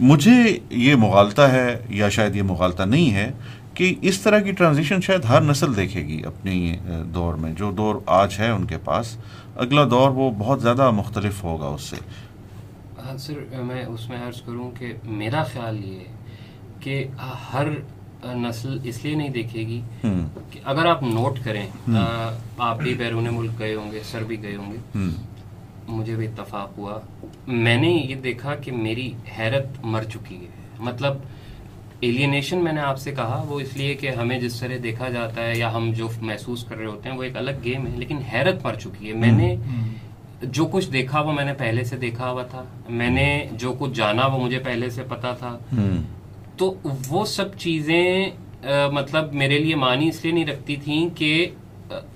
مجھے 0.02 0.58
یہ 0.70 0.96
مغالطہ 0.96 1.42
ہے 1.42 1.78
یا 1.90 2.10
شاید 2.10 2.36
یہ 2.36 2.44
مغالطہ 2.44 2.84
نہیں 2.84 3.12
ہے 3.12 3.32
کہ 3.74 3.94
اس 4.02 4.20
طرح 4.22 4.40
کی 4.40 4.52
ٹرانزیشن 4.52 5.02
شاید 5.02 5.26
ہر 5.26 5.42
نسل 5.42 5.76
دیکھے 5.76 6.02
گی 6.08 6.22
اپنی 6.26 6.78
دور 7.14 7.34
میں۔ 7.34 7.54
جو 7.54 7.72
دور 7.72 7.96
آج 8.06 8.36
ہے 8.40 8.50
ان 8.50 8.66
کے 8.66 8.78
پاس 8.84 9.16
اگلا 9.56 9.84
دور 9.92 10.10
وہ 10.10 10.32
بہت 10.38 10.62
زیادہ 10.62 10.90
مختلف 10.92 11.44
ہوگا 11.44 11.68
اس 11.68 11.82
سے۔ 11.82 11.96
ہاں 13.06 13.18
سر 13.18 13.62
میں 13.64 13.86
اس 13.86 14.10
میں 14.10 14.18
عرض 14.28 14.42
کروں 14.42 14.70
کہ 14.72 14.94
میرا 15.04 15.44
خیال 15.44 15.84
یہ 15.86 16.00
ہے 16.00 16.14
کہ 16.80 17.04
ہر 17.54 17.68
نسل 18.34 18.78
اس 18.84 19.06
لیے 19.06 19.16
نہیں 19.16 19.30
دیکھے 19.30 19.60
گی 19.60 19.82
کہ 20.52 20.60
اگر 20.64 20.86
آپ 20.86 21.04
نوٹ 21.04 21.40
کریں 21.44 21.68
آپ 22.58 22.80
بھی 22.80 22.94
بیرون 22.94 23.28
ملک 23.32 23.60
گئے 23.60 23.76
ہوں 23.76 23.92
گے 23.92 24.00
سر 24.12 24.24
بھی 24.24 24.44
گئے 24.44 24.56
ہوں 24.56 24.72
گے۔ 24.72 25.00
مجھے 25.88 26.16
بھی 26.16 26.28
اتفاق 26.28 26.78
ہوا۔ 26.78 27.00
میں 27.48 27.78
نے 27.78 27.88
یہ 27.88 28.16
دیکھا 28.16 28.56
کہ 28.56 28.72
میری 28.72 29.14
حیرت 29.38 29.66
مر 29.84 30.04
چکی 30.04 30.36
ہے۔ 30.36 30.48
مطلب 30.80 31.14
ایلینیشن 32.00 32.64
میں 32.64 32.74
نے 32.74 32.82
آپ 32.82 33.00
سے 33.00 33.12
کہا 33.12 33.44
وہ 33.48 33.60
اس 33.60 33.78
لیے 33.78 33.94
کہ 33.94 34.10
ہمیں 34.10 34.40
جس 34.40 34.60
طرح 34.60 34.74
دیکھا 34.84 35.10
جاتا 35.10 35.44
ہے 35.44 35.58
یا 35.58 35.74
ہم 35.74 35.92
جو 35.96 36.10
محسوس 36.22 36.64
کر 36.64 36.78
رہے 36.78 36.86
ہوتے 36.86 37.10
ہیں 37.10 37.18
وہ 37.18 37.24
ایک 37.24 37.38
الگ 37.38 37.52
گیم 37.64 37.88
ہے 37.88 37.92
لیکن 37.98 38.18
حیرت 38.34 38.66
مر 38.66 38.74
چکی 38.74 39.08
ہے۔ 39.08 39.14
میں 39.14 39.32
نے 39.32 39.56
جو 40.44 40.66
کچھ 40.66 40.92
دیکھا 40.92 41.22
وہ 41.22 41.34
میں 41.34 41.46
نے 41.46 41.54
پہلے 41.54 41.84
سے 41.84 41.98
دیکھا 41.98 42.32
ہوا 42.32 42.44
تھا۔ 42.44 42.64
میں 42.90 43.10
نے 43.10 43.48
جو 43.52 43.76
کچھ 43.80 43.92
جانا 43.92 44.26
وہ 44.26 44.46
مجھے 44.46 44.60
پہلے 44.60 44.90
سے 44.90 45.04
پتا 45.04 45.32
تھا۔ 45.32 45.58
تو 46.58 46.74
وہ 47.10 47.26
سب 47.26 47.58
چیزیں 47.58 48.30
مطلب 48.92 49.34
میرے 49.34 49.58
لیے 49.60 49.76
معنی 49.76 50.08
اس 50.08 50.24
لیے 50.24 50.34
نہیں 50.34 50.46
رکھتی 50.46 50.76
تھیں 50.76 51.10
کہ 51.16 51.32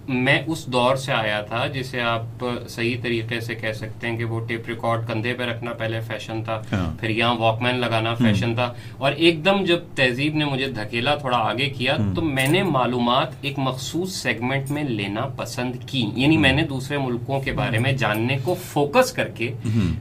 میں 0.07 0.41
اس 0.47 0.65
دور 0.65 0.95
سے 0.95 1.11
آیا 1.13 1.41
تھا 1.41 1.67
جسے 1.67 2.01
آپ 2.01 2.45
صحیح 2.69 2.97
طریقے 3.01 3.39
سے 3.39 3.55
کہہ 3.55 3.73
سکتے 3.73 4.07
ہیں 4.07 4.17
کہ 4.17 4.23
وہ 4.23 4.47
ٹیپ 4.47 4.67
ریکارڈ 4.67 5.07
کندھے 5.07 5.33
پہ 5.33 5.43
رکھنا 5.43 5.73
پہلے 5.73 5.99
فیشن 6.01 6.43
تھا 6.43 6.61
ہاں۔ 6.71 6.99
پھر 6.99 7.09
یہاں 7.09 7.35
واک 7.35 7.61
مین 7.61 7.75
لگانا 7.75 8.13
فیشن 8.13 8.55
تھا۔ 8.55 8.73
اور 8.97 9.11
ایک 9.11 9.45
دم 9.45 9.63
جب 9.63 9.79
تہذیب 9.95 10.35
نے 10.35 10.45
مجھے 10.45 10.67
دھکیلا 10.67 11.15
تھوڑا 11.15 11.37
آگے 11.37 11.65
کیا 11.65 11.97
تو 12.15 12.21
میں 12.21 12.47
نے 12.47 12.63
معلومات 12.63 13.27
ایک 13.41 13.59
مخصوص 13.59 14.13
سیگمنٹ 14.13 14.71
میں 14.71 14.83
لینا 14.83 15.21
پسند 15.21 15.75
کی۔ 15.85 16.09
یعنی 16.15 16.37
میں 16.37 16.53
نے 16.53 16.63
دوسرے 16.63 16.97
ملکوں 16.97 17.39
کے 17.39 17.51
بارے 17.51 17.79
میں 17.79 17.91
جاننے 17.91 18.37
کو 18.43 18.55
فوکس 18.65 19.11
کر 19.11 19.27
کے 19.27 19.53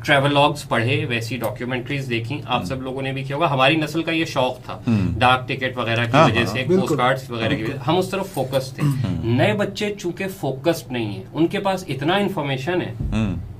ٹریولاگس 0.04 0.68
پڑھے 0.68 1.04
ویسی 1.04 1.36
ڈاکیومنٹریز 1.36 2.10
دیکھی 2.10 2.40
آپ 2.46 2.64
سب 2.64 2.82
لوگوں 2.82 3.02
نے 3.02 3.12
بھی 3.12 3.22
کیا 3.22 3.36
ہوگا۔ 3.36 3.50
ہماری 3.50 3.76
نسل 3.76 4.02
کا 4.02 4.12
یہ 4.12 4.24
شوق 4.24 4.62
تھا۔ 4.62 4.78
ڈاک 5.18 5.48
ٹکٹ 5.48 5.76
وغیرہ 5.76 6.04
کی 6.04 6.10
ہاں، 6.12 6.24
وجہ 6.24 6.38
ہاں، 6.38 6.46
سے۔ 6.46 6.64
پوسٹ 6.68 6.92
کارڈز 6.98 7.30
وغیرہ 7.30 7.54
کی 7.56 7.62
وجہ 7.62 7.78
ہم 7.86 7.96
اس 7.98 8.08
طرف 8.08 8.28
فوکس 8.28 8.72
تھے۔ 8.72 8.82
نئے 9.24 9.52
بچے 9.58 9.94
چونکہ 9.98 10.24
فوکسڈ 10.28 10.92
نہیں 10.92 11.12
ہیں 11.12 11.22
ان 11.32 11.46
کے 11.46 11.58
پاس 11.58 11.84
اتنا 11.88 12.14
انفارمیشن 12.14 12.82
ہے 12.82 12.92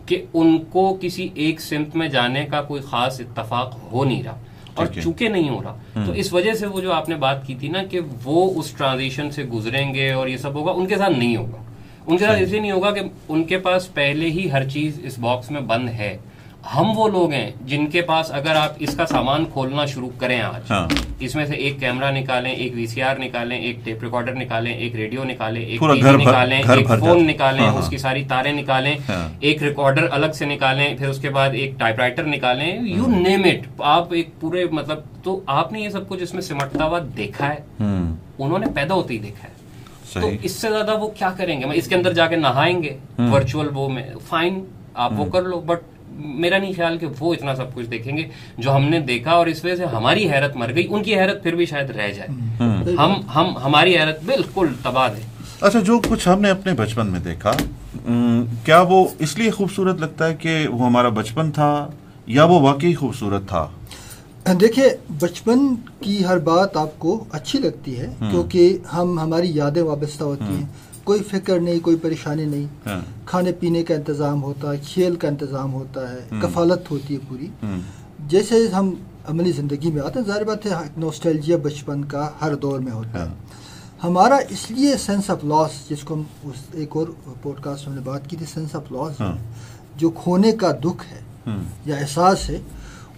کہ 0.07 0.25
ان 0.35 0.59
کو 0.59 0.99
کسی 1.01 1.29
ایک 1.35 1.61
سمت 1.61 1.97
میں 1.97 2.09
جانے 2.09 2.45
کا 2.51 2.63
کوئی 2.63 2.83
خاص 2.83 3.21
اتفاق 3.21 3.79
ہو 3.93 4.05
نہیں 4.05 4.23
رہا۔ 4.23 4.37
اور۔ 4.75 4.87
چونکہ 5.03 5.29
نہیں 5.29 5.49
ہو 5.49 5.63
رہا۔ 5.63 5.77
تو 6.07 6.13
اس 6.13 6.33
وجہ 6.33 6.53
سے 6.53 6.67
وہ 6.67 6.81
جو 6.81 6.93
آپ 6.93 7.09
نے 7.09 7.15
بات 7.15 7.47
کی 7.47 7.55
تھی 7.55 7.69
نا 7.69 7.83
کہ 7.91 8.01
وہ 8.25 8.61
اس 8.61 8.71
ٹرانزیشن 8.71 9.31
سے 9.31 9.45
گزریں 9.45 9.95
گے 9.95 10.13
اور 10.13 10.29
یہ 10.29 10.37
سب 10.37 10.55
ہوگا 10.55 10.73
ان 10.73 10.87
کے 10.87 10.97
ساتھ 10.97 11.19
نہیں 11.19 11.37
ہوگا۔ 11.37 11.59
ان 12.07 12.17
کے 12.17 12.25
ساتھ 12.25 12.43
اس 12.43 12.49
لیے 12.49 12.61
نہیں 12.61 12.73
ہوگا 12.73 12.91
کہ 12.91 13.01
ان 13.29 13.45
کے 13.45 13.59
پاس 13.59 13.95
پہلے 13.95 14.27
ہی 14.27 14.51
ہر 14.53 14.69
چیز 14.69 15.01
اس 15.03 15.19
باکس 15.19 15.51
میں 15.51 15.61
بند 15.61 15.89
ہے۔ 15.89 16.17
ہم 16.65 16.91
وہ 16.97 17.09
لوگ 17.09 17.33
ہیں 17.33 17.51
جن 17.67 17.87
کے 17.87 18.01
پاس 18.03 18.31
اگر 18.31 18.55
آپ 18.55 18.73
اس 18.79 18.95
کا 18.97 19.07
سامان 19.07 19.45
کھولنا 19.53 19.85
شروع 19.87 20.09
کریں 20.19 20.41
آج 20.41 20.71
ہاں۔ 20.71 20.87
اس 21.21 21.35
میں 21.35 21.45
سے 21.47 21.57
ایک 21.57 21.79
کیمرہ 21.81 22.11
نکالیں 22.11 22.51
ایک 22.51 22.73
وی 22.75 22.87
سی 22.87 23.03
آر 23.03 23.17
نکالیں 23.19 23.57
ایک 23.59 23.85
ٹیپ 23.85 24.03
ریکارڈر 24.03 24.35
نکالیں 24.35 24.73
ایک 24.73 24.95
ریڈیو 24.95 25.25
نکالیں 25.25 25.61
ایک 25.63 25.81
ٹی 25.81 26.03
وی 26.03 26.13
نکالیں 26.17 26.57
ایک 26.59 26.89
فون۔ 26.89 27.27
نکالیں 27.27 27.61
ہاں، 27.61 27.71
ہاں۔ 27.73 27.79
اس 27.79 27.89
کی 27.89 27.99
ساری 27.99 28.25
تاریں 28.25 28.53
نکالیں۔ 28.53 28.95
ایک 29.41 29.63
ریکارڈر 29.63 30.07
الگ 30.11 30.33
سے 30.35 30.45
نکالیں 30.45 30.97
پھر 30.99 31.09
اس 31.09 31.19
کے 31.19 31.29
بعد 31.29 31.51
ایک 31.53 31.79
ٹائپ 31.79 31.99
رائٹر 31.99 32.25
نکالیں 32.25 32.67
یو 32.89 33.07
نیم 33.09 33.45
اٹ 33.45 33.67
آپ 33.89 34.13
ایک 34.13 34.29
پورے 34.41 34.65
مطلب 34.71 34.99
تو 35.23 35.41
آپ 35.55 35.73
نے 35.73 35.81
یہ 35.81 35.89
سب 35.89 36.09
کچھ 36.09 36.23
اس 36.23 36.35
میں 36.35 36.43
سمٹتا 36.43 36.85
ہوا 36.85 36.99
دیکھا 37.17 37.49
ہے؟ 37.49 37.57
ہوں 37.81 38.15
انہوں 38.39 38.59
نے 38.59 38.67
پیدا 38.75 38.95
ہوتے 38.95 39.15
ہی 39.15 39.19
دیکھا 39.19 39.49
ہے۔ 39.49 39.57
تو 40.21 40.31
اس 40.43 40.53
سے 40.53 40.69
زیادہ 40.71 40.99
وہ 40.99 41.09
کیا 41.09 41.31
کریں 41.37 41.61
گے؟ 41.61 41.67
اس 41.73 41.89
کے 41.89 41.95
اندر 41.95 42.13
جا 42.13 42.27
کے 42.27 42.37
نہائیں 42.37 42.83
گے۔ 42.83 42.97
ورچوئل 43.31 43.69
وہ 43.75 43.89
میں 43.89 44.03
فائن 44.29 44.65
آپ 44.95 45.13
وہ 45.17 45.25
کر 45.25 45.43
لو 45.43 45.61
بٹ 45.61 45.83
میرا 46.19 46.59
نہیں 46.59 46.73
خیال 46.77 46.99
کہ 46.99 47.07
وہ 47.21 47.35
اتنا 47.35 47.55
سب 47.55 47.75
کچھ 47.75 47.87
دیکھیں 47.87 48.17
گے 48.17 48.23
جو 48.59 48.77
ہم 48.77 48.83
نے 48.83 49.01
دیکھا 49.01 49.31
اور 49.31 49.47
اس 49.47 49.65
وجہ 49.65 49.77
سے 49.77 49.85
ہماری 49.85 50.31
حیرت 50.31 50.57
مر 50.57 50.75
گئی۔ 50.75 50.87
ان 50.91 51.03
کی 51.03 51.17
حیرت 51.17 51.43
پھر 51.43 51.55
بھی 51.55 51.67
شاید 51.67 51.91
رہ 51.91 52.13
جائے۔ 52.13 52.29
ہم 52.97 53.13
ہم 53.35 53.59
ہماری 53.59 53.97
حیرت 53.99 54.25
بالکل 54.25 54.67
تباہ 54.83 55.11
ہے۔ 55.11 55.21
اچھا 55.61 55.81
جو 55.81 56.01
کچھ 56.09 56.29
ہم 56.29 56.41
نے 56.41 56.51
اپنے 56.51 56.73
بچپن 56.73 57.07
میں 57.07 57.21
دیکھا 57.21 57.53
کیا 58.65 58.81
وہ 58.81 59.09
اس 59.19 59.39
لیے 59.39 59.51
خوبصورت 59.51 60.01
لگتا 60.01 60.27
ہے 60.27 60.35
کہ 60.35 60.69
وہ 60.69 60.87
ہمارا 60.87 61.09
بچپن 61.09 61.51
تھا 61.51 61.89
یا 62.27 62.45
وہ 62.45 62.61
واقعی 62.61 62.95
خوبصورت 62.95 63.49
تھا؟ 63.49 63.67
دیکھیے 64.61 64.89
بچپن 65.21 65.75
کی 66.01 66.25
ہر 66.25 66.39
بات 66.39 66.77
آپ 66.77 66.99
کو 66.99 67.25
اچھی 67.33 67.59
لگتی 67.59 68.01
ہے 68.01 68.09
کیونکہ 68.31 68.79
ہم 68.93 69.19
ہماری 69.19 69.51
یادیں 69.51 69.83
وابستہ 69.83 70.25
ہوتی 70.25 70.55
ہیں۔ 70.55 70.67
کوئی 71.09 71.23
فکر 71.23 71.61
نہیں 71.61 71.79
کوئی 71.81 71.97
پریشانی 71.97 72.45
نہیں۔ 72.45 72.67
ہاں۔ 72.87 73.01
کھانے 73.27 73.53
پینے 73.53 73.83
کا 73.83 73.95
انتظام 73.95 74.43
ہوتا 74.43 74.73
ہے 74.73 74.77
کھیل 74.87 75.17
کا 75.17 75.29
انتظام 75.29 75.73
ہوتا 75.73 76.11
ہے 76.13 76.29
کفالت 76.43 76.91
ہوتی 76.91 77.15
ہے 77.15 77.19
پوری۔ 77.29 77.49
جیسے 78.27 78.67
ہم 78.69 78.95
عملی 79.29 79.53
زندگی 79.53 79.91
میں 79.91 80.03
آتے 80.03 80.19
ہیں 80.19 80.27
ظاہر 80.27 80.45
بات 80.45 80.67
ہے 80.67 80.73
نوسٹیلجیا 80.97 81.57
بچپن 81.57 82.05
کا 82.05 82.29
ہر 82.41 82.55
دور 82.55 82.79
میں 82.81 82.93
ہوتا 82.93 83.25
ہے۔ 83.25 83.35
ہمارا 84.05 84.37
اس 84.49 84.71
لیے 84.71 84.97
سینس 84.97 85.31
آف 85.31 85.45
لاس 85.45 85.89
جس 85.91 86.03
کو 86.05 86.15
ہم 86.15 86.23
اس 86.45 86.63
ایک 86.73 86.97
اور 86.97 87.07
پوڈ 87.43 87.61
کاسٹ 87.61 87.89
میں 87.89 87.95
نے 87.95 88.01
بات 88.01 88.29
کی 88.31 88.37
تھی 88.37 88.47
سینس 88.55 88.75
آف 88.75 88.93
لاس 88.93 89.21
ہاں۔ 89.21 89.37
جو 89.97 90.11
کھونے 90.11 90.53
کا 90.53 90.73
دکھ 90.85 91.05
ہے 91.13 91.21
یا 91.87 91.97
احساس 91.97 92.51
ہے 92.51 92.59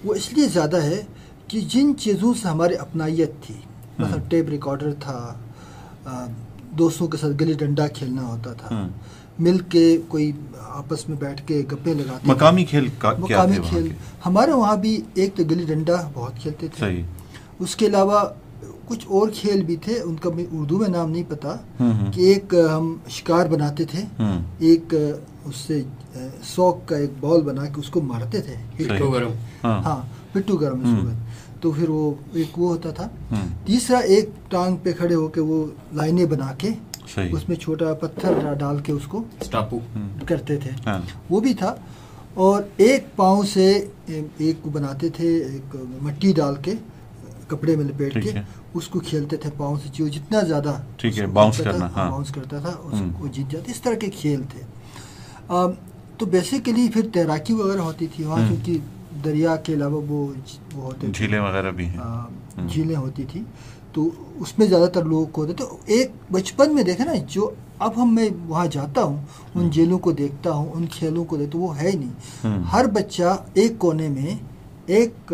وہ 0.04 0.14
اس 0.14 0.32
لیے 0.32 0.46
زیادہ 0.48 0.82
ہے 0.82 1.02
کہ 1.48 1.60
جن 1.60 1.92
چیزوں 1.98 2.34
سے 2.42 2.48
ہماری 2.48 2.74
اپنائیت 2.74 3.32
تھی۔ 3.46 3.54
مثلا 3.98 4.16
ٹیپ 4.28 4.48
ریکارڈر 4.48 4.92
تھا 5.00 5.18
دوستوں 6.70 7.08
کے 7.08 7.16
ساتھ 7.16 7.32
گلی 7.40 7.52
ڈنڈا 7.52 7.86
کھیلنا 7.86 8.22
ہوتا 8.22 8.52
تھا۔ 8.52 8.76
ہوں۔ 8.76 8.88
مل 9.38 9.58
کے 9.58 9.98
کوئی 10.08 10.32
آپس 10.68 11.08
میں 11.08 11.16
بیٹھ 11.16 11.46
کے 11.46 11.62
گپے 11.72 11.94
لگاتے۔ 11.94 12.28
مقامی 12.30 12.64
کھیل 12.64 12.86
مقامی 13.18 13.56
کھیل۔ 13.68 13.88
ہمارے 14.26 14.52
وہاں 14.52 14.76
بھی 14.76 15.00
ایک 15.14 15.34
تو 15.36 15.44
گلی 15.44 15.64
ڈنڈا 15.64 16.10
بہت 16.14 16.36
کھیلتے 16.36 16.68
تھے۔ 16.68 17.02
اس 17.58 17.76
کے 17.76 17.86
علاوہ 17.86 18.20
کچھ 18.86 19.06
اور 19.08 19.28
کھیل 19.34 19.64
بھی 19.64 19.76
تھے 19.76 20.00
ان 20.00 20.16
کا 20.16 20.30
بھی 20.30 20.46
اردو 20.52 20.78
میں 20.78 20.88
نام 20.88 21.10
نہیں 21.10 21.22
پتا۔ 21.28 21.56
ہوں 21.80 21.92
ہوں 21.92 22.12
کہ 22.12 22.20
ایک 22.20 22.54
ہم 22.76 22.96
شکار 23.08 23.46
بناتے 23.46 23.84
تھے۔ 23.84 24.22
ایک 24.58 24.94
اس 25.44 25.56
سے 25.56 25.82
سوک 26.44 26.88
کا 26.88 26.96
ایک 26.96 27.10
بال 27.20 27.40
بنا 27.40 27.66
کے 27.66 27.80
اس 27.80 27.88
کو 27.90 28.00
مارتے 28.00 28.40
تھے۔ 28.40 28.54
ہاں۔ 29.64 29.82
ہاں 29.82 30.02
پٹو 30.32 30.56
گرم 30.56 30.80
اس 30.80 30.90
کو 31.00 31.08
کہتے۔ 31.08 31.29
تو 31.60 31.70
پھر 31.70 31.88
وہ 31.88 32.14
ایک 32.32 32.58
وہ 32.58 32.68
ہوتا 32.68 32.90
تھا۔ 32.90 33.08
تیسرا 33.64 33.98
ایک 33.98 34.30
ٹانگ 34.48 34.76
پہ 34.82 34.92
کھڑے 34.92 35.14
ہو 35.14 35.28
کے 35.28 35.40
وہ 35.40 35.66
لائنیں 35.92 36.24
بنا 36.24 36.52
کے 36.58 36.68
صحیح۔ 37.14 37.28
اس 37.32 37.48
میں 37.48 37.56
چھوٹا 37.56 37.94
پتھر 37.94 38.54
ڈال 38.54 38.78
کے 38.78 38.92
اس 38.92 39.06
کو 39.06 39.22
اسٹاپو۔ 39.40 39.78
کرتے 40.26 40.56
تھے۔ 40.56 40.70
ہاں۔ 40.86 40.98
وہ 41.30 41.40
بھی 41.40 41.54
تھا۔ 41.54 41.74
اور 42.34 42.62
ایک 42.76 43.16
پاؤں 43.16 43.42
سے 43.42 43.86
ایک 44.38 44.56
کو 44.62 44.70
بناتے 44.70 45.08
تھے 45.08 45.44
ایک 45.44 45.76
مٹی 46.02 46.32
ڈال 46.32 46.54
کے 46.62 46.72
کپڑے 47.48 47.76
میں 47.76 47.84
لپیٹ 47.84 48.24
کے۔ 48.24 48.30
اس 48.74 48.88
کو 48.88 49.00
کھیلتے 49.00 49.36
تھے 49.36 49.50
پاؤں 49.56 49.76
سے۔ 49.76 49.88
جو 49.92 50.08
جتنا 50.08 50.40
زیادہ 50.40 50.74
باؤنس 51.32 51.56
کرنا، 51.58 51.78
تھا، 51.78 51.88
ہاں۔ 51.96 52.10
باؤنس 52.10 52.28
کرتا 52.28 52.58
تھا 52.58 52.74
اس۔ 52.82 53.02
کو 53.18 53.26
جیت 53.26 53.52
جاتے۔ 53.52 53.70
اس 53.70 53.80
طرح 53.80 53.94
کے 53.94 54.10
کھیل 54.10 54.42
تھے۔ 54.42 54.60
تو 56.18 56.26
بیسیکلی 56.26 56.88
پھر 56.88 57.06
تیراکی 57.12 57.52
وغیرہ 57.52 57.80
ہوتی 57.80 58.06
تھی۔ 58.16 58.24
وہاں۔ 58.24 58.48
کیونکہ 58.48 58.78
دریا 59.24 59.56
کے 59.56 59.72
علاوہ 59.72 60.00
وہ 60.08 60.26
وہ 60.74 60.82
ہوتے 60.82 61.06
جھیلیں 61.06 61.40
وغیرہ 61.40 61.70
بھی 61.70 61.86
ہیں۔ 61.86 62.68
جھیلیں 62.68 62.96
ہوتی 62.96 63.24
تھی 63.32 63.42
تو 63.92 64.10
اس 64.34 64.58
میں 64.58 64.66
زیادہ 64.66 64.86
تر 64.90 65.04
لوگ 65.04 65.26
ہوتے 65.36 65.52
تھے 65.52 65.64
ایک 65.86 66.10
بچپن 66.32 66.74
میں 66.74 66.82
دیکھا 66.82 67.04
نا 67.04 67.12
جو 67.28 67.50
اب 67.78 68.02
ہم 68.02 68.14
میں 68.14 68.28
وہاں 68.46 68.66
جاتا 68.66 69.02
ہوں 69.02 69.16
ان 69.54 69.70
جیلوں 69.70 69.98
کو 69.98 70.12
دیکھتا 70.12 70.52
ہوں 70.52 70.72
ان 70.72 70.86
کھیلوں 70.86 71.24
کو 71.24 71.36
دیکھتا 71.36 71.58
ہوں 71.58 71.68
وہ 71.68 71.80
ہے 71.80 71.90
ہی 71.90 71.98
نہیں۔ 71.98 72.58
ہر 72.72 72.86
بچہ 72.86 73.36
ایک 73.54 73.72
کونے 73.78 74.08
میں 74.08 74.34
ایک 74.86 75.32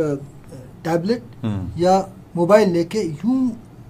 ٹیبلٹ۔ 0.83 1.47
یا 1.77 2.03
موبائل 2.35 2.71
لے 2.71 2.85
کے 2.85 3.03
یوں 3.03 3.49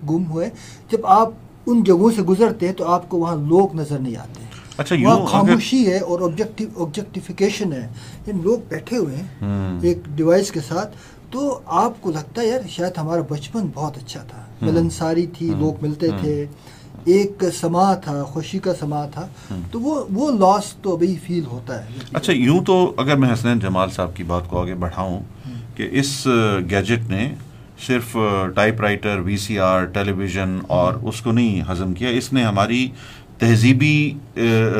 گم 0.08 0.30
ہوئے۔ 0.30 0.50
جب 0.92 0.98
آپ 1.06 1.28
ان 1.66 1.82
جگہوں 1.82 2.10
سے 2.16 2.22
گزرتے 2.22 2.66
ہیں 2.66 2.74
تو 2.74 2.84
آپ 2.84 3.08
کو 3.08 3.16
وہاں 3.16 3.36
لوگ 3.36 3.74
نظر 3.74 3.98
نہیں 3.98 4.16
آتے۔ 4.16 4.45
اچھا 4.76 4.96
وہاں 5.02 5.26
خاموشی 5.26 5.92
ہے 5.92 5.98
اور 5.98 6.20
آبجیکٹیفیکیشن 6.20 7.72
ہے۔ 7.72 7.88
یہ 8.26 8.32
لوگ 8.42 8.58
بیٹھے 8.68 8.96
ہوئے 8.96 9.16
ہیں۔ 9.16 9.28
ایک 9.82 9.98
ڈیوائس 10.14 10.50
کے 10.50 10.60
ساتھ۔ 10.60 10.96
تو 11.30 11.60
آپ 11.66 12.02
کو 12.02 12.12
لگتا 12.12 12.42
ہے 12.42 12.46
یار 12.46 12.60
شاید 12.68 12.92
ہمارا 12.98 13.20
بچپن 13.30 13.66
بہت 13.74 13.96
اچھا 13.96 14.20
تھا۔ 14.20 14.44
ملنساری 14.62 15.26
تھی 15.26 15.54
لوگ 15.58 15.84
ملتے 15.84 16.08
تھے۔ 16.20 16.46
ایک 17.04 17.44
سما 17.60 17.94
تھا 17.94 18.24
خوشی 18.24 18.58
کا 18.58 18.74
سما 18.74 19.06
تھا۔ 19.06 19.26
تو 19.70 19.80
وہ 19.80 20.04
وہ 20.10 20.30
لاس 20.30 20.74
تو 20.82 20.94
ابھی 20.94 21.16
فیل 21.26 21.46
ہوتا 21.46 21.84
ہے۔ 21.84 21.88
اچھا 22.12 22.32
یوں 22.32 22.64
تو 22.64 22.94
اگر 22.96 23.16
میں 23.16 23.32
حسنین 23.32 23.58
جمال 23.58 23.90
صاحب 23.90 24.16
کی 24.16 24.22
بات 24.22 24.50
کو 24.50 24.62
آگے 24.62 24.74
بڑھاؤں 24.74 25.20
کہ 25.76 25.88
اس 25.92 26.26
گیجٹ 26.70 27.10
نے 27.10 27.34
صرف 27.86 28.16
typewriter 28.80 29.18
V 29.18 29.36
C 29.36 29.58
R 29.58 29.84
television 30.12 30.58
اور 30.68 30.92
اس 31.02 31.20
کو 31.20 31.32
نہیں 31.32 31.72
ہضم 31.72 31.92
کیا 31.92 32.08
اس 32.08 32.32
نے 32.32 32.44
ہماری 32.44 32.88
تہذیبی 33.38 34.14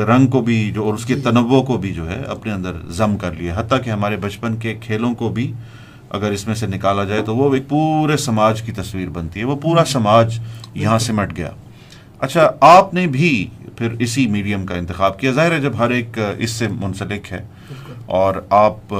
رنگ 0.07 0.27
کو 0.27 0.41
بھی 0.41 0.71
جو 0.71 0.83
اور 0.83 0.93
اس 0.93 1.05
کے 1.05 1.15
تنوع 1.15 1.63
کو 1.63 1.77
بھی 1.77 1.93
جو 1.93 2.09
ہے 2.09 2.21
اپنے 2.21 2.51
اندر 2.51 2.71
ضم 2.87 3.17
کر 3.17 3.31
لیا 3.31 3.59
حتیٰ 3.59 3.83
کہ 3.83 3.89
ہمارے 3.89 4.17
بچپن 4.17 4.55
کے 4.55 4.73
کھیلوں 4.81 5.13
کو 5.15 5.29
بھی 5.29 5.53
اگر 6.09 6.31
اس 6.31 6.47
میں 6.47 6.55
سے 6.55 6.67
نکالا 6.67 7.03
جائے 7.03 7.21
تو 7.21 7.35
وہ 7.35 7.53
ایک 7.55 7.67
پورے 7.69 8.17
سماج 8.17 8.61
کی 8.61 8.71
تصویر 8.71 9.09
بنتی 9.09 9.39
ہے۔ 9.39 9.45
وہ 9.45 9.55
پورا 9.55 9.85
سماج 9.85 10.39
یہاں 10.73 10.99
سمٹ 10.99 11.37
گیا۔ 11.37 11.49
اچھا 12.19 12.51
آپ 12.61 12.93
نے 12.93 13.07
بھی 13.07 13.47
پھر 13.75 13.87
اسی 13.99 14.27
میڈیم 14.27 14.65
کا 14.65 14.75
انتخاب 14.75 15.19
کیا۔ 15.19 15.31
ظاہر 15.31 15.51
ہے 15.51 15.59
جب 15.59 15.77
ہر 15.77 15.89
ایک 15.89 16.19
اس 16.37 16.51
سے 16.51 16.67
منسلک 16.67 17.31
ہے 17.31 17.45
اور 18.05 18.33
آپ 18.49 18.93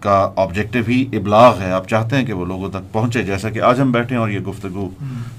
کا 0.00 0.32
آبجیکٹو 0.36 0.78
ہی 0.88 1.08
ابلاغ 1.12 1.60
ہے۔ 1.60 1.72
آپ 1.72 1.88
چاہتے 1.88 2.16
ہیں 2.16 2.26
کہ 2.26 2.32
وہ 2.32 2.44
لوگوں 2.44 2.70
تک 2.70 2.92
پہنچے 2.92 3.22
جیسا 3.22 3.50
کہ 3.50 3.60
آج 3.60 3.80
ہم 3.80 3.92
بیٹھے 3.92 4.14
ہیں 4.14 4.20
اور 4.20 4.28
یہ 4.28 4.40
گفتگو 4.40 4.88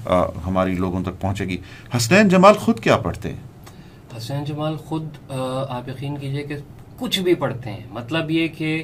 آ، 0.06 0.22
ہماری 0.46 0.74
لوگوں 0.74 1.02
تک 1.02 1.20
پہنچے 1.20 1.44
گی۔ 1.44 1.56
حسنین 1.96 2.28
جمال 2.28 2.54
خود 2.54 2.80
کیا 2.80 2.96
پڑھتے 2.96 3.28
ہیں؟ 3.28 3.36
حسین 4.16 4.44
جمال 4.44 4.76
خود 4.76 5.08
آپ 5.68 5.88
یقین 5.88 6.16
کیجیے 6.16 6.42
کہ 6.42 6.56
کچھ 6.98 7.20
بھی 7.20 7.34
پڑھتے 7.34 7.70
ہیں۔ 7.70 7.80
مطلب 7.90 8.30
یہ 8.30 8.48
کہ 8.48 8.82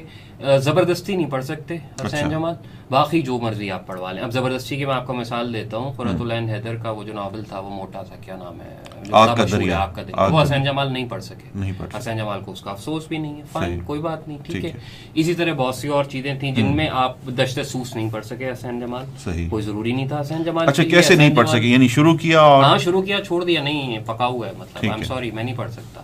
زبردستی 0.59 1.15
نہیں 1.15 1.29
پڑھ 1.29 1.43
سکتے۔ 1.45 1.73
اچھا۔ 1.75 2.07
حسین 2.07 2.29
جمال 2.29 2.53
باقی 2.91 3.21
جو 3.21 3.37
مرضی 3.39 3.71
آپ 3.71 3.87
پڑھوا 3.87 4.11
لیں۔ 4.11 4.23
اب 4.23 4.31
زبردستی 4.31 4.75
کی 4.75 4.85
میں 4.85 4.95
آپ 4.95 5.07
کو 5.07 5.13
مثال 5.13 5.53
دیتا 5.53 5.77
ہوں 5.77 5.93
قرۃ 5.93 6.19
العین 6.19 6.49
حیدر 6.49 6.75
کا 6.75 6.91
وہ 6.91 7.03
جو 7.03 7.13
ناول 7.13 7.43
تھا 7.43 7.59
وہ 7.59 7.69
موٹا 7.69 8.01
تھا 8.01 8.15
کیا 8.21 8.35
نام 8.35 8.61
ہے؟ 8.61 8.75
آگ 9.11 9.35
کا 9.37 9.45
دریا۔ 9.51 9.85
وہ 10.31 10.41
حسین 10.43 10.63
جمال 10.63 10.93
نہیں 10.93 11.09
پڑھ 11.09 11.23
سکے۔ 11.23 11.71
حسین 11.97 12.17
جمال 12.17 12.41
کو 12.41 12.51
اس 12.51 12.61
کا 12.61 12.71
افسوس 12.71 13.07
بھی 13.07 13.17
نہیں 13.17 13.37
ہے۔ 13.37 13.41
فائن 13.51 13.79
کوئی 13.85 14.01
بات 14.01 14.27
نہیں 14.27 14.37
ٹھیک 14.43 14.65
ہے۔ 14.65 14.71
اسی 15.13 15.33
طرح 15.33 15.53
بہت 15.53 15.75
سی 15.75 15.87
اور 15.87 16.03
چیزیں 16.03 16.33
تھیں 16.39 16.51
جن 16.55 16.75
میں 16.75 16.89
آپ 16.91 17.17
دشت 17.37 17.59
سوس 17.65 17.95
نہیں 17.95 18.09
پڑھ 18.09 18.25
سکے 18.25 18.51
حسین 18.51 18.79
جمال۔ 18.79 19.05
کوئی 19.49 19.63
ضروری 19.63 19.91
نہیں 19.91 20.07
تھا 20.07 20.21
حسین 20.21 20.43
جمال 20.43 20.69
اچھا 20.69 20.83
کیسے 20.83 21.15
نہیں 21.15 21.35
پڑھ 21.35 21.49
سکے؟ 21.49 21.67
یعنی 21.67 21.87
شروع 21.87 22.15
کیا 22.17 22.41
اور 22.41 22.63
ہاں 22.63 22.77
شروع 22.77 23.01
کیا 23.01 23.23
چھوڑ 23.23 23.43
دیا 23.43 23.63
نہیں 23.63 23.99
پکا 24.05 24.25
ہوا 24.25 24.47
ہے 24.47 24.53
مطلب 24.57 24.91
آئی۔ 24.91 25.03
سوری 25.03 25.31
میں 25.31 25.43
نہیں 25.43 25.55
پڑھ 25.55 25.71
سکتا۔ 25.71 26.01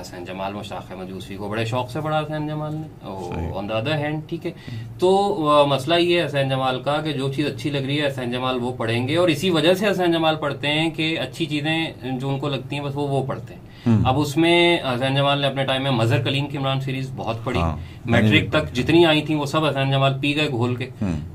حسین 0.00 0.24
جمال 0.24 0.52
مشتاق 0.52 0.92
یوسفی 1.08 1.36
کو 1.36 1.48
بڑے 1.48 1.64
شوق 1.64 1.90
سے 1.90 2.00
پڑھا 2.00 2.20
حسین 2.20 2.48
جمال 2.48 2.74
نے۔ 2.74 3.08
آن 3.56 3.68
دا 3.68 3.74
ادر 3.74 3.96
ہینڈ 3.96 4.20
ٹھیک 4.28 4.46
ہے۔ 4.46 4.52
تو 4.98 5.66
مسئلہ 5.68 5.94
یہ 6.04 6.20
ہے 6.20 6.26
حسین 6.26 6.48
جمال 6.48 6.82
کا 6.82 7.00
کہ 7.04 7.12
جو 7.12 7.32
چیز 7.32 7.46
اچھی 7.46 7.70
لگ 7.70 7.78
رہی 7.78 8.00
ہے 8.00 8.06
حسین 8.06 8.32
جمال 8.32 8.58
وہ 8.62 8.72
پڑھیں 8.76 9.08
گے 9.08 9.16
اور 9.16 9.28
اسی 9.28 9.50
وجہ 9.50 9.74
سے 9.74 9.90
حسین 9.90 10.12
جمال 10.12 10.36
پڑھتے 10.36 10.68
ہیں 10.68 10.90
کہ 10.90 11.18
اچھی 11.20 11.46
چیزیں 11.46 11.92
جو 12.02 12.28
ان 12.28 12.38
کو 12.38 12.48
لگتی 12.48 12.76
ہیں 12.76 12.82
بس 12.82 12.92
وہ 12.94 13.08
وہ 13.08 13.26
پڑھتے 13.26 13.54
ہیں۔ 13.54 13.60
اب 14.04 14.20
اس 14.20 14.36
میں 14.36 14.78
حسین 14.94 15.14
جمال 15.14 15.40
نے 15.40 15.46
اپنے 15.46 15.64
ٹائم 15.64 15.82
میں 15.82 15.90
مظہر 15.90 16.22
کلیم 16.22 16.46
کی 16.46 16.58
عمران 16.58 16.80
سیریز 16.80 17.10
بہت 17.16 17.44
پڑھی۔ 17.44 17.60
ہاں، 17.60 17.76
میٹرک 18.04 18.50
تک 18.50 18.72
جتنی 18.74 19.04
آئی 19.06 19.22
تھیں 19.22 19.36
وہ 19.36 19.46
سب 19.46 19.64
حسین 19.64 19.90
جمال 19.90 20.12
پی 20.20 20.36
گئے 20.36 20.48
گھول 20.48 20.74
کے۔ 20.74 20.88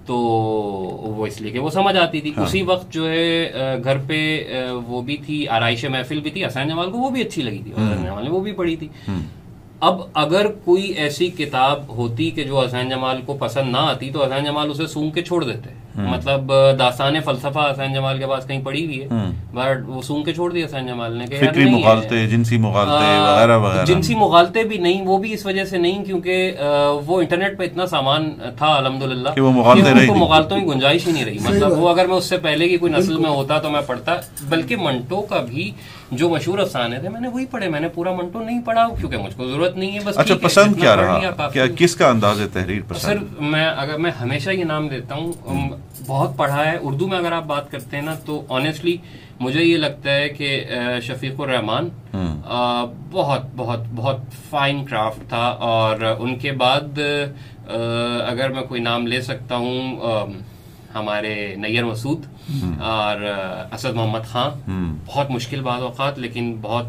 تو 0.06 0.16
وہ 0.16 1.28
اس 1.28 1.42
لیے 1.42 1.52
کہ 1.52 1.60
وہ 1.60 1.70
سمجھ 1.70 1.98
آتی 1.98 2.22
تھی۔ 2.22 2.32
اسی 2.38 2.62
وقت 2.62 2.94
جو 2.94 3.10
ہے 3.10 3.52
گھر 3.84 3.98
پہ 4.08 4.44
وہ 4.86 5.02
بھی 5.02 5.18
تھی 5.18 5.48
آرائش 5.48 5.86
محفل 5.86 6.20
بھی 6.20 6.32
تھی 6.32 6.46
حسین 6.46 6.68
جمال 6.68 6.92
کو 6.92 6.98
وہ 6.98 7.10
بھی 7.10 7.22
اچھی 7.22 7.42
لگی 7.42 7.62
تھی۔ 7.64 7.72
حسین 7.72 8.06
جمال 8.06 8.24
نے 8.24 8.30
وہ 8.30 8.40
بھی 8.40 8.52
پڑھی 8.52 8.76
تھی۔ 8.76 8.88
اب 9.82 10.00
اگر 10.14 10.48
کوئی 10.66 10.84
ایسی 11.04 11.28
کتاب 11.28 11.90
ہوتی 11.98 12.30
کہ 12.32 12.44
جو 12.44 12.60
حسین 12.60 12.90
جمال 12.90 13.22
کو 13.26 13.34
پسند 13.34 13.72
نہ 13.72 13.78
آتی 13.78 14.10
تو 14.12 14.24
حسین 14.24 14.46
جمال 14.46 14.70
اسے 14.70 14.88
سونگ 14.88 15.10
کے 15.10 15.22
چھوڑ 15.22 15.44
دیتے۔ 15.44 15.70
مطلب 15.96 16.52
داستان 16.80 17.20
فلسفہ 17.26 17.60
حسین 17.72 17.94
جمال 17.94 18.18
کے 18.20 18.28
پاس 18.28 18.46
کہیں 18.48 18.62
پڑھی 18.64 18.86
ہوئی 18.86 19.02
ہے۔ 19.02 19.08
بٹ 19.54 19.88
وہ 19.88 20.02
سونگ 20.02 20.24
کے 20.24 20.34
چھوڑ 20.34 20.52
دیا 20.52 20.66
حسین 20.66 20.88
جمال 20.88 21.14
نے 21.18 21.26
کہ 21.26 21.38
فکری۔ 21.38 21.70
مغالطے 21.70 22.26
جنسی 22.28 22.58
مغالطے 22.58 23.18
وغیرہ 23.20 23.58
وغیرہ۔ 23.58 23.86
جنسی 23.86 24.16
مغالطے 24.16 24.64
بھی 24.64 24.78
نہیں 24.78 25.08
وہ 25.08 25.18
بھی 25.18 25.34
اس 25.34 25.46
وجہ 25.46 25.66
سے 25.66 25.78
نہیں 25.78 26.04
کیونکہ 26.06 26.62
وہ 27.06 27.20
انٹرنیٹ 27.22 27.58
پہ 27.58 27.64
اتنا 27.64 27.86
سامان 27.86 28.32
تھا 28.58 28.74
الحمدللہ 28.74 29.30
کہ 29.36 29.42
وہ۔ 29.42 29.52
مغالطوں 29.52 30.60
کی 30.60 30.66
گنجائش 30.66 31.08
ہی 31.08 31.12
نہیں 31.12 31.26
رہی۔ 31.26 31.38
مطلب 31.42 31.80
وہ 31.80 31.90
اگر 31.90 32.08
میں 32.08 32.16
اس 32.16 32.26
سے 32.26 32.38
پہلے 32.38 32.68
کی 32.70 32.78
کوئی 32.78 32.92
نسل 32.94 33.18
میں 33.18 33.30
ہوتا 33.30 33.60
تو 33.60 33.70
میں 33.70 33.82
پڑھتا 33.88 34.16
بلکہ 34.50 34.76
منٹو 34.76 35.22
کا 35.22 35.42
بھی 35.42 35.72
جو 36.12 36.30
مشہور 36.30 36.60
افسانے 36.60 37.00
تھے 37.00 37.10
میں 37.10 37.22
نے 37.22 37.28
وہی 37.28 37.46
پڑھے 37.46 37.68
میں 37.70 37.80
نے 37.80 37.88
پورا 37.88 38.12
منٹو 38.16 38.42
نہیں 38.44 38.62
پڑھا 38.62 38.88
کیونکہ 39.00 39.18
مجھ 39.18 39.36
کو 39.36 39.50
ضرورت 39.50 39.76
نہیں 39.76 39.92
ہے 39.92 40.00
بس 40.06 40.18
اچھا 40.18 40.36
پسند 40.42 40.80
کیا 40.80 40.96
رہا؟ 40.96 41.50
کیا۔ 41.54 41.66
کس 41.78 41.96
کا 41.96 42.10
انداز 42.10 42.42
تحریر 42.54 42.82
سر 42.82 42.94
پسند؟ 42.94 43.42
میں 43.42 43.66
اگر 43.78 43.98
میں 43.98 44.12
ہمیشہ 44.12 44.50
یہ 44.50 44.64
نام 44.64 44.88
دیتا 44.88 45.16
ہوں 45.16 45.32
بہت 46.08 46.38
پڑھا 46.38 46.66
ہے۔ 46.66 46.78
اردو 46.82 47.08
میں 47.08 47.18
اگر 47.18 47.32
آپ 47.32 47.46
بات 47.46 47.72
کرتے 47.72 47.98
ہیں 47.98 48.04
نا 48.04 48.14
تو 48.26 48.42
آنےسٹلی 48.50 48.98
مجھے 49.40 49.64
یہ 49.64 49.78
لگتا 49.78 50.12
ہے 50.12 50.30
کہ 50.30 50.64
شفیق 51.04 51.42
الرحمان 51.42 51.90
بہت 53.12 53.42
بہت 53.56 53.80
بہت 53.96 54.18
فائن 54.50 54.86
کرافٹ 54.86 55.30
تھا۔ 55.30 55.46
اور 55.70 56.02
ان 56.20 56.38
کے 56.40 56.52
بعد 56.52 57.00
اگر 58.28 58.50
میں 58.50 58.62
کوئی 58.62 58.82
نام 58.82 59.08
لے 59.08 59.22
سکتا 59.22 59.56
ہوں 59.56 59.96
ہمارے 60.96 61.34
نیر 61.58 61.84
مسعود 61.86 62.26
اور 62.82 63.22
اسد 63.74 63.96
محمد 63.96 64.26
خان. 64.28 65.02
بہت 65.06 65.32
مشکل 65.32 65.62
بعض 65.62 65.82
اوقات 65.82 66.20
لیکن 66.20 66.56
بہت 66.62 66.86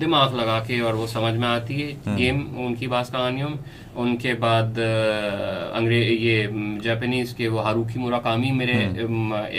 دماغ 0.00 0.34
لگا 0.36 0.58
کے 0.66 0.78
اور 0.80 0.94
وہ 0.94 1.06
سمجھ 1.06 1.34
میں 1.34 1.48
آتی 1.48 1.82
ہے 1.82 2.16
گیم 2.18 2.38
ان 2.56 2.74
کی 2.74 2.86
بعض 2.86 3.10
کہانیوں 3.12 3.48
میں. 3.48 3.58
ان 3.94 4.16
کے 4.16 4.32
بعد 4.34 4.78
انگریز 4.78 6.06
یہ 6.20 6.46
م، 6.48 6.78
جاپانیز 6.82 7.34
کے 7.34 7.48
وہ 7.48 7.62
ہاروکی 7.64 7.98
موراکامی 7.98 8.50
میرے 8.50 8.78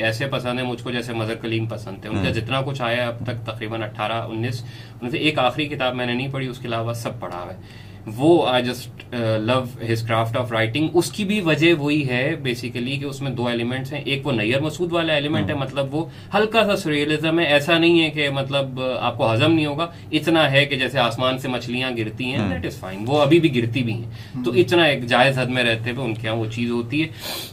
ایسے 0.02 0.28
پسند 0.28 0.60
ہیں 0.60 0.68
مجھ 0.68 0.84
کو 0.84 0.92
جیسے 0.92 1.14
مظہر 1.14 1.36
کلیم 1.36 1.66
پسند 1.66 2.02
تھے 2.02 2.10
ان 2.10 2.24
کا 2.24 2.32
جتنا 2.32 2.62
کچھ 2.62 2.82
آیا 2.82 3.08
اب 3.08 3.24
تک 3.26 3.46
تقریباً 3.46 3.84
اٹھارہ 3.84 4.22
انیس 4.30 4.64
ان 5.02 5.10
سے 5.12 5.18
ایک 5.18 5.40
آخری 5.40 5.68
کتاب 5.68 5.96
میں 5.96 6.06
نے 6.06 6.14
نہیں 6.14 6.32
پڑھی 6.32 6.48
اس 6.48 6.60
کے 6.60 6.68
علاوہ 6.68 6.94
سب 6.94 7.20
پڑھا 7.20 7.42
ہوا 7.44 7.54
ہے. 7.54 7.60
وہ 8.06 8.48
I 8.48 8.64
just 8.64 9.14
love 9.40 9.64
his 9.92 10.02
craft 10.08 10.38
of 10.38 10.52
writing 10.52 10.88
اس 10.94 11.12
کی 11.12 11.24
بھی 11.24 11.42
وجہ 11.42 11.74
وہی 11.74 12.10
ہے 12.10 12.36
بیسیکلی 12.36 12.98
کہ 12.98 13.06
اس 13.06 13.22
میں 13.22 13.32
دو 13.32 13.48
ایلیمنٹس 13.48 13.94
ہیں. 13.94 14.02
ایک 14.06 14.28
وہ 14.28 14.32
نیر 14.32 14.60
مسعود 14.60 14.92
والا 14.92 15.14
ایلیمنٹ 15.14 15.50
ہے 15.50 15.56
مطلب 15.56 15.96
وہ 15.96 16.06
ہلکا 16.34 16.66
سا 16.66 16.76
سریلزم 16.76 17.40
ہے. 17.40 17.46
ایسا 17.46 17.78
نہیں 17.78 18.02
ہے 18.02 18.10
کہ 18.10 18.30
مطلب 18.30 18.82
آپ 19.00 19.18
کو 19.18 19.34
ہضم 19.34 19.54
نہیں 19.54 19.66
ہوگا. 19.66 19.88
اتنا 20.12 20.52
ہے 20.52 20.66
کہ 20.66 20.76
جیسے 20.76 21.00
آسمان 21.00 21.38
سے 21.40 21.48
مچھلیاں 21.48 21.92
گرتی 21.98 22.26
ہیں 22.26 22.50
دیٹ 22.50 22.66
از 22.66 22.78
فائن 22.78 23.04
وہ 23.08 23.22
ابھی 23.22 23.40
بھی 23.40 23.56
گرتی 23.56 23.84
بھی 23.84 23.94
ہیں. 23.94 24.12
تو 24.46 24.52
اتنا 24.52 24.84
ایک 24.84 25.06
جائز 25.06 25.40
حد 25.40 25.46
میں 25.46 25.64
رہتے 25.64 25.92
ہوئے 25.92 26.06
ان 26.06 26.14
کے 26.14 26.28
یہاں 26.28 26.38
وہ 26.38 26.46
چیز 26.46 26.72
ہوتی 26.72 27.02
ہے. 27.02 27.08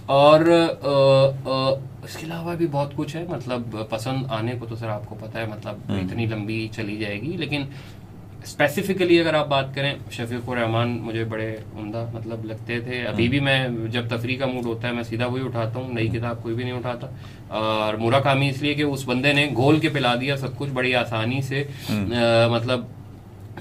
اور 0.07 0.41
آ، 0.83 1.51
آ، 1.51 1.71
اس 2.03 2.17
کے 2.17 2.27
علاوہ 2.27 2.55
بھی 2.55 2.67
بہت 2.67 2.97
کچھ 2.97 3.17
ہے. 3.17 3.25
مطلب 3.29 3.77
پسند 3.89 4.23
آنے 4.29 4.53
کو 4.59 4.67
تو 4.67 4.77
سر 4.77 4.89
آپ 4.89 5.07
کو 5.07 5.15
پتا 5.21 5.41
ہے 5.41 5.47
مطلب 5.47 5.75
اتنی 5.89 6.27
لمبی 6.27 6.69
چلی 6.73 6.97
جائے 6.97 7.23
گی. 7.23 7.37
لیکن 7.37 7.63
اسپیسیفکلی 8.45 9.19
اگر 9.21 9.35
آپ 9.35 9.49
بات 9.49 9.75
کریں 9.75 9.93
شفیق 10.11 10.49
الرحمان 10.51 10.97
مجھے 11.03 11.25
بڑے 11.31 11.49
عمدہ 11.79 12.05
مطلب 12.13 12.45
لگتے 12.45 12.79
تھے۔ 12.81 13.03
ابھی 13.07 13.29
بھی 13.29 13.41
میں 13.41 13.59
جب 13.93 14.09
تفریح 14.11 14.39
کا 14.39 14.47
موڈ 14.47 14.67
ہوتا 14.67 14.89
ہے 14.89 14.93
میں 14.93 15.03
سیدھا 15.03 15.27
وہی 15.27 15.45
اٹھاتا 15.47 15.81
ہوں 15.81 15.93
نئی 15.95 16.09
کتاب 16.09 16.43
کوئی 16.43 16.55
بھی 16.55 16.65
نہیں 16.65 16.77
اٹھاتا۔ 16.77 17.07
اور 17.59 17.95
موراکامی 17.95 18.49
اس 18.49 18.63
لیے 18.63 18.75
کہ 18.75 18.83
اس 18.83 19.07
بندے 19.09 19.33
نے 19.33 19.49
گھول 19.57 19.79
کے 19.81 19.89
پلا 19.89 20.15
دیا 20.21 20.37
سب 20.37 20.57
کچھ 20.59 20.71
بڑی 20.71 20.95
آسانی 20.95 21.41
سے 21.43 21.65
مطلب 22.53 22.85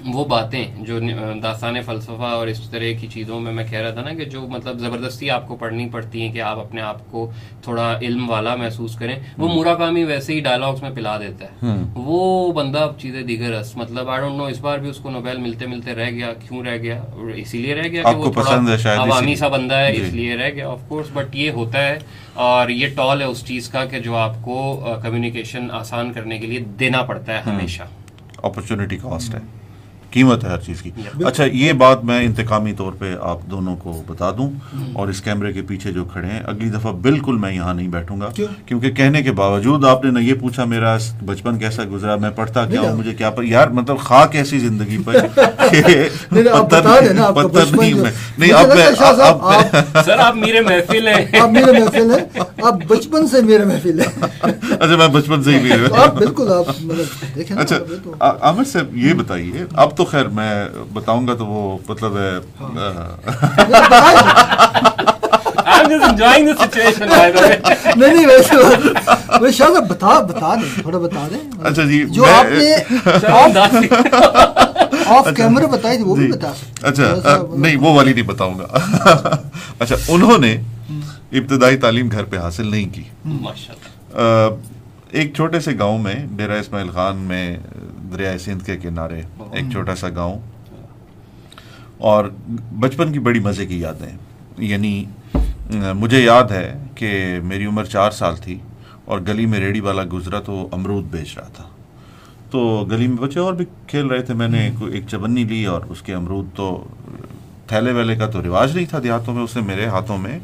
وہ 0.06 0.24
باتیں 0.24 0.64
جو 0.80 0.98
داستان 1.42 1.82
فلسفہ 1.82 2.22
اور 2.22 2.46
اس 2.46 2.70
طرح 2.70 3.00
کی 3.00 3.06
چیزوں 3.06 3.40
میں 3.40 3.52
میں 3.52 3.64
کہہ 3.70 3.78
رہا 3.78 3.90
تھا 3.90 4.00
نا 4.02 4.14
کہ 4.14 4.24
جو 4.24 4.40
مطلب 4.48 4.78
زبردستی 4.78 5.30
آپ 5.30 5.48
کو 5.48 5.56
پڑھنی 5.56 5.88
پڑتی 5.88 6.22
ہیں 6.22 6.32
کہ 6.32 6.40
آپ 6.40 6.58
اپنے 6.58 6.80
آپ 6.80 7.10
کو 7.10 7.30
تھوڑا 7.62 7.98
علم 8.02 8.30
والا 8.30 8.54
محسوس 8.54 8.96
کریں 8.96 9.16
وہ 9.38 9.48
موراکامی 9.48 10.04
ویسے 10.04 10.34
ہی 10.34 10.40
ڈائلاگس 10.40 10.82
میں 10.82 10.90
پلا 10.90 11.18
دیتا 11.18 11.44
ہے۔ 11.44 11.76
وہ 11.94 12.52
بندہ 12.52 12.90
چیزیں 12.98 13.22
دیگر 13.22 13.52
اس 13.52 13.76
مطلب 13.76 14.10
آئی 14.10 14.20
ڈونٹ 14.20 14.36
نو 14.36 14.44
اس 14.44 14.60
بار 14.60 14.78
بھی 14.78 14.90
اس 14.90 14.96
کو 14.96 15.10
نوبیل 15.10 15.36
ملتے 15.36 15.66
ملتے 15.66 15.94
رہ 15.94 16.10
گیا 16.10 16.32
کیوں 16.32 16.64
رہ 16.64 16.76
گیا؟ 16.76 17.04
اسی 17.34 17.58
لیے 17.58 17.74
رہ 17.74 17.88
گیا 17.88 18.02
کہ 18.02 18.16
وہ 18.16 18.32
پسند 18.32 18.68
ہے 18.68 18.78
شاید 18.78 18.98
تھوڑا 18.98 19.14
عوامی۔ 19.14 19.34
سا 19.36 19.48
بندہ 19.48 19.74
ہے 19.74 19.94
جی۔ 19.94 20.02
اس 20.02 20.12
لیے 20.12 20.36
رہ 20.36 20.50
گیا 20.50 20.68
آف 20.68 20.80
کورس 20.88 21.06
بٹ 21.14 21.36
یہ 21.36 21.50
ہوتا 21.50 21.78
ہے۔ 21.78 21.98
اور 22.34 22.68
یہ 22.68 22.86
ٹال 22.96 23.20
ہے 23.20 23.26
اس 23.26 23.44
چیز 23.44 23.68
کا 23.68 23.84
کہ 23.84 23.98
جو 23.98 24.16
آپ 24.16 24.42
کو 24.42 24.86
کمیونیکیشن 25.02 25.70
آسان 25.70 26.12
کرنے 26.12 26.38
کے 26.38 26.46
لیے 26.46 26.58
دینا 26.58 27.02
پڑتا 27.02 27.32
ہے 27.34 27.40
ہمیشہ۔ 27.46 27.82
اپرچونٹی 28.42 28.96
کاسٹ 28.96 29.34
ہے۔ 29.34 29.59
قیمت 30.10 30.44
ہے 30.44 30.48
ہر 30.48 30.58
چیز 30.58 30.82
کی۔ 30.82 30.90
اچھا 31.24 31.44
یہ 31.44 31.72
بات 31.72 32.04
میں 32.04 32.24
انتقامی 32.24 32.72
طور 32.72 32.92
پہ 32.92 33.14
آپ 33.20 33.38
دونوں 33.50 33.76
کو 33.76 34.02
بتا 34.06 34.30
دوں۔ 34.30 34.50
اور 34.92 35.08
اس 35.08 35.22
کیمرے 35.22 35.52
کے 35.52 35.62
پیچھے 35.62 35.92
جو 35.92 36.04
کھڑے 36.04 36.26
ہیں 36.26 36.40
اگلی 36.46 36.68
دفعہ 36.68 36.92
بالکل 36.92 37.36
میں 37.36 37.52
یہاں 37.52 37.74
نہیں 37.74 37.88
بیٹھوں 37.88 38.20
گا؟ 38.20 38.30
کیونکہ 38.66 38.90
کہنے 38.90 39.22
کے 39.22 39.32
باوجود 39.32 39.84
آپ 39.84 40.04
نے 40.04 40.10
نہ 40.10 40.18
یہ 40.18 40.34
پوچھا 40.40 40.64
میرا 40.64 40.96
بچپن 41.24 41.58
کیسا 41.58 41.82
گزرا 41.92 42.16
میں 42.16 42.30
پڑھتا 42.30 42.66
کیا 42.66 42.80
ہوں 42.80 42.96
مجھے 42.96 43.14
کیا 43.14 43.30
پر 43.30 43.42
یار 43.42 43.68
مطلب 43.68 43.98
خاک 43.98 44.36
ایسی 44.36 44.58
زندگی 44.58 44.98
پر 45.04 45.12
کہ 45.70 46.08
نہیں، 46.32 46.48
آپ 46.52 46.74
آپ 46.74 47.70
میں 47.72 47.80
نہیں 47.80 47.94
لگتا 47.94 48.06
میں 48.38 48.48
آپ 50.18 50.36
میرے 50.36 50.60
محفل 50.60 51.08
ہیں۔ 51.08 51.40
آپ 51.40 51.50
میرے 51.50 51.72
محفل 51.72 52.10
ہیں۔ 52.10 52.40
آپ 52.62 52.74
بچپن 52.88 53.28
سے 53.28 53.40
میرے 53.42 53.64
محفل 53.64 54.00
ہیں۔ 54.00 54.22
اچھا 54.80 54.96
میں 54.96 55.08
بچپن 55.08 55.42
سے 55.42 55.50
ہی 55.50 55.58
بھی 55.58 55.72
آپ 55.96 56.14
بالکل 56.14 56.52
آپ 56.52 56.64
مطلب 56.80 57.36
دیکھیں 57.36 57.56
نا 57.56 57.62
اچھا 57.62 57.76
عامر 58.40 58.64
صاحب 58.64 58.96
یہ 58.96 59.14
بتائیے 59.14 59.64
اب 59.72 59.96
تو 60.00 60.04
خیر 60.04 60.28
میں 60.28 60.68
بتاؤں 60.92 61.28
گا 61.28 61.34
تو 61.34 61.46
وہ 61.46 61.78
مطلب 61.88 62.16
ہے. 62.16 62.38
نہیں 67.96 68.26
ویسے 68.26 68.54
شاہ 69.52 69.68
صاحب 69.74 69.88
بتا 69.88 70.20
بتا 70.20 70.54
دیں 70.54 70.82
تھوڑا 70.82 70.98
بتا 70.98 71.28
دیں۔ 71.30 71.50
اچھا 71.64 71.82
جی 71.82 72.04
جو 72.04 72.22
میں- 72.22 72.34
آپ 72.34 72.44
نے 72.44 72.74
انداز 73.28 73.70
سے- 73.72 74.06
آف 75.06 75.28
کیمرے 75.36 75.66
بتائی 75.66 75.96
تھی 75.96 76.04
وہ 76.04 76.16
بھی 76.16 76.26
جی۔ 76.26 76.32
بتا 76.32 76.52
اچھا 76.82 77.36
نہیں 77.56 77.76
وہ 77.76 77.94
والی 77.94 78.12
نہیں 78.12 78.24
بتاؤں 78.24 78.58
گا۔ 78.58 78.66
اچھا 79.78 79.96
انہوں 80.08 80.38
نے 80.38 80.56
ابتدائی 81.32 81.76
تعلیم 81.76 82.08
گھر 82.12 82.24
پہ 82.24 82.38
حاصل 82.38 82.66
نہیں 82.66 82.94
کی۔ 82.94 83.02
ایک 85.10 85.34
چھوٹے 85.34 85.60
سے 85.60 85.70
گاؤں 85.78 85.98
میں 85.98 86.14
ڈیرہ 86.36 86.60
اسماعیل 86.60 86.90
خان 86.90 87.16
میں 87.16 87.56
دریائے 88.12 88.38
سندھ 88.38 88.64
کے 88.64 88.76
کنارے 88.76 89.22
ایک 89.52 89.64
چھوٹا 89.72 89.94
سا 89.96 90.08
گاؤں۔ 90.08 90.40
اور 91.98 92.24
بچپن 92.78 93.12
کی 93.12 93.18
بڑی 93.18 93.40
مزے 93.40 93.66
کی 93.66 93.80
یادیں۔ 93.80 94.16
یعنی 94.58 95.04
مجھے 95.74 96.20
یاد 96.20 96.44
ہے 96.44 96.86
کہ 96.94 97.38
میری 97.44 97.64
عمر 97.64 97.84
چار 97.84 98.10
سال 98.10 98.36
تھی 98.36 98.58
اور 99.04 99.18
گلی 99.28 99.46
میں 99.46 99.58
ریڑی 99.58 99.80
والا 99.80 100.02
گزرا 100.12 100.40
تو 100.40 100.68
امرود 100.72 101.04
بیچ 101.04 101.38
رہا 101.38 101.46
تھا۔ 101.46 101.64
تو 102.50 102.86
گلی 102.90 103.06
میں 103.06 103.16
بچے 103.16 103.40
اور 103.40 103.52
بھی 103.52 103.64
کھیل 103.86 104.06
رہے 104.06 104.22
تھے۔ 104.22 104.34
میں 104.34 104.48
نے 104.48 104.70
ایک 104.92 105.04
چبنی 105.10 105.44
لی 105.44 105.64
اور 105.64 105.80
اس 105.88 106.02
کے 106.02 106.14
امرود 106.14 106.46
تو 106.54 106.84
تھیلے 107.66 107.92
ویلے 107.92 108.16
کا 108.16 108.26
تو 108.26 108.42
رواج 108.42 108.74
نہیں 108.74 108.86
تھا 108.86 108.98
دیہاتوں 109.02 109.34
میں 109.34 109.42
اس 109.42 109.56
نے 109.56 109.62
میرے 109.62 109.86
ہاتھوں 109.86 110.18
میں 110.18 110.38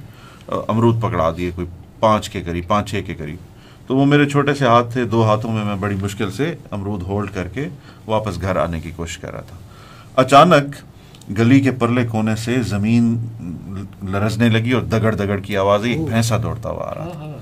امرود 0.47 1.03
پکڑا 1.03 1.33
دیے۔ 1.37 1.51
کوئی 1.55 1.67
پانچ 2.01 2.31
کے 2.31 2.43
قریب 2.43 2.69
پانچ 2.69 2.91
چھ 2.91 3.01
کے 3.07 3.15
قریب۔ 3.15 3.37
تو 3.87 3.97
وہ 3.97 4.05
میرے 4.07 4.29
چھوٹے 4.29 4.55
سے 4.55 4.67
ہاتھ 4.67 4.93
تھے 4.93 5.05
دو 5.05 5.25
ہاتھوں 5.25 5.53
میں 5.53 5.65
میں 5.65 5.77
بڑی 5.77 5.97
مشکل 6.03 6.31
سے 6.31 6.55
امرود 6.71 7.03
ہولڈ 7.03 7.31
کر 7.35 7.49
کے 7.49 7.69
واپس 8.07 8.41
گھر 8.41 8.57
آنے 8.57 8.81
کی 8.81 8.91
کوشش 8.97 9.19
کر 9.19 9.33
رہا 9.33 9.41
تھا۔ 9.41 9.57
اچانک 10.17 10.75
گلی 11.39 11.61
کے 11.61 11.71
پرلے 11.71 12.07
کونے 12.07 12.37
سے 12.37 12.63
زمین 12.63 13.27
لرزنے 14.03 14.49
لگی 14.49 14.73
اور 14.73 14.83
دگڑ 14.83 15.15
دگڑ 15.15 15.39
کی 15.39 15.57
آواز 15.57 15.85
ایک 15.85 16.01
بھینسا 16.01 16.37
دوڑتا 16.43 16.71
ہوا 16.71 16.85
آ 16.85 16.95
رہا 16.95 17.09
تھا۔ 17.13 17.19
ہاں، 17.19 17.29
ہاں۔ 17.29 17.39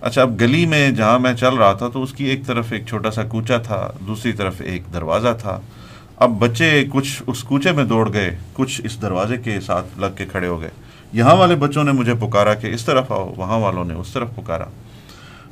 اچھا 0.00 0.22
اب 0.22 0.40
گلی 0.40 0.66
میں 0.66 0.90
جہاں 0.90 1.18
میں 1.18 1.34
چل 1.34 1.54
رہا 1.54 1.72
تھا 1.72 1.88
تو 1.88 2.02
اس 2.02 2.12
کی 2.12 2.24
ایک 2.24 2.46
طرف 2.46 2.66
ایک 2.70 2.86
چھوٹا 2.86 3.10
سا 3.10 3.24
کوچا 3.24 3.58
تھا 3.58 3.90
دوسری 4.06 4.32
طرف 4.32 4.54
ایک 4.58 4.82
دروازہ 4.92 5.28
تھا۔ 5.40 5.60
اب 6.16 6.30
بچے 6.30 6.84
کچھ 6.92 7.22
اس 7.26 7.44
کوچے 7.44 7.72
میں 7.72 7.84
دوڑ 7.84 8.12
گئے 8.12 8.36
کچھ 8.52 8.80
اس 8.84 9.02
دروازے 9.02 9.36
کے 9.36 9.60
ساتھ 9.60 9.98
لگ 9.98 10.06
کے 10.16 10.26
کھڑے 10.26 10.46
ہو 10.46 10.60
گئے۔ 10.60 10.70
یہاں 11.12 11.36
والے 11.36 11.54
بچوں 11.54 11.84
نے 11.84 11.92
مجھے 11.92 12.14
پکارا 12.14 12.54
کہ 12.54 12.66
اس 12.66 12.84
طرف 12.84 13.12
آؤ 13.12 13.34
وہاں 13.36 13.58
والوں 13.58 13.84
نے 13.84 13.94
اس 13.94 14.08
طرف 14.12 14.28
پکارا۔ 14.36 14.64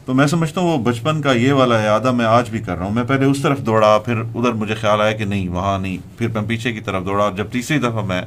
تو 0.07 0.15
میں 0.15 0.27
سمجھتا 0.27 0.61
ہوں 0.61 0.73
وہ 0.73 0.79
بچپن 0.79 1.21
کا 1.23 1.33
یہ 1.33 1.53
والا 1.53 1.77
اعادہ 1.79 2.11
میں 2.13 2.25
آج 2.25 2.51
بھی 2.51 2.59
کر 2.59 2.77
رہا 2.77 2.85
ہوں۔ 2.85 2.93
میں 2.93 3.05
پہلے 3.05 3.25
اس 3.25 3.39
طرف 3.43 3.59
دوڑا 3.59 3.99
پھر 3.99 4.17
ادھر 4.35 4.53
مجھے 4.53 4.75
خیال 4.75 5.01
آیا 5.01 5.13
کہ 5.13 5.25
نہیں 5.25 5.49
وہاں 5.49 5.79
نہیں۔ 5.79 5.97
پھر 6.19 6.29
میں 6.29 6.43
پیچھے 6.47 6.73
کی 6.73 6.81
طرف 6.81 7.05
دوڑا 7.07 7.31
جب 7.37 7.47
تیسری 7.51 7.79
دفعہ 7.79 8.05
میں 8.05 8.23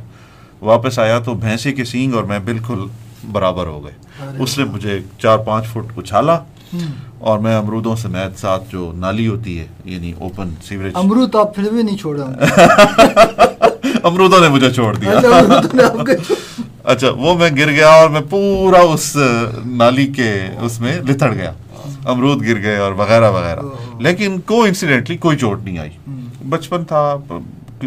واپس 0.61 0.99
آیا 0.99 1.19
تو 1.19 1.34
بھینسی 1.34 1.73
کے 1.73 1.86
سینگ 1.86 2.13
اور 2.13 2.23
میں 2.23 2.39
بالکل 2.39 2.86
برابر 3.32 3.67
ہو 3.67 3.84
گئے۔ 3.86 3.93
اس 4.39 4.57
نے 4.57 4.63
مجھے 4.63 4.99
چار 5.17 5.38
پانچ 5.38 5.65
فٹ 5.67 5.97
اچھالا 5.97 6.38
اور 7.19 7.39
میں 7.39 7.55
امرودوں 7.55 7.95
سے 7.95 8.07
میت 8.07 8.39
ساتھ 8.39 8.63
جو 8.69 8.91
نالی 8.95 9.27
ہوتی 9.27 9.59
ہے 9.59 9.65
یعنی 9.86 10.13
اوپن 10.19 10.49
سیوریج 10.63 10.91
امرود 10.95 11.36
آپ 11.36 11.55
پھر 11.55 11.63
بھی 11.71 11.84
نہیں 11.84 11.97
چھوڑا۔ 11.97 12.25
امرودوں 14.03 14.39
نے 14.39 14.47
مجھے 14.49 14.67
اچھا، 14.67 14.75
چھوڑ 14.75 14.95
دیا۔ 14.95 15.19
اچھا 16.84 17.07
وہ 17.17 17.38
میں 17.38 17.49
گر 17.57 17.71
گیا 17.71 17.89
اور 17.89 18.09
میں 18.09 18.21
پورا 18.30 18.80
اس 18.93 19.17
نالی 19.65 20.07
کے 20.07 20.32
اس 20.61 20.80
میں 20.82 20.99
لتڑ 21.01 21.34
گیا۔ 21.34 21.51
امرود 22.06 22.47
گر 22.47 22.62
گئے 22.64 22.78
اور 22.78 22.91
وغیرہ 22.91 23.32
وغیرہ۔ 23.32 23.60
لیکن 24.00 24.39
کو 24.41 24.64
انسیڈنٹلی 24.64 25.18
کوئی 25.18 25.38
چوٹ 25.38 25.64
نہیں 25.64 25.78
آئی۔ 25.80 25.89
بچپن 26.50 26.86
تھا 26.86 27.16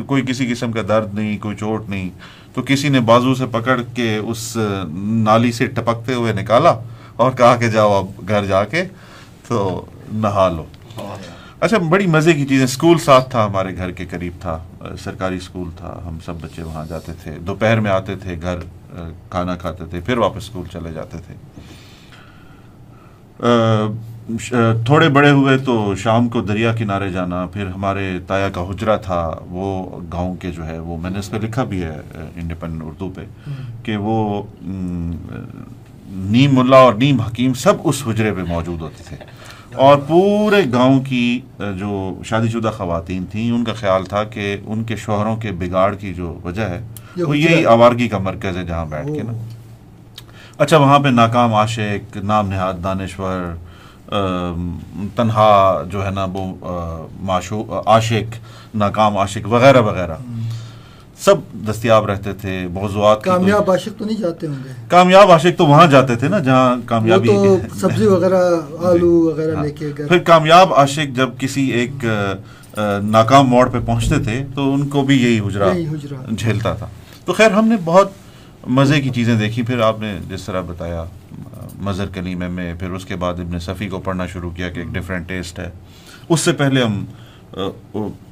کوئی 0.07 0.23
کسی 0.23 0.47
قسم 0.47 0.73
کا 0.73 0.81
درد 0.89 1.15
نہیں 1.15 1.39
کوئی 1.39 1.57
چوٹ 1.57 1.89
نہیں۔ 1.89 2.11
تو 2.55 2.63
کسی 2.67 2.89
نے 2.89 3.01
بازو 3.01 3.35
سے 3.35 3.47
پکڑ 3.47 3.83
کے 3.95 4.17
اس 4.17 4.59
نالی 4.95 5.53
سے 5.53 5.67
ٹپکتے 5.67 6.15
ہوئے 6.15 6.33
نکالا 6.33 6.75
اور 7.17 7.33
کہا 7.33 7.57
کہ 7.57 7.69
جاؤ 7.69 7.93
آپ 7.93 8.29
گھر 8.29 8.45
جا 8.45 8.65
کے 8.65 8.85
تو 9.49 9.85
نہا 10.13 10.49
لو۔ 10.49 10.65
اچھا 11.61 11.79
بڑی 11.79 12.07
مزے 12.07 12.33
کی 12.33 12.47
چیزیں۔ 12.47 12.65
اسکول 12.65 12.99
ساتھ 12.99 13.31
تھا 13.31 13.47
ہمارے 13.47 13.77
گھر 13.77 13.91
کے 13.91 14.05
قریب 14.05 14.33
تھا۔ 14.41 14.59
سرکاری 15.05 15.37
اسکول 15.37 15.69
تھا۔ 15.77 16.01
ہم 16.07 16.19
سب 16.25 16.35
بچے 16.41 16.63
وہاں 16.63 16.87
جاتے 16.87 17.13
تھے۔ 17.23 17.39
دوپہر 17.39 17.81
میں 17.81 17.91
آتے 17.91 18.17
تھے 18.17 18.37
گھر 18.43 18.59
کھانا 19.31 19.57
کھاتے 19.57 19.85
تھے 19.91 20.01
پھر 20.01 20.19
واپس 20.19 20.43
اسکول 20.43 20.67
چلے 20.73 20.93
جاتے 20.93 21.19
تھے۔ 21.27 21.35
تھوڑے 24.87 25.09
بڑے 25.09 25.31
ہوئے 25.31 25.59
تو 25.59 25.95
شام 25.95 26.29
کو 26.29 26.41
دریا 26.41 26.73
کنارے 26.73 27.11
جانا 27.11 27.47
پھر 27.47 27.67
ہمارے 27.67 28.19
تایا 28.27 28.49
کا 28.49 28.61
حجرہ 28.61 28.97
تھا 28.97 29.37
وہ 29.51 30.01
گاؤں 30.13 30.35
کے 30.35 30.51
جو 30.53 30.67
ہے 30.67 30.79
وہ 30.79 30.97
میں 30.97 31.11
نے 31.11 31.19
اس 31.19 31.31
پہ 31.31 31.37
لکھا 31.37 31.65
بھی 31.65 31.83
ہے 31.83 32.01
انڈیپینڈنٹ 32.37 32.83
اردو 32.85 33.11
پہ 33.15 33.21
کہ 33.83 33.97
وہ 33.97 34.43
نیم 36.09 36.59
اللہ 36.59 36.77
اور 36.77 36.95
نیم 36.95 37.21
حکیم 37.21 37.55
سب 37.55 37.73
اس 37.85 38.03
حجرے 38.07 38.33
پہ 38.33 38.41
موجود 38.49 38.81
ہوتے 38.81 39.05
تھے۔ 39.09 39.17
اور 39.75 39.97
پورے 40.09 40.63
گاؤں 40.73 41.01
کی 41.01 41.41
جو 41.59 42.15
شادی 42.25 42.49
شدہ 42.49 42.71
خواتین 42.77 43.25
تھیں 43.31 43.51
ان 43.51 43.65
کا 43.65 43.73
خیال 43.73 44.05
تھا 44.05 44.25
کہ 44.25 44.57
ان 44.67 44.85
کے 44.85 44.97
شوہروں 44.97 45.37
کے 45.37 45.51
بگاڑ 45.51 45.95
کی 45.95 46.15
جو 46.15 46.39
وجہ 46.45 46.63
ہے 46.63 46.81
وہ 47.17 47.39
یہی 47.39 47.65
آوارگی 47.67 48.09
کا 48.09 48.19
مرکز 48.19 48.57
ہے 48.57 48.65
جہاں 48.65 48.87
بیٹھ 48.87 49.07
کے 49.07 49.23
نا۔ 49.23 49.33
اچھا 50.63 50.77
وہاں 50.79 50.99
پہ 50.99 51.09
ناکام 51.09 51.55
عاشق 51.55 52.17
نام 52.17 52.49
نہاد 52.49 52.75
دانشور 52.85 53.41
تنہا 55.17 55.51
جو 55.91 56.05
ہے 56.07 56.11
نا 56.11 56.27
وہ 56.33 56.45
عاشق 57.87 58.35
ناکام 58.75 59.19
عاشق 59.19 59.47
وغیرہ 59.53 59.81
وغیرہ۔ 59.81 60.17
سب 61.25 61.35
دستیاب 61.69 62.07
رہتے 62.07 62.33
تھے 62.33 62.67
موضوعات 62.73 63.23
کامیاب 63.25 63.71
عاشق 63.71 63.99
تو 63.99 64.05
نہیں 64.05 64.17
جاتے 64.17 64.47
ہوں 64.47 64.55
گے۔ 64.65 64.73
کامیاب 64.89 65.31
عاشق 65.33 65.59
تو 65.59 65.67
وہاں 65.67 65.87
جاتے 65.87 66.17
تھے 66.17 66.29
نا 66.29 66.39
جہاں 66.39 66.77
کامیابی 66.87 67.29
تو 67.29 67.57
سبزی 67.81 68.07
وغیرہ 68.07 68.41
جی۔ 68.71 68.87
آلو 68.87 69.11
وغیرہ 69.21 69.63
لے 69.63 69.71
کے 69.71 69.87
ہاں۔ 69.87 70.09
پھر 70.09 70.19
کامیاب 70.19 70.75
عاشق 70.75 71.17
جب 71.17 71.29
کسی 71.39 71.71
ایک 71.71 72.05
ناکام 73.03 73.49
موڑ 73.49 73.69
پہ 73.69 73.79
پہنچتے 73.87 74.19
تھے 74.25 74.45
تو 74.55 74.75
ان 74.75 74.89
کو 74.89 75.03
بھی 75.03 75.23
یہی 75.23 75.41
حجرا 75.41 75.73
جھیلتا 76.37 76.75
تھا۔ 76.75 76.87
تو 77.25 77.33
خیر 77.33 77.51
ہم 77.51 77.69
نے 77.69 77.77
بہت 77.85 78.11
مزے 78.67 79.01
کی 79.01 79.11
چیزیں 79.11 79.35
دیکھی 79.37 79.63
پھر 79.63 79.81
آپ 79.81 80.01
نے 80.01 80.19
جس 80.29 80.43
طرح 80.43 80.61
بتایا 80.61 81.05
مظہر 81.81 82.07
کلیمے 82.07 82.49
میں 82.49 82.75
پھر 82.75 82.91
اس 82.91 83.05
کے 83.05 83.17
بعد 83.17 83.35
ابن 83.35 83.59
صفی 83.59 83.89
کو 83.89 84.01
پڑھنا 84.01 84.27
شروع 84.27 84.51
کیا 84.51 84.69
کہ 84.69 84.79
ایک 84.79 84.89
ڈفرینٹ 84.89 85.29
ٹیسٹ 85.29 85.59
ہے۔ 85.59 85.71
اس 86.29 86.41
سے 86.41 86.53
پہلے 86.53 86.85
ہم 86.85 87.05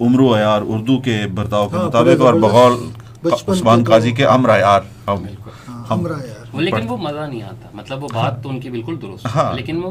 عمر 0.01 0.21
و 0.21 0.37
عیار 0.37 0.63
اردو 0.65 1.01
کے 1.01 1.27
برتاؤ 1.35 1.69
کے 1.69 1.77
مطابق 1.77 2.21
اور 2.21 2.35
بغول 2.35 2.77
عثمان 3.33 3.85
قاضی 3.85 4.13
کے 4.13 4.27
امر 4.27 4.51
عیار 4.51 4.81
ہم 5.91 6.07
لیکن 6.55 6.89
وہ 6.89 6.97
مزہ 6.97 7.27
نہیں 7.29 7.43
آتا۔ 7.43 7.69
مطلب 7.75 8.05
وہ 8.05 8.09
بات 8.15 8.43
تو 8.43 8.49
ان 8.49 8.61
کی 8.61 8.71
بالکل 8.71 8.97
درست 9.03 9.27
ہے۔ 9.27 9.31
ہاں۔ 9.35 9.55
لیکن 9.55 9.83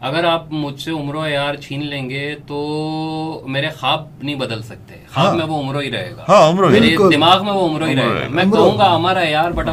اگر 0.00 0.24
آپ 0.24 0.44
مجھ 0.50 0.80
سے 0.80 0.90
عمر 0.90 1.14
و 1.14 1.28
یار 1.28 1.54
چھین 1.54 1.86
لیں 1.86 2.10
گے 2.10 2.34
تو 2.46 3.44
میرے 3.46 3.68
خواب 3.80 4.06
نہیں 4.22 4.34
بدل 4.34 4.62
سکتے۔ 4.62 4.94
خواب 5.14 5.26
ہاں۔ 5.26 5.34
میں 5.34 5.44
وہ 5.44 5.60
عمر 5.60 5.80
ہی 5.82 5.90
رہے 5.90 6.12
گا۔ 6.16 6.24
ہاں، 6.28 6.52
میرے 6.52 6.96
دماغ 7.12 7.44
میں 7.44 7.52
وہ 7.52 7.68
عمر 7.68 7.86
ہی 7.86 7.96
رہے 7.96 8.08
گا۔ 8.08 8.28
میں 8.30 8.44
کہوں 8.44 8.78
گا 8.78 8.96
ہمارا 8.96 9.28
یار 9.28 9.50
بٹ 9.50 9.66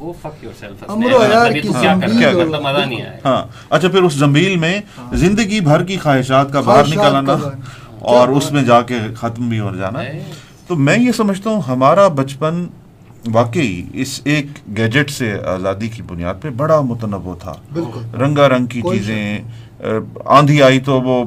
گو 0.00 0.12
فک 0.22 0.44
یور 0.44 0.52
سیلف 0.60 0.90
مطلب 0.90 2.60
مزہ 2.60 2.86
نہیں 2.86 3.02
آیا۔ 3.02 3.44
اچھا 3.70 3.88
پھر 3.88 4.02
اس 4.02 4.12
زمبیل 4.12 4.56
میں 4.56 4.80
زندگی 5.12 5.60
بھر 5.60 5.84
کی 5.84 5.96
خواہشات 5.96 6.52
کا 6.52 6.60
باہر 6.60 6.86
نکلانا 6.88 7.36
اور 7.98 8.28
اس 8.28 8.52
میں 8.52 8.62
جا 8.62 8.82
کے 8.82 8.98
ختم 9.16 9.48
بھی 9.48 9.60
ہو 9.60 9.76
جانا۔ 9.76 9.98
تو 10.66 10.76
میں 10.76 10.98
یہ 10.98 11.12
سمجھتا 11.12 11.50
ہوں 11.50 11.60
ہمارا 11.60 12.08
بچپن 12.08 12.66
واقعی 13.26 13.82
اس 13.92 14.20
ایک 14.24 14.46
گیجٹ 14.76 15.10
سے 15.10 15.32
آزادی 15.46 15.88
کی 15.88 16.02
بنیاد 16.02 16.34
پہ 16.40 16.50
بڑا 16.50 16.80
متنوع 16.80 17.34
تھا۔ 17.34 17.52
رنگا 18.20 18.48
رنگ 18.48 18.66
کی 18.66 18.80
چیزیں 18.80 19.38
آندھی 20.24 20.62
آئی 20.62 20.80
تو 20.80 21.00
وہ 21.00 21.24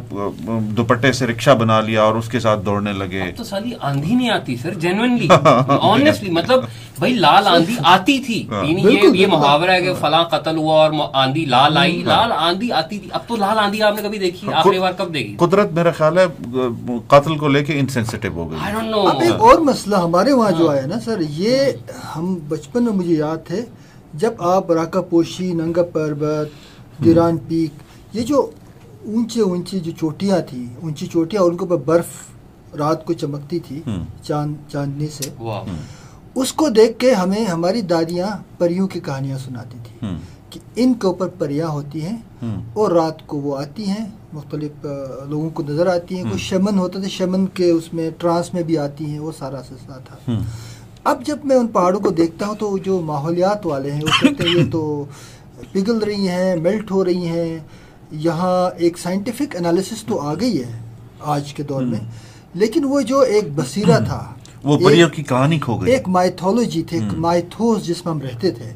دوپٹے 0.60 1.12
سے 1.12 1.28
رکشہ 1.28 1.51
بنا 1.51 1.82
لیا 1.82 2.01
اور 2.04 2.16
اس 2.16 2.30
کے 2.30 2.39
ساتھ 2.39 2.60
دوڑنے 2.66 2.93
لگے۔ 2.93 3.32
تو 3.38 3.43
سالی 3.43 3.72
آندھی 3.82 4.16
نہیں 4.16 4.30
آتی 4.30 4.56
سر 4.56 4.74
جینونلی 4.74 5.28
آنےسٹلی 5.82 6.32
مطلب 6.39 6.64
بھائی 6.99 7.14
لال 7.14 7.47
آندھی 7.47 7.76
آتی 7.84 8.20
تھی۔ 8.20 8.47
ہاں۔ 8.51 8.66
یعنی 8.66 8.97
یہ 9.22 9.28
محاورہ 9.28 9.72
ہے 9.72 9.82
کہ 9.82 9.93
فلاں 9.93 10.24
قتل 10.24 10.58
ہوا 10.58 10.84
اور 10.84 10.91
آندھی 11.14 11.45
لال 11.45 11.78
آئی۔ 11.78 11.97
ہاں۔ 11.97 12.08
لال 12.08 12.32
آندھی 12.32 12.72
آتی 12.72 12.99
تھی۔ 12.99 13.10
اب 13.12 13.22
تو 13.28 13.36
لال 13.36 13.60
آندھی 13.60 13.82
آپ 13.82 13.95
نے 13.95 14.01
کبھی 14.01 14.18
دیکھی؟ 14.18 14.54
آخری 14.54 14.80
بار 14.80 14.91
کب 14.97 15.14
دیکھی؟ 15.14 15.36
قدرت 15.39 15.72
میرا 15.72 15.91
خیال 15.91 16.18
ہے 16.18 16.26
قتل 17.08 17.38
کو 17.38 17.47
لے 17.47 17.64
کے 17.64 17.80
انسینسٹیو 17.80 18.32
ہو 18.34 18.51
گئی۔ 18.51 18.60
اب 19.08 19.22
ایک 19.22 19.41
اور 19.41 19.60
مسئلہ 19.60 19.95
ہمارے 19.95 20.32
وہاں 20.32 20.51
جو 20.51 20.70
آیا 20.70 20.86
نا 20.86 20.99
سر 20.99 21.22
یہ 21.30 21.58
ہم 22.16 22.39
بچپن 22.47 22.84
میں 22.84 22.93
مجھے 22.93 23.14
یاد 23.14 23.47
تھے 23.47 23.62
جب 24.14 24.32
آپ 24.39 24.72
راکہ 24.72 25.01
پوشی 25.01 25.54
ننگا 25.54 25.84
پربت 25.84 26.49
گران 27.06 27.38
پیک 27.38 27.82
یہ 28.14 28.22
جو 28.22 28.49
اونچے 29.05 29.41
اونچی 29.41 29.80
جو 29.80 29.91
چوٹیاں 29.99 30.39
تھیں 30.49 30.66
اونچی 30.82 31.07
چوٹیاں 31.07 31.41
ان 31.43 31.57
کے 31.57 31.66
اوپر 31.66 31.78
برف 31.86 32.76
رات 32.78 33.05
کو 33.05 33.14
چمکتی 33.14 33.59
تھی 33.59 33.82
چاند 34.24 34.55
چاندنی 34.72 35.07
سے۔ 35.07 35.30
اس 36.36 36.53
کو 36.53 36.70
دیکھ 36.70 36.99
کے 36.99 37.14
ہمیں 37.14 37.45
ہماری 37.45 37.82
دادیاں 37.82 38.28
پریوں 38.57 38.88
کی 38.88 38.99
کہانیاں 38.99 39.38
سناتی 39.38 39.78
تھیں 39.84 40.16
کہ 40.49 40.59
ان 40.76 40.93
کے 40.93 41.07
اوپر 41.07 41.28
پریاں 41.38 41.68
ہوتی 41.68 42.01
ہیں 42.05 42.18
اور 42.74 42.91
رات 42.91 43.28
کو 43.28 43.38
وہ 43.38 43.57
آتی 43.57 43.88
ہیں 43.88 44.05
مختلف 44.34 44.86
لوگوں 45.30 45.49
کو 45.49 45.64
نظر 45.64 45.88
آتی 45.88 46.16
ہیں۔ 46.16 46.24
کوئی 46.24 46.39
شمن 46.39 46.78
ہوتا 46.80 46.99
تھا 46.99 47.09
شمن 47.09 47.45
کے 47.47 47.70
اس 47.70 47.93
میں 47.93 48.09
ٹرانس 48.18 48.53
میں 48.53 48.64
بھی 48.64 48.78
آتی 48.78 49.05
ہیں 49.05 49.20
وہ 49.20 49.32
سارا 49.39 49.61
سلسلہ 49.70 49.95
تھا۔ 50.05 50.39
اب 51.03 51.26
جب 51.26 51.38
میں 51.43 51.55
ان 51.55 51.68
پہاڑوں 51.68 51.99
کو 51.99 52.09
دیکھتا 52.09 52.47
ہوں 52.47 52.55
تو 52.55 52.78
جو 52.78 52.99
ماحولیات 53.01 53.66
والے 53.66 53.91
ہیں 53.91 54.01
وہ 54.03 54.20
کہتے 54.22 54.43
ہیں 54.43 54.55
یہ 54.55 54.72
تو 54.72 55.05
پگھل 55.72 55.97
رہی 55.97 56.28
ہیں 56.28 56.55
میلٹ 56.55 56.91
ہو 56.91 57.05
رہی 57.05 57.28
ہیں۔ 57.28 57.59
یہاں 58.14 58.70
ایک 58.78 58.97
سائنٹیفک 58.97 59.55
انالیسس 59.55 60.03
تو 60.03 60.20
آ 60.20 60.34
گئی 60.34 60.64
ہے 60.64 60.80
آج 61.20 61.53
کے 61.53 61.64
دور 61.64 61.82
میں 61.82 61.99
لیکن 62.53 62.84
وہ 62.84 63.01
جو 63.01 63.20
ایک 63.20 63.43
بصیرہ 63.55 63.99
تھا 63.99 64.34
وہ 64.64 64.78
پریوں 64.78 65.09
کی 65.09 65.24
کہانی 65.24 65.59
کھو 65.59 65.78
گئی۔ 65.78 65.91
ایک 65.91 66.07
مائتھولوجی 66.07 66.84
تھے 66.84 66.97
ایک 66.97 67.14
مائتھوس 67.14 67.86
جس 67.86 68.05
میں 68.05 68.14
ہم 68.14 68.22
رہتے 68.22 68.51
تھے۔ 68.51 68.72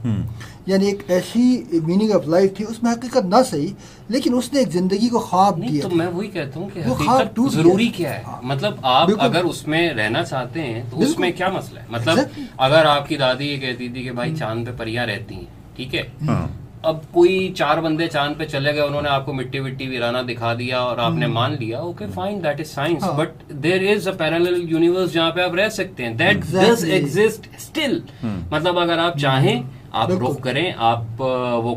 یعنی 0.65 0.85
ایک 0.85 1.03
ایسی 1.07 1.63
میننگ 1.71 2.11
آف 2.11 2.27
لائف 2.27 2.55
تھی 2.57 2.65
اس 2.69 2.83
میں 2.83 2.91
حقیقت 2.91 3.25
نہ 3.25 3.35
صحیح 3.49 3.73
لیکن 4.09 4.33
اس 4.33 4.53
نے 4.53 4.59
ایک 4.59 4.71
زندگی 4.71 5.09
کو 5.09 5.19
خواب 5.19 5.69
دیا 5.69 5.87
تو 5.89 5.95
میں 5.95 6.07
وہی 6.07 6.27
کہتا 6.27 6.59
ہوں 6.59 6.69
کہ 6.73 6.79
حقیقت 6.79 7.39
ضروری 7.53 7.87
کیا 7.87 8.15
ہے؟ 8.15 8.23
ہاں۔ 8.27 8.41
مطلب 8.43 8.73
آپ 8.81 9.09
اگر 9.19 9.43
اس 9.43 9.67
میں 9.67 9.93
رہنا 9.93 10.23
چاہتے 10.23 10.61
ہیں 10.61 10.83
تو 10.89 10.99
اس 10.99 11.19
میں 11.19 11.31
کیا 11.31 11.47
مسئلہ 11.49 11.79
ہے؟ 11.79 11.85
مطلب 11.89 12.17
اگر 12.57 12.85
آپ 12.85 13.07
کی 13.07 13.17
دادی 13.17 13.45
یہ 13.45 13.57
کہتی 13.57 13.89
تھی 13.89 14.03
کہ 14.03 14.11
بھائی 14.11 14.35
چاند 14.35 14.65
پہ 14.65 14.71
پریاں 14.77 15.05
رہتی 15.07 15.35
ہیں 15.35 15.45
ٹھیک 15.75 15.95
ہے؟ 15.95 16.03
ہاں۔ 16.27 16.66
اب 16.81 16.97
کوئی 17.11 17.53
چار 17.55 17.77
بندے 17.77 18.07
چاند 18.07 18.33
پہ 18.37 18.45
چلے 18.45 18.73
گئے 18.73 18.81
انہوں 18.81 19.01
نے 19.01 19.09
آپ 19.09 19.25
کو 19.25 19.33
مٹی 19.33 19.59
وٹی 19.59 19.87
ویرانہ 19.87 20.17
دکھا 20.17 20.53
دیا 20.53 20.79
اور 20.79 20.97
آپ 20.97 21.11
نے 21.11 21.27
مان 21.27 21.55
لیا 21.59 21.79
okay 21.79 22.05
fine 22.13 22.43
that 22.43 22.59
is 22.59 22.67
science 22.67 23.03
but 23.17 23.29
there 23.63 23.91
is 23.91 24.07
a 24.07 24.13
parallel 24.13 24.63
universe 24.69 25.13
جہاں 25.13 25.31
پہ 25.31 25.41
آپ 25.41 25.55
رہ 25.55 25.69
سکتے 25.69 26.05
ہیں۔ 26.05 26.13
دیٹ 26.13 26.37
ڈز 26.51 26.83
ایگزٹ 26.85 27.47
اسٹل 27.57 27.99
مطلب 28.23 28.79
اگر 28.79 28.97
آپ 28.97 29.17
چاہیں 29.17 29.61
آپ 29.91 30.09
رخ 30.11 30.39
کریں۔ 30.41 30.71
آپ 30.77 31.21
وہ 31.63 31.75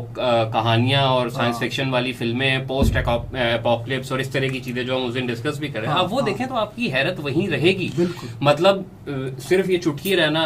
کہانیاں 0.53 1.01
اور 1.01 1.29
سائنس 1.29 1.59
فکشن 1.59 1.89
والی 1.89 2.11
فلمیں 2.11 2.57
پوسٹ 2.67 2.97
اپوکلپس 3.05 4.11
اور 4.11 4.19
اس 4.19 4.29
طرح 4.29 4.47
کی 4.47 4.59
چیزیں 4.59 4.83
جو 4.83 4.95
ہم 4.95 5.05
اس 5.05 5.15
دن 5.15 5.25
ڈسکس 5.25 5.59
بھی 5.59 5.67
کریں۔ 5.67 5.87
آپ 5.89 6.13
وہ 6.13 6.21
دیکھیں 6.21 6.45
تو 6.45 6.55
آپ 6.55 6.75
کی 6.75 6.93
حیرت 6.93 7.19
وہیں 7.23 7.47
رہے 7.47 7.71
گی۔ 7.79 7.89
مطلب 8.41 9.09
صرف 9.39 9.69
یہ 9.69 9.77
چٹکی 9.77 10.15
رہنا 10.15 10.45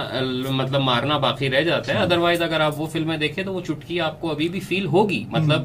مطلب 0.50 0.82
مارنا 0.82 1.18
باقی 1.18 1.50
رہ 1.50 1.62
جاتا 1.62 1.94
ہے۔ 1.94 1.98
ادروائز 1.98 2.42
اگر 2.42 2.60
آپ 2.60 2.80
وہ 2.80 2.86
فلمیں 2.86 3.18
دیکھیں 3.18 3.44
تو 3.44 3.54
وہ 3.54 3.62
چٹکی 3.62 4.02
آپ 4.02 4.22
کو 4.22 4.32
ابھی 4.32 4.50
بھی 4.50 4.60
فیل 4.60 4.86
ہوگی۔ 4.86 5.24
مطلب 5.30 5.62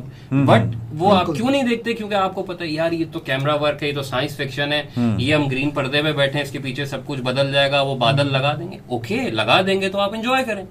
بٹ 0.47 0.77
وہ 0.99 1.15
آپ 1.17 1.27
کیوں 1.27 1.51
نہیں 1.51 1.63
دیکھتے؟ 1.63 1.93
کیونکہ 1.93 2.15
آپ 2.15 2.35
کو 2.35 2.43
پتا 2.43 2.65
یار 2.67 2.93
یہ 2.93 3.05
تو 3.13 3.21
کیمرہ 3.21 3.57
ورک 3.61 3.83
ہے 3.83 3.89
یہ 3.89 3.95
تو 3.95 4.03
سائنس 4.03 4.37
فکشن 4.37 4.73
ہے۔ 4.73 4.83
یہ 5.19 5.35
ہم 5.35 5.47
گرین 5.49 5.71
پردے 5.71 6.03
میں 6.03 6.13
بیٹھے 6.13 6.39
ہیں 6.39 6.47
اس 6.47 6.53
کے 6.53 6.59
پیچھے 6.59 6.85
سب 6.85 7.07
کچھ 7.07 7.21
بدل 7.21 7.53
جائے 7.53 7.71
گا 7.73 7.81
وہ 7.81 7.95
بادل 7.97 8.33
لگا 8.33 8.55
دیں 8.59 8.71
گے۔ 8.73 8.79
اوکے 8.87 9.21
لگا 9.31 9.61
دیں 9.67 9.81
گے 9.81 9.89
تو 9.89 9.99
آپ 9.99 10.15
انجوائے 10.15 10.45
کریں۔ 10.45 10.65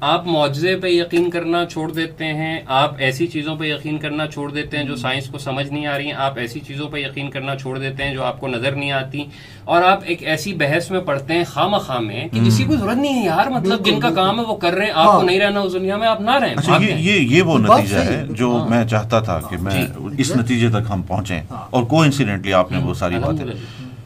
آپ 0.00 0.26
معجزے 0.26 0.76
پہ 0.76 0.88
یقین 0.88 1.30
کرنا 1.30 1.64
چھوڑ 1.66 1.92
دیتے 1.92 2.24
ہیں 2.24 2.60
آپ 2.66 2.94
ایسی 2.98 3.26
چیزوں 3.26 3.56
پہ 3.56 3.64
یقین 3.64 3.98
کرنا 3.98 4.26
چھوڑ 4.26 4.52
دیتے 4.52 4.76
ہیں 4.76 4.84
جو 4.84 4.96
سائنس 4.96 5.28
کو 5.28 5.38
سمجھ 5.38 5.66
نہیں 5.66 5.86
آ 5.86 5.98
رہی 5.98 6.06
ہیں 6.06 6.12
آپ 6.12 6.38
ایسی 6.38 6.60
چیزوں 6.60 6.88
پہ 6.88 6.98
یقین 6.98 7.30
کرنا 7.30 7.56
چھوڑ 7.56 7.78
دیتے 7.78 8.04
ہیں 8.04 8.14
جو 8.14 8.24
آپ 8.24 8.40
کو 8.40 8.48
نظر 8.48 8.72
نہیں 8.72 8.92
آتی۔ 8.92 9.24
اور 9.64 9.82
آپ 9.82 9.98
ایک 10.06 10.22
ایسی 10.22 10.54
بحث 10.54 10.90
میں 10.90 11.00
پڑھتے 11.00 11.34
ہیں 11.34 11.44
خواہ 11.44 11.66
مخواہ 11.68 11.98
میں 11.98 12.28
کہ 12.32 12.40
جس 12.40 12.58
کی 12.58 12.64
کوئی 12.64 12.78
ضرورت 12.78 12.96
نہیں 12.96 13.20
ہے 13.20 13.26
یار 13.26 13.46
مطلب 13.46 13.86
جن 13.86 14.00
کا 14.00 14.10
کام 14.10 14.40
ہے 14.40 14.44
وہ 14.44 14.56
کر 14.56 14.72
رہے 14.72 14.84
ہیں 14.84 14.92
آپ 14.94 15.12
کو 15.12 15.22
نہیں 15.22 15.40
رہنا 15.40 15.60
اس 15.60 15.72
دنیا 15.72 15.96
میں 15.96 16.08
آپ 16.08 16.20
نہ 16.20 16.30
رہیں۔ 16.30 16.54
اچھا 16.56 16.78
یہ۔ 16.80 17.12
یہ 17.12 17.42
وہ 17.42 17.58
نتیجہ 17.58 17.96
ہے 17.96 18.24
جو 18.30 18.66
میں 18.70 18.84
چاہتا 18.84 19.20
تھا 19.20 19.40
کہ 19.50 19.56
میں 19.56 19.86
اس 20.18 20.36
نتیجے 20.36 20.68
تک 20.68 20.90
ہم 20.90 21.02
پہنچیں۔ 21.02 21.42
اور 21.70 21.84
کو 21.84 22.02
انسیڈنٹلی 22.02 22.52
آپ 22.52 22.72
نے 22.72 22.78
وہ 22.78 22.94
ساری 22.94 23.14
باتیں۔ 23.14 23.44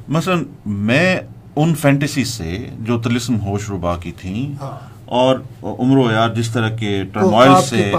مثلا 0.08 0.34
میں 0.66 1.20
ان 1.56 1.74
فینٹیسی 1.74 2.24
سے 2.24 2.66
جو 2.80 3.00
تلسم 3.00 3.40
ہوش 3.40 3.70
ربا 3.70 3.96
کی 3.96 4.12
تھیں 4.12 4.62
ہاں۔ 4.62 4.93
اور 5.06 5.38
عمر 5.62 5.96
و 5.96 6.10
یار 6.10 6.28
جس 6.28 6.50
طرح 6.50 6.68
کے 6.68 7.04
ٹرموائل 7.12 7.50
خواب 7.50 7.64
سے 7.64 7.92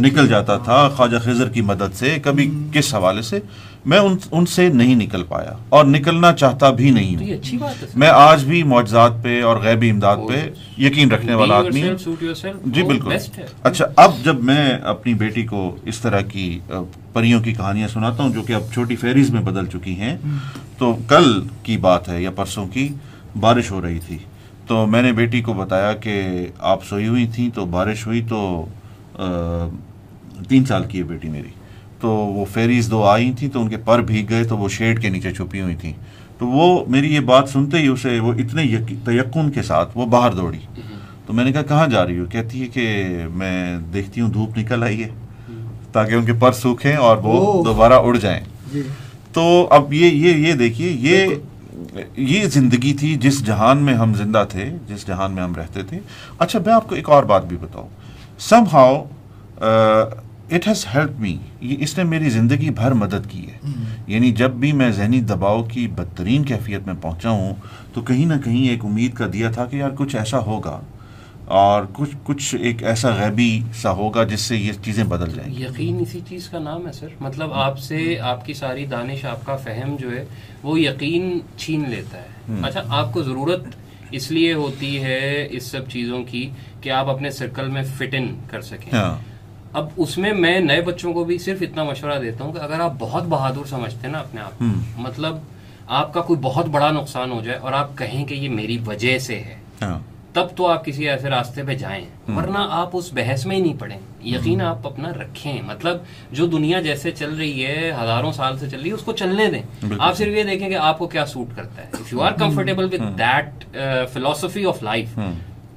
نکل 0.00 0.28
جاتا 0.28 0.56
تھا 0.56 0.88
خواجہ 0.88 1.16
خضر 1.22 1.48
کی 1.48 1.60
مدد 1.60 1.94
سے 1.94 2.18
کبھی 2.22 2.50
کس 2.72 2.94
حوالے 2.94 3.22
سے؟ 3.22 3.40
میں 3.84 3.98
ان 3.98 4.16
ان 4.30 4.46
سے 4.46 4.68
نہیں 4.68 4.94
نکل 4.94 5.22
پایا 5.22 5.52
اور 5.68 5.84
نکلنا 5.84 6.32
چاہتا 6.32 6.70
بھی 6.70 6.90
نہیں 6.90 7.16
ہوں۔ 7.16 7.26
میں 7.94 8.08
آج 8.08 8.44
بھی 8.44 8.62
معجزات 8.62 9.10
پہ 9.22 9.42
اور 9.42 9.56
غیبی 9.56 9.90
امداد 9.90 10.16
پہ 10.28 10.50
یقین 10.78 11.10
رکھنے 11.10 11.34
والا 11.34 11.54
آدمی 11.56 11.82
جی 12.66 12.82
بالکل۔ 12.82 13.08
اچھا 13.62 13.84
اب 13.96 14.12
جب 14.24 14.44
میں 14.44 14.72
اپنی 14.84 15.14
بیٹی 15.14 15.42
کو 15.42 15.76
اس 15.84 15.98
طرح 15.98 16.20
کی 16.20 16.60
پریوں 17.12 17.40
کی 17.40 17.52
کہانیاں 17.52 17.88
سناتا 17.88 18.22
ہوں 18.22 18.30
جو 18.30 18.42
کہ 18.42 18.52
اب 18.52 18.62
چھوٹی 18.74 18.96
فیریز 18.96 19.30
میں 19.30 19.40
بدل 19.40 19.66
چکی 19.66 19.94
ہیں 20.00 20.16
تو 20.78 20.96
کل 21.08 21.40
کی 21.62 21.76
بات 21.76 22.08
ہے 22.08 22.22
یا 22.22 22.30
پرسوں 22.30 22.66
کی 22.66 22.88
بارش 23.40 23.70
ہو 23.70 23.82
رہی 23.82 23.98
تھی۔ 24.06 24.18
تو 24.66 24.86
میں 24.86 25.02
نے 25.02 25.12
بیٹی 25.12 25.40
کو 25.40 25.52
بتایا 25.52 25.92
کہ 25.92 26.46
آپ 26.58 26.84
سوئی 26.84 27.08
ہوئی 27.08 27.26
تھیں 27.26 27.50
تو 27.54 27.64
بارش 27.64 28.06
ہوئی 28.06 28.22
تو 28.28 28.66
تین 30.48 30.64
سال 30.64 30.84
کی 30.84 30.98
ہے 30.98 31.02
بیٹی 31.02 31.28
میری۔ 31.28 31.48
تو 32.00 32.08
وہ 32.08 32.44
فیریز 32.44 32.90
دو 32.90 33.04
آئی 33.04 33.32
تھیں 33.32 33.48
تو 33.48 33.62
ان 33.62 33.68
کے 33.68 33.76
پر 33.76 34.02
بھیگ 34.02 34.26
گئے 34.28 34.44
تو 34.44 34.58
وہ 34.58 34.68
شیڈ 34.68 35.02
کے 35.02 35.08
نیچے 35.08 35.32
چھپی 35.32 35.60
ہوئی 35.60 35.74
تھیں۔ 35.74 35.92
تو 36.38 36.46
وہ 36.46 36.84
میری 36.88 37.14
یہ 37.14 37.20
بات 37.20 37.48
سنتے 37.48 37.78
ہی 37.78 37.86
اسے 37.86 38.20
وہ 38.20 38.32
اتنے 38.32 38.62
تیقن 39.04 39.50
کے 39.50 39.62
ساتھ 39.62 39.90
وہ 39.94 40.06
باہر 40.06 40.32
دوڑی۔ 40.32 40.58
تو 41.26 41.32
میں 41.32 41.44
نے 41.44 41.52
کہا 41.52 41.62
کہاں 41.62 41.86
جا 41.86 42.06
رہی 42.06 42.18
ہو؟ 42.18 42.24
کہتی 42.24 42.62
ہے 42.62 42.66
کہ 42.66 43.02
میں 43.34 43.78
دیکھتی 43.78 44.20
ہوں 44.20 44.28
دھوپ 44.28 44.58
نکل 44.58 44.82
آئی 44.82 45.02
ہے 45.02 45.08
تاکہ 45.92 46.14
ان 46.14 46.24
کے 46.24 46.32
پر 46.32 46.52
سوکھیں 46.52 46.94
اور 46.94 47.16
وہ۔ 47.16 47.64
دوبارہ 47.64 47.92
اڑ 47.92 48.16
جائیں۔ 48.16 48.40
جی۔ 48.72 48.82
تو 49.32 49.68
اب 49.70 49.92
یہ 49.92 50.06
یہ 50.06 50.48
یہ 50.48 50.52
دیکھیے 50.52 50.90
یہ 50.90 51.26
یہ 52.16 52.44
زندگی 52.44 52.94
تھی 52.94 53.14
جس 53.14 53.46
جہان 53.46 53.78
میں 53.78 53.94
ہم 53.94 54.14
زندہ 54.14 54.44
تھے 54.50 54.70
جس 54.88 55.06
جہان 55.06 55.32
میں 55.32 55.42
ہم 55.42 55.54
رہتے 55.54 55.82
تھے۔ 55.82 55.98
اچھا 56.38 56.58
میں 56.66 56.74
آپ 56.74 56.88
کو 56.88 56.94
ایک 56.94 57.08
اور 57.08 57.24
بات 57.24 57.44
بھی 57.44 57.56
بتاؤں۔ 57.56 57.88
Somehow 58.72 59.04
it 60.50 60.68
has 60.68 60.86
help 60.94 61.10
me 61.18 61.36
یہ 61.60 61.76
اس 61.80 61.98
نے 61.98 62.04
میری 62.04 62.30
زندگی 62.30 62.70
بھر 62.70 62.92
مدد 62.92 63.30
کی 63.30 63.46
ہے۔ 63.46 63.58
یعنی 64.06 64.30
جب 64.30 64.50
بھی 64.50 64.72
میں 64.72 64.90
ذہنی 64.90 65.20
دباؤ 65.20 65.62
کی 65.62 65.88
بدترین 65.88 66.44
کیفیت 66.44 66.86
میں 66.86 66.94
پہنچا 67.00 67.30
ہوں 67.30 67.54
تو 67.92 68.00
کہیں 68.00 68.26
نہ 68.26 68.34
کہیں 68.44 68.68
ایک 68.68 68.84
امید 68.84 69.14
کا 69.14 69.26
دیا 69.32 69.50
تھا 69.50 69.64
کہ 69.64 69.76
یار 69.76 69.90
کچھ 69.96 70.16
ایسا 70.16 70.38
ہوگا۔ 70.38 70.80
اور 71.46 71.84
کچھ 71.92 72.16
کچھ 72.24 72.54
ایک 72.54 72.82
ایسا 72.82 73.10
غیبی 73.10 73.60
سا 73.74 73.90
ہوگا 73.90 74.24
جس 74.24 74.40
سے 74.40 74.56
یہ 74.56 74.72
چیزیں 74.84 75.04
بدل 75.04 75.30
جائیں 75.34 75.54
گی۔ 75.54 75.62
یقین 75.62 75.98
اسی 76.00 76.20
چیز 76.28 76.48
کا 76.48 76.58
نام 76.58 76.86
ہے 76.86 76.92
سر۔ 76.92 77.08
مطلب 77.20 77.52
آپ 77.52 77.78
سے 77.78 78.18
آپ 78.20 78.46
کی 78.46 78.54
ساری 78.54 78.86
دانش 78.86 79.24
آپ 79.24 79.46
کا 79.46 79.56
فہم 79.56 79.96
جو 80.00 80.10
ہے 80.10 80.24
وہ 80.62 80.80
یقین 80.80 81.38
چھین 81.56 81.90
لیتا 81.90 82.18
ہے۔ 82.18 82.54
اچھا 82.62 82.82
آپ 82.88 83.12
کو 83.12 83.22
ضرورت 83.22 83.60
اس 84.10 84.30
لیے 84.30 84.52
ہوتی 84.52 85.02
ہے 85.02 85.48
اس 85.50 85.62
سب 85.62 85.88
چیزوں 85.88 86.24
کی 86.24 86.50
کہ 86.80 86.90
آپ 86.90 87.08
اپنے 87.08 87.30
سرکل 87.30 87.68
میں 87.68 87.82
فٹ 87.82 88.14
ان 88.14 88.40
کر 88.50 88.60
سکیں۔ 88.60 88.98
ہاں۔ 88.98 89.18
اب 89.72 89.88
اس 89.96 90.18
میں 90.18 90.32
میں 90.32 90.60
نئے 90.60 90.80
بچوں 90.80 91.12
کو 91.12 91.24
بھی 91.24 91.38
صرف 91.38 91.58
اتنا 91.60 91.84
مشورہ 91.84 92.20
دیتا 92.20 92.44
ہوں 92.44 92.52
کہ 92.52 92.58
اگر 92.58 92.80
آپ 92.80 92.92
بہت 92.98 93.22
بہادر 93.22 93.66
سمجھتے 93.66 94.06
ہیں 94.06 94.12
نا 94.12 94.18
اپنے 94.18 94.40
آپ 94.40 94.62
مطلب 94.96 95.36
آپ 95.86 96.14
کا 96.14 96.20
کوئی 96.20 96.40
بہت 96.42 96.66
بڑا 96.66 96.90
نقصان 96.90 97.30
ہو 97.30 97.40
جائے 97.44 97.58
اور 97.58 97.72
آپ 97.72 97.98
کہیں 97.98 98.24
کہ 98.24 98.34
یہ 98.34 98.48
میری 98.48 98.78
وجہ 98.86 99.18
سے 99.18 99.38
ہے۔ 99.38 99.56
ہاں۔ 99.82 99.98
تب 100.36 100.46
تو 100.56 100.66
آپ 100.66 100.84
کسی 100.84 101.08
ایسے 101.08 101.28
راستے 101.30 101.62
پہ 101.66 101.74
جائیں۔ 101.74 102.04
ورنہ 102.36 102.58
آپ 102.70 102.90
اس 102.92 103.12
بحث 103.12 103.46
میں 103.46 103.56
ہی 103.56 103.60
نہیں 103.60 103.78
پڑیں۔ 103.78 103.98
یقین 104.24 104.60
آپ 104.60 104.86
اپنا 104.86 105.10
رکھیں۔ 105.10 105.62
مطلب 105.62 105.96
جو 106.32 106.46
دنیا 106.46 106.80
جیسے 106.80 107.10
چل 107.10 107.34
رہی 107.34 107.64
ہے 107.66 107.92
ہزاروں 108.02 108.32
سال 108.32 108.58
سے 108.58 108.70
چل 108.70 108.80
رہی 108.80 108.88
ہے 108.88 108.94
اس 108.94 109.02
کو 109.02 109.12
چلنے 109.12 109.46
دیں۔ 109.50 109.62
آپ 109.98 110.16
صرف 110.16 110.28
یہ 110.28 110.42
دیکھیں 110.42 110.68
کہ 110.68 110.74
آپ 110.74 110.98
کو 110.98 111.06
کیا 111.06 111.26
سوٹ 111.26 111.56
کرتا 111.56 111.82
ہے۔ 111.82 111.88
If 111.92 112.12
you 112.12 112.22
are 112.22 112.32
comfortable 112.32 112.84
with 112.84 113.18
that 113.18 113.64
philosophy 114.12 114.64
of 114.64 114.82
life 114.82 115.18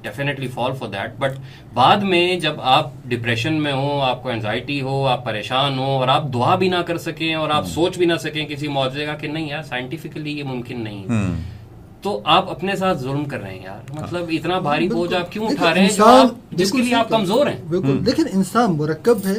definitely 0.01 0.47
fall 0.47 0.71
for 0.73 0.87
that 0.87 1.19
but 1.19 1.31
بعد 1.73 1.97
میں 1.97 2.39
جب 2.39 2.61
آپ 2.61 2.91
ڈپریشن 3.05 3.53
میں 3.53 3.73
ہوں 3.73 4.01
آپ 4.01 4.23
کو 4.23 4.29
انزائٹی 4.29 4.81
ہو 4.81 5.05
آپ 5.07 5.25
پریشان 5.25 5.79
ہو 5.79 5.83
اور 5.83 6.07
آپ 6.07 6.23
دعا 6.33 6.55
بھی 6.55 6.67
نہ 6.67 6.81
کر 6.85 6.97
سکیں 6.97 7.33
اور 7.33 7.49
آپ 7.49 7.67
سوچ 7.67 7.97
بھی 7.97 8.05
نہ 8.05 8.13
سکیں 8.19 8.45
کسی 8.45 8.67
معاوضے 8.67 9.05
کا 9.05 9.13
کہ 9.13 9.27
نہیں 9.27 9.47
یار 9.47 9.63
سائنٹیفکلی 9.63 10.37
یہ 10.39 10.43
ممکن 10.43 10.83
نہیں 10.83 11.03
ہے۔ 11.03 11.58
تو 12.01 12.21
آپ 12.25 12.49
اپنے 12.49 12.75
ساتھ 12.75 12.97
ظلم 12.97 13.25
کر 13.25 13.39
رہے 13.41 13.55
ہیں 13.55 13.63
یار۔ 13.63 14.01
مطلب 14.03 14.25
اتنا 14.29 14.59
بھاری 14.59 14.89
بوجھ 14.89 15.13
آپ 15.13 15.31
کیوں 15.31 15.47
اٹھا 15.47 15.73
رہے 15.73 15.81
ہیں 15.81 15.89
جو 15.89 16.05
انسان- 16.05 16.29
آپ 16.29 16.51
جس 16.51 16.71
کے 16.71 16.77
لیے 16.77 16.95
آپ 16.95 17.09
کمزور 17.09 17.47
ہیں۔ 17.47 17.57
بالکل۔ 17.69 17.99
لیکن 18.05 18.23
انسان 18.33 18.77
مرکب 18.77 19.17
ہے۔ 19.25 19.35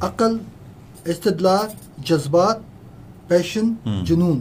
عقل 0.00 0.38
استدلال 1.04 1.66
جذبات 2.04 2.56
پیشن 3.28 3.74
جنون۔ 4.04 4.40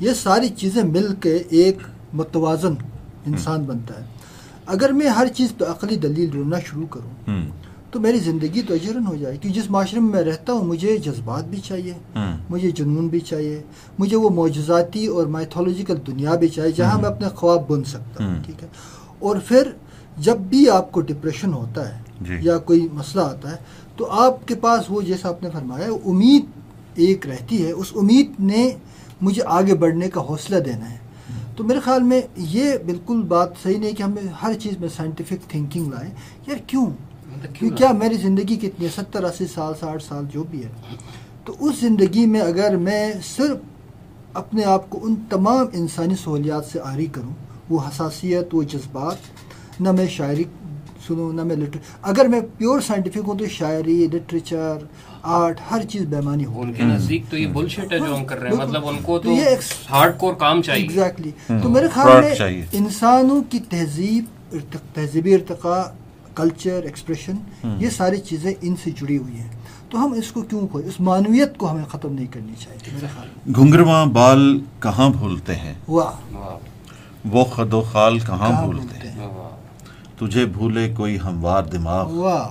یہ 0.00 0.12
ساری 0.12 0.48
چیزیں 0.48 0.82
مل 0.82 1.14
کے 1.20 1.36
ایک 1.36 1.78
متوازن 2.12 2.74
انسان 3.26 3.62
بنتا 3.62 4.00
ہے۔ 4.00 4.06
اگر 4.66 4.92
میں 4.92 5.08
ہر 5.08 5.28
چیز 5.28 5.52
پہ 5.58 5.64
عقلی 5.64 5.96
دلیل 5.96 6.30
ڈھونڈنا 6.30 6.58
شروع 6.60 6.86
کروں 6.86 7.40
تو 7.90 8.00
میری 8.00 8.18
زندگی 8.18 8.62
تو 8.62 8.74
اجرن 8.74 9.06
ہو 9.06 9.16
جائے 9.16 9.36
کیونکہ 9.36 9.60
جس 9.60 9.70
معاشرے 9.70 10.00
میں 10.00 10.10
میں 10.10 10.22
رہتا 10.22 10.52
ہوں 10.52 10.64
مجھے 10.64 10.98
جذبات 10.98 11.44
بھی 11.44 11.58
چاہیے 11.58 11.92
ہوں 11.92 12.36
مجھے 12.50 12.70
جنون 12.70 13.08
بھی 13.08 13.20
چاہیے 13.20 13.62
مجھے 13.98 14.16
وہ 14.16 14.30
معجزاتی 14.30 15.06
اور 15.06 15.26
مائتھولوجیکل 15.26 15.94
دنیا 16.06 16.34
بھی 16.34 16.48
چاہیے 16.48 16.72
جہاں 16.72 17.00
میں 17.00 17.08
اپنے 17.08 17.28
خواب 17.28 17.68
بن 17.68 17.84
سکتا 17.84 18.24
ہوں 18.24 18.34
ہوں۔ 18.34 18.42
ٹھیک 18.42 18.62
ہے۔ 18.62 18.68
اور 19.18 19.36
پھر 19.46 19.70
جب 20.18 20.36
بھی 20.36 20.70
آپ 20.70 20.92
کو 20.92 21.00
ڈپریشن 21.00 21.52
ہوتا 21.52 21.96
ہے 21.96 22.02
جی۔ 22.20 22.34
یا 22.40 22.58
کوئی 22.58 22.88
مسئلہ 22.92 23.22
آتا 23.22 23.50
ہے 23.50 23.56
تو 23.96 24.06
آپ 24.10 24.48
کے 24.48 24.54
پاس 24.54 24.84
وہ 24.88 25.02
جیسا 25.02 25.28
آپ 25.28 25.42
نے 25.42 25.50
فرمایا 25.52 25.86
امید 26.06 26.44
ایک 26.94 27.28
رہتی 27.28 27.66
ہے۔ 27.66 27.72
اس 27.72 27.86
امید 27.94 28.32
نے 28.38 28.70
مجھے 29.20 29.42
آگے 29.46 29.74
بڑھنے 29.74 30.08
کا 30.08 30.20
حوصلہ 30.20 30.56
دینا 30.56 30.90
ہے۔ 30.90 30.96
تو 31.56 31.64
میرے 31.64 31.80
خیال 31.80 32.02
میں 32.02 32.20
یہ 32.36 32.72
بالکل 32.86 33.22
بات 33.22 33.48
صحیح 33.62 33.78
نہیں 33.78 33.92
کہ 33.92 34.02
ہمیں 34.02 34.22
ہر 34.42 34.52
چیز 34.54 34.80
میں 34.80 34.88
سائنٹیفک 34.88 35.50
تھنکنگ 35.50 35.88
لائیں۔ 35.88 36.10
یار 36.46 36.58
کیوں؟ 36.66 36.86
کیوں 37.46 37.70
کیا 37.70 37.92
میری 37.92 38.14
زندگی 38.14 38.56
کتنی 38.56 38.86
ہے؟ 38.86 38.90
ستر 38.90 39.24
اسی 39.24 39.46
سال 39.46 39.72
ساٹھ 39.80 40.02
سال 40.02 40.24
جو 40.32 40.44
بھی 40.50 40.64
ہے۔ 40.64 40.68
تو 41.44 41.56
اس 41.60 41.80
زندگی 41.80 42.26
میں 42.26 42.40
اگر 42.40 42.76
میں 42.76 43.12
صرف 43.36 43.56
اپنے 44.34 44.64
آپ 44.64 44.90
کو 44.90 44.98
ان 45.02 45.14
تمام 45.30 45.66
انسانی 45.72 46.14
سہولیات 46.24 46.64
سے 46.64 46.80
آری 46.84 47.06
کروں 47.06 47.30
وہ 47.70 47.80
حساسیت 47.80 48.54
وہ 48.54 48.62
جذبات 48.62 49.16
نہ 49.80 49.92
میں 49.92 50.06
شاعری 50.06 50.44
سنوں 51.06 51.32
نہ 51.32 51.42
میں 51.42 51.56
لٹر 51.56 51.78
اگر 52.02 52.24
میں 52.24 52.40
پیور 52.58 52.80
سائنٹیفک 52.80 53.18
ہوں 53.26 53.38
تو 53.38 53.46
شاعری 53.46 54.08
لٹریچر 54.12 54.76
آرٹ 55.22 55.60
ہر 55.70 55.82
چیز 55.82 56.02
بیمانی 56.02 56.44
ہو 56.44 56.60
ان 56.60 56.72
کے 56.72 56.82
نزدیک 56.82 57.22
تو 57.30 57.36
یہ 57.36 57.46
بلشٹ 57.46 57.92
ہے 57.92 57.98
جو 57.98 58.16
ہم 58.16 58.24
کر 58.24 58.38
رہے 58.38 58.50
ہیں۔ 58.50 58.56
مطلب 58.56 58.88
ان 58.88 58.96
کو 59.02 59.18
تو 59.18 59.24
تو 59.24 59.30
یہ 59.30 59.42
ایک- 59.42 59.90
ہارڈ 59.90 60.18
کور 60.18 60.34
کام 60.34 60.62
چاہیے۔ 60.62 60.82
ایگزیکٹلی 60.82 61.30
تو 61.62 61.68
میرے 61.68 61.88
خیال 61.88 62.22
میں۔ 62.22 62.62
انسانوں 62.72 63.42
کی 63.50 63.58
تہذیب 63.58 64.24
تہذیبی 64.94 65.34
ارتقاء 65.34 65.82
کلچر 66.38 66.82
ایکسپریشن 66.82 67.36
یہ 67.64 67.90
ساری 67.90 68.20
چیزیں 68.20 68.54
ان 68.62 68.76
سے 68.76 68.90
جڑی 68.90 69.18
ہوئی 69.18 69.38
ہیں۔ 69.40 69.48
تو 69.90 70.04
ہم 70.04 70.12
اس 70.12 70.32
کو 70.32 70.42
کیوں 70.42 70.66
کھوئے؟ 70.68 70.86
اس 70.86 71.00
معنویت 71.00 71.58
کو 71.58 71.70
ہمیں 71.70 71.84
ختم 71.84 72.12
نہیں 72.12 72.26
کرنی 72.26 72.54
چاہیے 72.58 72.90
میرے 72.92 73.06
خیال 73.14 73.28
میں۔ 73.36 73.54
گھنگرواں 73.54 74.06
بال 74.06 74.60
کہاں 74.80 75.10
بھولتے 75.10 75.54
ہیں؟ 75.54 75.74
واہ۔ 75.88 76.36
وہ 77.30 77.44
خد 77.44 77.72
و 77.72 77.82
خال 77.82 78.18
کہاں 78.18 78.62
بھولتے 78.62 79.08
ہیں۔ 79.08 79.28
تجھے 80.18 80.46
بھولے 80.46 80.92
کوئی 80.96 81.18
ہموار 81.20 81.62
دماغ۔ 81.62 82.12
واہ۔ 82.12 82.48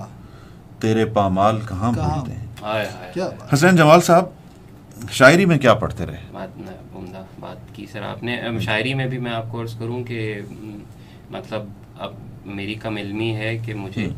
تیرے 0.80 1.04
پامال 1.04 1.60
کہاں؟ 1.68 1.92
بھولتے 1.92 2.32
ہیں؟ 2.32 2.46
حسین 3.54 3.76
جمال 3.76 4.00
صاحب 4.00 4.24
شاعری 5.10 5.44
میں 5.44 5.58
کیا 5.58 5.74
پڑھتے 5.74 6.06
رہے؟ 6.06 6.20
بات 6.32 6.48
عمدہ 6.96 7.22
بات 7.40 7.74
کی 7.74 7.86
سر 7.92 8.02
آپ 8.02 8.22
نے۔ 8.22 8.36
شاعری 8.60 8.94
میں 8.94 9.06
بھی 9.06 9.18
میں 9.18 9.32
آپ 9.32 9.52
کو 9.52 9.60
عرض 9.62 9.74
کروں 9.78 10.04
کہ 10.04 10.40
مطلب 11.30 11.62
اب 11.98 12.12
میری 12.48 12.74
کم 12.74 12.96
علمی 12.96 13.34
ہے 13.36 13.56
کہ 13.66 13.74
مجھے 13.74 14.08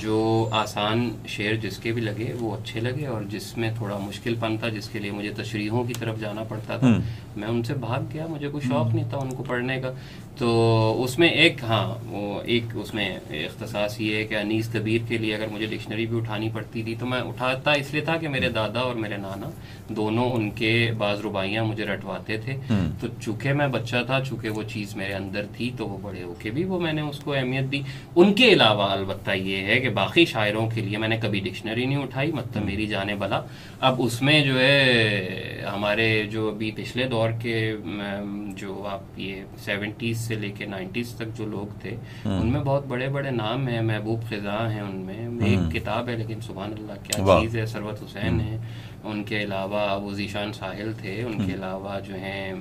جو 0.00 0.48
آسان 0.52 1.08
شعر 1.26 1.54
جس 1.54 1.78
کے 1.78 1.92
بھی 1.92 2.02
لگے 2.02 2.32
وہ 2.40 2.54
اچھے 2.56 2.80
لگے 2.80 3.06
اور 3.06 3.22
جس 3.22 3.56
میں 3.56 3.70
تھوڑا 3.76 3.98
مشکل 3.98 4.34
پن 4.40 4.56
تھا 4.56 4.68
جس 4.68 4.88
کے 4.88 4.98
لیے 4.98 5.10
مجھے 5.10 5.32
تشریحوں 5.36 5.84
کی 5.84 5.94
طرف 5.98 6.20
جانا 6.20 6.44
پڑتا 6.44 6.76
تھا 6.76 6.98
میں 7.36 7.48
ان 7.48 7.62
سے 7.62 7.74
بھاگ 7.74 8.00
گیا 8.12 8.26
مجھے 8.26 8.48
کوئی 8.48 8.68
شوق 8.68 8.94
نہیں 8.94 9.10
تھا 9.10 9.18
ان 9.18 9.34
کو 9.34 9.42
پڑھنے 9.42 9.80
کا۔ 9.80 9.92
تو 10.38 11.02
اس 11.04 11.18
میں 11.18 11.28
ایک 11.28 11.62
ہاں 11.62 11.94
وہ 12.06 12.40
ایک 12.44 12.64
اس 12.74 12.94
میں 12.94 13.08
اختصاص 13.30 14.00
یہ 14.00 14.16
ہے 14.16 14.24
کہ 14.24 14.34
انیس 14.34 14.68
کبیر 14.72 15.00
کے 15.08 15.18
لیے 15.18 15.34
اگر 15.34 15.46
مجھے 15.52 15.66
ڈکشنری 15.66 16.06
بھی 16.06 16.16
اٹھانی 16.16 16.48
پڑتی 16.54 16.82
تھی 16.82 16.94
تو 17.00 17.06
میں 17.06 17.20
اٹھاتا 17.20 17.72
اس 17.72 17.92
لیے 17.92 18.02
تھا 18.02 18.16
کہ 18.16 18.28
میرے 18.28 18.48
دادا 18.48 18.80
اور 18.80 18.94
میرے 18.94 19.16
نانا 19.16 19.50
دونوں 19.88 20.30
ان 20.30 20.50
کے 20.50 20.90
بعض 20.98 21.20
ربائیاں 21.24 21.64
مجھے 21.64 21.84
رٹواتے 21.84 22.36
تھے۔ 22.36 22.56
تو 23.00 23.06
چونکہ 23.20 23.52
میں 23.52 23.68
بچہ 23.68 23.96
تھا 24.06 24.20
چونکہ 24.28 24.48
وہ 24.48 24.62
چیز 24.62 24.96
میرے 24.96 25.14
اندر 25.14 25.46
تھی 25.56 25.70
تو 25.76 25.88
وہ 25.88 25.98
بڑے 26.02 26.22
ہو 26.22 26.34
کے 26.38 26.50
بھی 26.50 26.64
وہ 26.64 26.80
میں 26.80 26.92
نے 26.92 27.02
اس 27.02 27.18
کو 27.18 27.32
اہمیت 27.34 27.70
دی۔ 27.72 27.80
ان 28.16 28.34
کے 28.34 28.52
علاوہ 28.52 28.90
البتہ 28.90 29.30
یہ 29.30 29.66
ہے 29.66 29.78
کہ 29.80 29.88
باقی 29.90 30.24
شاعروں 30.24 30.68
کے 30.70 30.80
لیے 30.80 30.98
میں 30.98 31.08
نے 31.08 31.16
کبھی 31.22 31.40
ڈکشنری 31.40 31.84
نہیں 31.86 32.02
اٹھائی 32.02 32.32
مطلب 32.32 32.64
میری 32.64 32.86
جانے 32.86 33.14
بلا۔ 33.14 33.40
اب 33.80 34.02
اس 34.04 34.20
میں 34.22 34.40
جو 34.44 34.58
ہے 34.60 35.62
ہمارے 35.74 36.22
جو 36.30 36.48
ابھی 36.48 36.70
پچھلے 36.76 37.04
دور 37.08 37.30
کے 37.42 37.56
جو 38.56 38.82
آپ 38.90 39.18
یہ 39.18 39.42
سیونٹیز 39.64 40.23
سے 40.24 40.34
لے 40.34 40.50
کے 40.58 40.66
نائنٹیز 40.66 41.14
تک 41.14 41.36
جو 41.38 41.46
لوگ 41.46 41.78
تھے 41.80 41.94
ان 42.24 42.52
میں 42.52 42.60
بہت 42.60 42.86
بڑے 42.86 43.08
بڑے 43.08 43.30
نام 43.30 43.68
ہیں 43.68 43.80
محبوب 43.82 44.28
خزاں 44.30 44.68
ہیں 44.70 44.80
ان 44.80 44.96
میں 45.06 45.46
ایک 45.46 45.70
کتاب 45.74 46.08
ہے 46.08 46.16
لیکن 46.16 46.40
سبحان 46.40 46.72
اللہ 46.72 47.04
کیا 47.04 47.24
چیز 47.40 47.56
ہے؟ 47.56 47.66
سروت 47.66 48.02
حسین 48.02 48.40
ہے 48.40 48.56
ان 49.04 49.22
کے 49.24 49.42
علاوہ 49.42 49.80
ابو 49.90 50.12
ذیشان 50.12 50.52
ساحل 50.52 50.92
تھے 51.00 51.22
ان 51.22 51.46
کے 51.46 51.54
علاوہ 51.54 51.98
جو 52.06 52.14
ہیں 52.14 52.52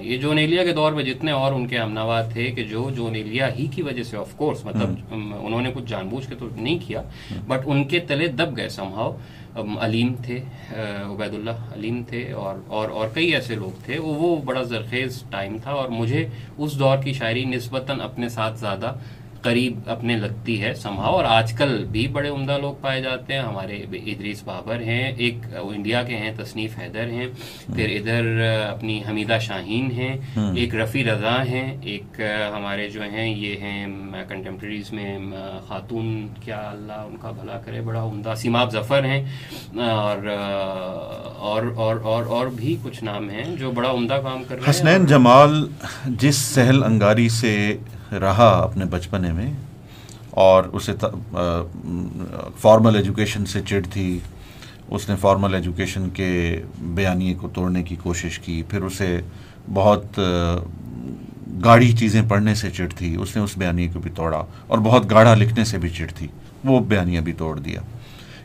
یہ 0.00 0.16
جونیلیا 0.16 0.64
کے 0.64 0.72
دور 0.72 0.92
میں 0.92 1.04
جتنے 1.04 1.32
اور 1.32 1.52
ان 1.52 1.66
کے 1.66 1.78
امناوات 1.78 2.32
تھے 2.32 2.50
کہ 2.50 2.64
جو 2.64 2.88
جونیلیا 2.96 3.48
ہی 3.54 3.66
کی 3.66 3.82
وجہ 3.82 4.02
سے 4.02 4.16
آف 4.16 4.34
کورس 4.36 4.64
مطلب 4.64 5.14
انہوں 5.14 5.60
نے 5.60 5.72
کچھ 5.74 5.84
جان 5.84 6.08
بوجھ 6.08 6.28
کے 6.28 6.34
تو 6.38 6.48
نہیں 6.56 6.78
کیا 6.86 7.02
بٹ 7.46 7.66
ان 7.66 7.84
کے 7.84 8.00
تلے 8.00 8.26
دب 8.26 8.56
گئے 8.56 8.68
سمہاؤ 8.68 9.16
علیم 9.56 10.14
تھے 10.22 10.38
عبید 11.04 11.34
اللہ 11.34 11.72
علیم 11.74 12.02
تھے 12.08 12.22
اور 12.32 12.56
اور 12.68 12.88
اور 12.88 13.08
کئی 13.14 13.34
ایسے 13.34 13.54
لوگ 13.54 13.84
تھے 13.84 13.98
وہ 13.98 14.34
بڑا 14.44 14.62
زرخیز 14.62 15.22
ٹائم 15.30 15.56
تھا 15.62 15.70
اور 15.72 15.88
مجھے 15.90 16.26
اس 16.58 16.78
دور 16.78 16.98
کی 17.04 17.12
شاعری 17.12 17.44
نسبتاً 17.44 18.00
اپنے 18.00 18.28
ساتھ 18.28 18.58
زیادہ 18.58 18.92
قریب 19.42 19.78
اپنے 19.86 20.16
لگتی 20.16 20.60
ہے 20.62 20.72
سمہا 20.74 21.06
اور 21.06 21.24
آج 21.24 21.52
کل 21.58 21.84
بھی 21.92 22.06
بڑے 22.12 22.28
عمدہ 22.28 22.56
لوگ 22.60 22.74
پائے 22.80 23.00
جاتے 23.02 23.34
ہیں۔ 23.34 23.40
ہمارے 23.40 23.76
ادریس 23.92 24.42
بابر 24.44 24.80
ہیں 24.80 25.02
ایک 25.16 25.36
انڈیا 25.62 26.02
کے 26.02 26.16
ہیں 26.16 26.32
تصنیف 26.36 26.78
حیدر 26.78 27.08
ہیں۔ 27.10 27.26
پھر 27.66 27.88
ادھر 27.90 28.40
اپنی 28.70 29.00
حمیدہ 29.08 29.38
شاہین 29.40 29.90
ہیں۔ 29.90 30.14
ایک 30.56 30.74
رفیع 30.74 31.04
رضا 31.04 31.36
ہیں 31.44 31.76
ایک 31.82 32.20
ہمارے 32.56 32.88
جو 32.90 33.02
ہیں 33.12 33.28
یہ 33.28 33.56
ہیں 33.60 33.86
کنٹمپریز 34.28 34.92
میں 34.92 35.18
خاتون 35.68 36.06
کیا 36.44 36.60
اللہ 36.72 37.00
ان 37.06 37.16
کا 37.16 37.30
بھلا 37.30 37.58
کرے 37.64 37.80
بڑا 37.80 38.02
عمدہ۔ 38.04 38.34
سیماب 38.36 38.72
ظفر 38.72 39.04
ہیں 39.04 39.22
اور 39.80 40.26
اور 41.46 41.62
اور 41.76 41.96
اور 42.02 42.24
اور 42.26 42.46
بھی 42.54 42.76
کچھ 42.82 43.02
نام 43.04 43.28
ہیں 43.30 43.44
جو 43.56 43.70
بڑا 43.70 43.90
عمدہ 43.90 44.20
کام 44.22 44.42
کر 44.44 44.54
رہے 44.54 44.62
ہیں۔ 44.62 44.70
حسنین 44.70 45.06
جمال 45.06 45.64
جس 46.20 46.36
سہل 46.36 46.82
انگاری 46.84 47.28
سے 47.28 47.76
رہا 48.12 48.60
اپنے 48.64 48.84
بچپنے 48.84 49.32
میں 49.32 49.52
اور 50.30 50.64
اسے 50.64 50.92
فارمل 52.58 52.96
ایجوکیشن 52.96 53.46
سے 53.46 53.60
چڑ 53.66 53.80
تھی۔ 53.92 54.18
اس 54.90 55.08
نے 55.08 55.16
فارمل 55.16 55.54
ایجوکیشن 55.54 56.08
کے 56.10 56.62
بیانیے 56.80 57.34
کو 57.34 57.48
توڑنے 57.48 57.82
کی 57.82 57.96
کوشش 57.96 58.38
کی، 58.38 58.62
پھر 58.62 58.82
اسے 58.82 59.20
بہت 59.74 60.20
گاڑھی 61.64 61.92
چیزیں 61.92 62.22
پڑھنے 62.28 62.54
سے 62.54 62.70
چڑ 62.70 62.88
تھی۔ 62.96 63.16
اس 63.16 63.36
نے 63.36 63.42
اس 63.42 63.58
بیانیے 63.58 63.88
کو 63.88 64.00
بھی 64.00 64.10
توڑا 64.10 64.44
اور 64.66 64.78
بہت 64.78 65.10
گاڑھا 65.10 65.34
لکھنے 65.34 65.64
سے 65.64 65.78
بھی 65.78 65.88
چڑ 65.88 66.06
تھی۔ 66.14 66.28
وہ 66.64 66.80
بیانیہ 66.80 67.20
بھی 67.20 67.32
توڑ 67.32 67.58
دیا۔ 67.58 67.80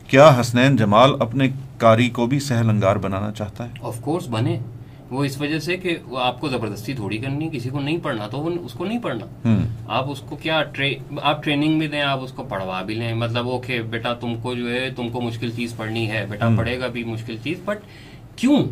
کیا 0.07 0.37
حسنین 0.39 0.75
جمال 0.75 1.11
اپنے 1.19 1.49
کاری 1.77 2.09
کو 2.09 2.25
بھی 2.25 2.39
سہل 2.39 2.69
انگار 2.69 2.95
بنانا 2.95 3.31
چاہتا 3.31 3.63
ہے؟ 3.63 3.69
آف 3.81 4.01
کورس 4.01 4.27
بنے۔ 4.27 4.59
وہ 5.11 5.23
اس 5.25 5.39
وجہ 5.41 5.59
سے 5.59 5.75
کہ 5.77 5.97
آپ 6.17 6.39
کو 6.41 6.49
زبردستی 6.49 6.93
تھوڑی 6.93 7.17
کرنی 7.17 7.49
کسی 7.53 7.69
کو 7.69 7.79
نہیں 7.79 7.97
پڑھنا 8.03 8.27
تو 8.27 8.47
اس 8.47 8.73
کو 8.73 8.85
نہیں 8.85 8.99
پڑھنا۔ 8.99 9.57
آپ 9.87 10.09
اس 10.11 10.19
کو 10.19 10.35
کیا 10.35 10.61
آپ 11.21 11.43
ٹریننگ 11.43 11.79
بھی 11.79 11.87
دیں 11.87 12.01
آپ 12.01 12.23
اس 12.23 12.31
کو 12.31 12.43
پڑھوا 12.49 12.81
بھی 12.81 12.95
لیں۔ 12.95 13.13
مطلب 13.15 13.49
اوکے 13.49 13.81
بیٹا 13.89 14.13
تم 14.13 14.35
کو 14.41 14.53
جو 14.55 14.69
ہے 14.71 14.89
تم 14.95 15.09
کو 15.09 15.21
مشکل 15.21 15.51
چیز 15.55 15.75
پڑھنی 15.77 16.09
ہے 16.11 16.25
بیٹا 16.29 16.49
پڑھے 16.57 16.79
گا 16.79 16.87
بھی 16.87 17.03
مشکل 17.03 17.37
چیز۔ 17.43 17.59
بٹ 17.65 17.77
کیوں؟ 18.35 18.63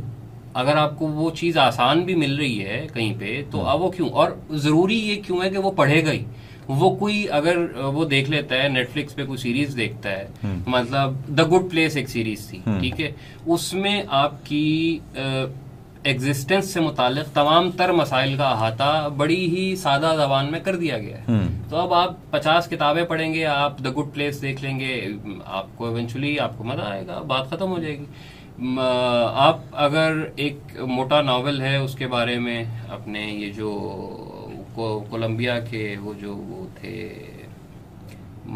اگر 0.54 0.76
آپ 0.76 0.98
کو 1.00 1.08
وہ 1.08 1.30
چیز 1.32 1.58
آسان 1.58 2.04
بھی 2.04 2.16
مل 2.16 2.36
رہی 2.36 2.66
ہے 2.66 2.86
کہیں 2.94 3.14
پہ 3.20 3.42
تو 3.52 3.66
اب 3.66 3.82
وہ 3.82 3.90
کیوں؟ 3.92 4.10
اور 4.10 4.32
ضروری 4.58 5.00
یہ 5.00 5.22
کیوں 5.28 5.42
ہے 5.44 5.50
کہ 5.50 5.58
وہ 5.58 5.72
پڑھے 5.72 6.04
گا 6.06 6.12
ہی؟ 6.12 6.24
وہ 6.68 6.96
کوئی 6.96 7.26
اگر 7.32 7.58
وہ 7.94 8.06
دیکھ 8.06 8.30
لیتا 8.30 8.56
ہے 8.56 8.68
نیٹ 8.70 8.90
فلکس 8.94 9.16
پہ 9.16 9.26
کوئی 9.26 9.38
سیریز 9.38 9.76
دیکھتا 9.78 10.10
ہے 10.10 10.28
مطلب 10.68 11.14
دا 11.38 11.44
گڈ 11.44 11.70
پلیس 11.72 11.96
ایک 11.96 12.10
سیریز 12.10 12.48
تھی 12.48 12.60
ٹھیک 12.80 13.02
ہے؟ 13.02 13.12
اس 13.46 13.74
میں 13.74 14.02
آپ 14.08 14.46
کی 14.46 15.00
ایگزسٹنس 16.04 16.74
سے 16.74 16.80
متعلق 16.80 17.34
تمام 17.34 17.70
تر 17.78 17.91
مسائل 17.91 18.36
کا 18.38 18.50
احاطہ 18.50 19.10
بڑی 19.18 19.39
ہی 19.56 19.76
سادہ 19.76 20.14
زبان 20.18 20.52
میں 20.52 20.60
کر 20.60 20.76
دیا 20.76 20.97
گیا 20.97 21.18
ہے۔ 21.18 21.39
تو 21.70 21.78
اب 21.78 21.93
آپ 21.93 22.16
پچاس 22.32 22.68
کتابیں 22.70 23.04
پڑھیں 23.06 23.34
گے 23.34 23.45
آپ 23.45 23.80
دا 23.84 23.89
گڈ 23.97 24.14
پلیس 24.14 24.41
دیکھ 24.41 24.64
لیں 24.64 24.80
گے 24.80 25.02
آپ 25.45 25.78
کو 25.78 25.88
ایونچولی 25.88 26.38
آپ 26.39 26.58
کو 26.58 26.64
مزہ 26.64 26.82
آئے 26.82 27.06
گا 27.08 27.20
بات 27.28 27.50
ختم 27.50 27.72
ہو 27.72 27.80
جائے 27.80 27.97
گی۔ 28.00 28.06
آپ 29.47 29.60
اگر 29.86 30.24
ایک 30.36 30.80
موٹا 30.88 31.22
ناول 31.22 31.62
ہے 31.62 31.76
اس 31.76 31.95
کے 31.95 32.08
بارے 32.08 32.38
میں 32.39 32.64
اپنے 32.89 33.26
یہ 33.26 33.52
جو 33.54 33.70
کولمبیا 34.76 35.60
کے 35.70 35.95
وہ 36.02 36.14
جو 36.22 36.36
وہ 36.36 36.66
تھے 36.80 36.97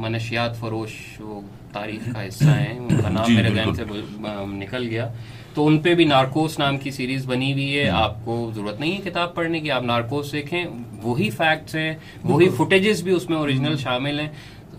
منشیات 0.01 0.59
فروش 0.59 0.93
وہ 1.19 1.39
تاریخ 1.73 2.13
کا 2.13 2.27
حصہ 2.27 2.49
ہیں 2.49 2.77
ان 2.79 3.01
کا 3.01 3.09
نام 3.09 3.25
جی، 3.25 3.35
میرے 3.35 3.49
ذہن 3.55 3.73
سے 3.75 3.83
نکل 4.55 4.87
گیا۔ 4.89 5.07
تو 5.53 5.67
ان 5.67 5.77
پہ 5.79 5.95
بھی 5.95 6.05
نارکوس 6.05 6.59
نام 6.59 6.77
کی 6.77 6.91
سیریز 6.91 7.25
بنی 7.25 7.53
ہوئی 7.53 7.79
ہے۔ 7.79 7.89
آپ 7.89 8.25
کو 8.25 8.51
ضرورت 8.55 8.79
نہیں 8.79 8.91
ہے 8.91 9.09
کتاب 9.09 9.35
پڑھنے 9.35 9.59
کی 9.59 9.71
آپ 9.71 9.83
نارکوس 9.83 10.31
دیکھیں۔ 10.31 10.65
وہی 11.03 11.29
فیکٹس 11.29 11.75
ہیں 11.75 11.93
وہی 12.23 12.49
فوٹیجز 12.49 13.03
بھی 13.03 13.11
اس 13.11 13.29
میں 13.29 13.37
اوریجنل 13.37 13.77
شامل 13.77 14.19
ہیں۔ 14.19 14.29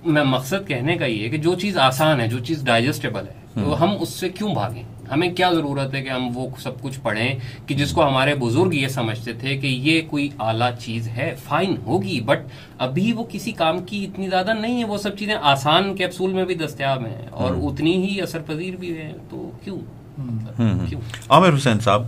میں 0.04 0.24
مقصد 0.24 0.68
کہنے 0.68 0.96
کا 0.96 1.06
یہ 1.06 1.24
ہے 1.24 1.28
کہ 1.28 1.36
جو 1.36 1.54
چیز 1.54 1.78
آسان 1.78 2.20
ہے 2.20 2.28
جو 2.28 2.38
چیز 2.38 2.64
ڈائجسٹیبل 2.64 3.28
ہے 3.28 3.62
تو 3.64 3.82
ہم 3.82 3.90
اس 4.00 4.08
سے 4.08 4.28
کیوں 4.28 4.54
بھاگیں؟ 4.54 4.82
ہمیں 5.12 5.32
کیا 5.32 5.50
ضرورت 5.52 5.94
ہے 5.94 6.02
کہ 6.02 6.08
ہم 6.08 6.36
وہ 6.36 6.48
سب 6.58 6.82
کچھ 6.82 7.00
پڑھیں 7.00 7.34
کہ 7.66 7.74
جس 7.74 7.92
کو 7.92 8.06
ہمارے 8.06 8.34
بزرگ 8.34 8.74
یہ 8.74 8.88
سمجھتے 8.88 9.32
تھے 9.32 9.56
کہ 9.56 9.66
یہ 9.66 10.00
کوئی 10.10 10.28
اعلیٰ 10.38 10.70
چیز 10.78 11.08
ہے 11.08 11.34
فائن 11.44 11.76
ہوگی 11.86 12.20
بٹ 12.20 12.38
ابھی 12.78 13.12
وہ 13.12 13.24
کسی 13.28 13.52
کام 13.52 13.78
کی 13.78 14.04
اتنی 14.04 14.28
زیادہ 14.28 14.52
نہیں 14.52 14.78
ہے۔ 14.78 14.84
وہ 14.84 14.96
سب 14.96 15.18
چیزیں 15.18 15.34
آسان 15.42 15.96
کیپسول 15.96 16.32
میں 16.32 16.44
بھی 16.44 16.54
دستیاب 16.54 17.06
ہیں 17.06 17.26
اور 17.30 17.54
اتنی 17.54 18.08
ہی 18.08 18.20
اثر 18.20 18.38
پذیر 18.46 18.76
بھی 18.76 18.98
ہیں 18.98 19.12
تو 19.30 19.50
کیوں؟ 19.64 19.78
عامر 21.28 21.56
حسین 21.56 21.80
صاحب 21.80 22.02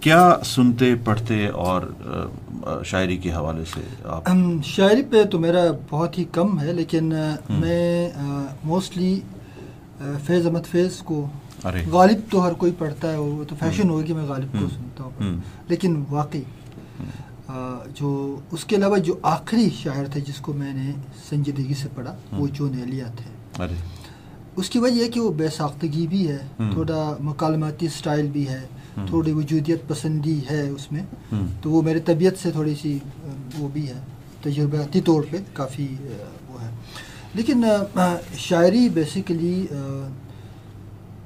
کیا 0.00 0.36
سنتے 0.44 0.94
پڑھتے 1.04 1.46
اور 1.46 1.82
شاعری 2.84 3.16
کے 3.16 3.32
حوالے 3.32 3.64
سے 3.74 3.80
آپ؟ 4.04 4.28
شاعری 4.64 5.02
پہ 5.02 5.22
تو 5.24 5.38
میرا 5.38 5.60
بہت 5.90 6.18
ہی 6.18 6.24
کم 6.32 6.60
ہے 6.60 6.72
لیکن 6.72 7.12
میں 7.50 8.10
موسٹلی 8.64 9.20
فیض 10.26 10.46
احمد 10.46 10.66
فیض 10.70 10.96
کو 11.02 11.26
غالب 11.90 12.30
تو 12.30 12.46
ہر 12.46 12.52
کوئی 12.52 12.72
پڑھتا 12.78 13.12
ہے 13.12 13.16
وہ 13.16 13.44
تو 13.44 13.54
فیشن 13.58 13.90
ہوگی 13.90 14.06
کہ 14.06 14.14
میں 14.14 14.24
غالب 14.24 14.52
کو 14.52 14.68
سنتا 14.68 15.04
ہوں۔ 15.04 15.40
لیکن 15.68 16.04
واقعی 16.10 16.42
جو 17.94 18.38
اس 18.50 18.64
کے 18.64 18.76
علاوہ 18.76 18.98
جو 18.98 19.14
آخری 19.22 19.68
شاعر 19.82 20.04
تھے 20.04 20.20
جس 20.20 20.36
کو 20.36 20.52
میں 20.52 20.74
نے 20.74 20.92
سنجیدگی 21.28 21.74
سے 21.74 21.88
پڑھا 21.94 22.16
وہ 22.32 22.46
جو 22.52 22.68
نیلیا 22.68 23.06
تھے۔ 23.06 23.30
اس 24.56 24.70
کی 24.70 24.78
وجہ 24.78 24.94
یہ 24.94 25.10
کہ 25.10 25.20
وہ 25.20 25.32
بے 25.32 25.48
ساختگی 25.48 26.06
بھی 26.06 26.28
ہے 26.28 26.38
تھوڑا 26.56 27.16
مکالماتی 27.20 27.88
سٹائل 27.88 28.26
بھی 28.26 28.48
ہے 28.48 28.60
تھوڑی 29.06 29.32
وجودیت 29.32 29.88
پسندی 29.88 30.40
ہے 30.50 30.68
اس 30.68 30.92
میں۔ 30.92 31.02
تو 31.62 31.70
وہ 31.70 31.82
میرے 31.82 32.00
طبیعت 32.00 32.42
سے 32.42 32.50
تھوڑی 32.50 32.74
سی 32.82 32.98
وہ 33.58 33.68
بھی 33.68 33.88
ہے 33.88 34.00
تجرباتی 34.42 35.00
طور 35.00 35.22
پہ 35.30 35.36
کافی 35.52 35.86
وہ 36.48 36.62
ہے۔ 36.62 36.70
لیکن 37.34 37.64
شاعری 38.36 38.88
بیسیکلی 38.88 39.66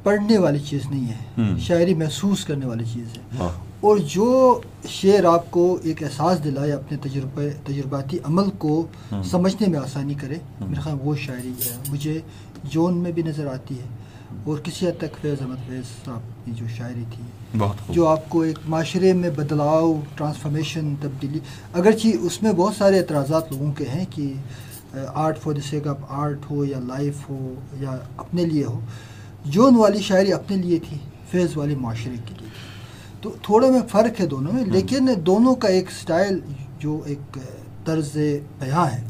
پڑھنے 0.02 0.38
والی 0.38 0.58
چیز 0.58 0.80
نہیں 0.90 1.08
ہے۔ 1.08 1.42
شاعری 1.60 1.94
محسوس 1.94 2.44
کرنے 2.44 2.66
والی 2.66 2.84
چیز 2.94 3.06
ہے۔ 3.16 3.46
اور 3.80 3.96
جو 3.96 4.60
شعر 4.88 5.24
آپ 5.24 5.50
کو 5.50 5.78
ایک 5.82 6.02
احساس 6.02 6.44
دلائے 6.44 6.72
اپنے 6.72 6.98
تجربے 6.98 7.50
تجرباتی 7.64 8.18
عمل 8.24 8.50
کو 8.58 8.86
سمجھنے 9.30 9.68
میں 9.68 9.78
آسانی 9.78 10.14
کرے 10.14 10.36
میرے 10.60 10.80
خیال 10.80 10.96
وہ 11.02 11.16
شاعری 11.16 11.52
ہے 11.66 11.76
مجھے 11.88 12.20
جون 12.64 12.94
میں 12.94 13.12
بھی 13.12 13.22
نظر 13.22 13.46
آتی 13.46 13.78
ہے۔ 13.78 13.86
اور 14.44 14.58
کسی 14.58 14.86
حد 14.86 14.98
تک 14.98 15.16
فیض 15.20 15.42
احمد 15.42 15.66
فیض 15.66 15.84
صاحب 16.04 16.20
کی 16.44 16.52
جو 16.52 16.66
شاعری 16.76 17.04
تھی 17.14 17.22
جو 17.88 18.06
آپ 18.06 18.28
کو 18.28 18.40
ایک 18.40 18.58
معاشرے 18.68 19.12
میں 19.12 19.30
بدلاؤ 19.30 20.00
ٹرانسفارمیشن 20.16 20.94
تبدیلی 21.00 21.38
اگرچہ 21.72 22.08
اس 22.20 22.42
میں 22.42 22.52
بہت 22.52 22.74
سارے 22.74 22.98
اعتراضات 22.98 23.52
لوگوں 23.52 23.72
کے 23.72 23.84
ہیں 23.94 24.04
کہ 24.10 24.32
art 25.14 25.38
for 25.38 25.52
the 25.52 25.60
sake 25.70 25.86
of 25.86 25.96
art 26.08 26.50
ہو 26.50 26.64
یا 26.64 26.78
لائف 26.78 27.30
ہو 27.30 27.54
یا 27.80 27.96
اپنے 28.16 28.44
لیے 28.44 28.64
ہو 28.64 28.80
جون 29.44 29.76
والی 29.76 30.02
شاعری 30.02 30.32
اپنے 30.32 30.56
لیے 30.56 30.78
تھی 30.88 30.98
فیض 31.30 31.56
والی 31.56 31.74
معاشرے 31.74 32.16
کے 32.24 32.34
لیے۔ 32.38 32.75
تو 33.20 33.34
تھوڑا 33.42 33.70
میں 33.70 33.80
فرق 33.88 34.20
ہے 34.20 34.26
دونوں 34.26 34.52
میں 34.52 34.64
لیکن 34.64 35.08
دونوں 35.26 35.54
کا 35.54 35.68
ایک 35.68 35.90
سٹائل 35.90 36.40
جو 36.78 37.00
ایک 37.06 37.38
طرز 37.84 38.16
بیاں 38.58 38.86
ہے 38.86 39.04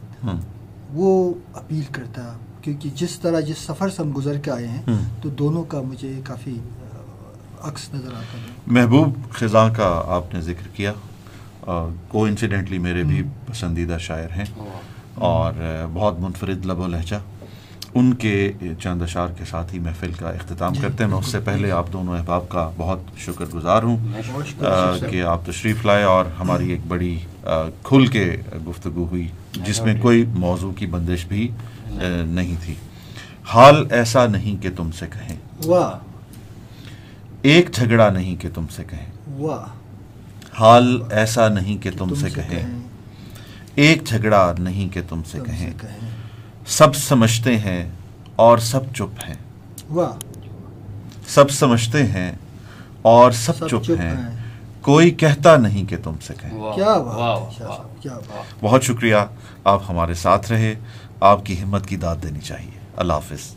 وہ 0.92 1.34
اپیل 1.54 1.82
کرتا 1.92 2.36
کیونکہ 2.60 2.90
جس 2.94 3.18
طرح 3.18 3.40
جس 3.40 3.58
سفر 3.58 3.88
سے 3.88 4.02
ہم 4.02 4.12
گزر 4.16 4.38
کے 4.38 4.50
آئے 4.50 4.68
ہیں۔ 4.68 4.82
تو 5.22 5.28
دونوں 5.28 5.64
کا 5.64 5.82
مجھے 5.82 6.20
کافی 6.24 6.58
عکس 7.60 7.94
نظر 7.94 8.08
آتا 8.08 8.38
ہے۔ 8.38 8.44
محبوب 8.66 9.30
خزاں 9.30 9.68
کا 9.76 10.02
آپ 10.06 10.34
نے 10.34 10.40
ذکر 10.40 10.68
کیا 10.72 10.92
کو 12.08 12.24
انسیڈنٹلی 12.24 12.78
میرے 12.78 13.02
بھی 13.02 13.22
پسندیدہ 13.46 13.96
شاعر 14.00 14.30
ہیں۔ 14.36 14.44
اور 15.14 15.52
بہت 15.92 16.20
منفرد 16.20 16.66
لب 16.66 16.78
و 16.78 16.86
لہجہ۔ 16.86 17.16
ان 17.94 18.14
کے 18.14 18.52
چند 18.82 19.02
اشعار 19.02 19.28
کے 19.28 19.44
ساتھ 19.44 19.74
ہی 19.74 19.78
محفل 19.78 20.12
کا 20.12 20.30
اختتام 20.30 20.72
جی، 20.72 20.80
کرتے 20.80 21.04
ہیں۔ 21.04 21.10
میں 21.10 21.18
اس 21.18 21.26
سے۔ 21.26 21.40
پہلے 21.40 21.70
آپ 21.70 21.92
دونوں 21.92 22.18
احباب 22.18 22.48
کا 22.48 22.70
بہت 22.76 22.98
شکر 23.16 23.44
گزار 23.54 23.82
ہوں۔ 23.82 23.96
کہ 25.10 25.22
آپ 25.22 25.46
تشریف 25.46 25.86
لائے 25.86 26.02
اور 26.04 26.24
ہماری 26.40 26.68
ایک 26.70 26.80
بڑی 26.88 27.18
کھل 27.82 28.06
کے 28.06 28.36
گفتگو 28.66 29.06
ہوئی 29.10 29.28
جس 29.52 29.80
میں 29.80 30.00
کوئی 30.02 30.24
موضوع 30.28 30.72
کی 30.72 30.86
بندش 30.86 31.26
بھی 31.26 31.48
نہیں 32.26 32.54
تھی۔ 32.64 32.74
حال 33.44 33.86
ایسا 33.90 34.26
نہیں 34.26 34.62
کہ 34.62 34.68
تم 34.76 34.90
سے 34.90 35.06
کہیں۔ 35.12 35.36
ایک 37.42 37.70
جھگڑا 37.72 38.10
نہیں 38.10 38.36
کہ 38.36 38.48
تم 38.54 38.66
سے 38.70 38.84
کہیں۔ 38.90 39.06
حال 40.60 41.02
ایسا 41.10 41.48
نہیں 41.48 41.82
کہ 41.82 41.90
تم 41.98 42.14
سے 42.14 42.30
کہیں۔ 42.30 42.78
ایک 43.74 44.04
جھگڑا 44.04 44.54
نہیں 44.58 44.88
کہ 44.88 45.00
تم 45.08 45.20
سے 45.30 45.38
کہیں۔ 45.46 45.70
سب 46.66 46.96
سمجھتے 46.96 47.58
ہیں 47.58 47.90
اور 48.36 48.58
سب 48.58 48.80
چپ 48.94 49.28
ہیں۔ 49.28 49.34
واہ۔ 49.90 50.12
سب 51.28 51.50
سمجھتے 51.50 52.06
ہیں 52.06 52.32
اور 53.02 53.30
سب 53.30 53.56
سب 53.56 53.68
چپ 53.68 53.84
چپ 53.84 53.90
ہیں۔ 53.90 54.16
ہیں۔ 54.16 54.36
کوئی 54.80 55.10
کہتا 55.10 55.56
نہیں 55.56 55.84
کہ 55.84 55.96
تم 56.04 56.12
سے 56.26 56.34
کہیں۔ 56.40 56.72
کیا 56.74 56.98
بہت 58.62 58.82
شکریہ 58.82 59.16
آپ 59.64 59.82
ہمارے 59.88 60.14
ساتھ 60.14 60.52
رہے۔ 60.52 60.74
آپ 61.20 61.46
کی 61.46 61.62
ہمت 61.62 61.86
کی 61.86 61.96
داد 61.96 62.16
دینی 62.22 62.40
چاہیے۔ 62.40 62.78
اللہ 62.96 63.12
حافظ۔ 63.12 63.55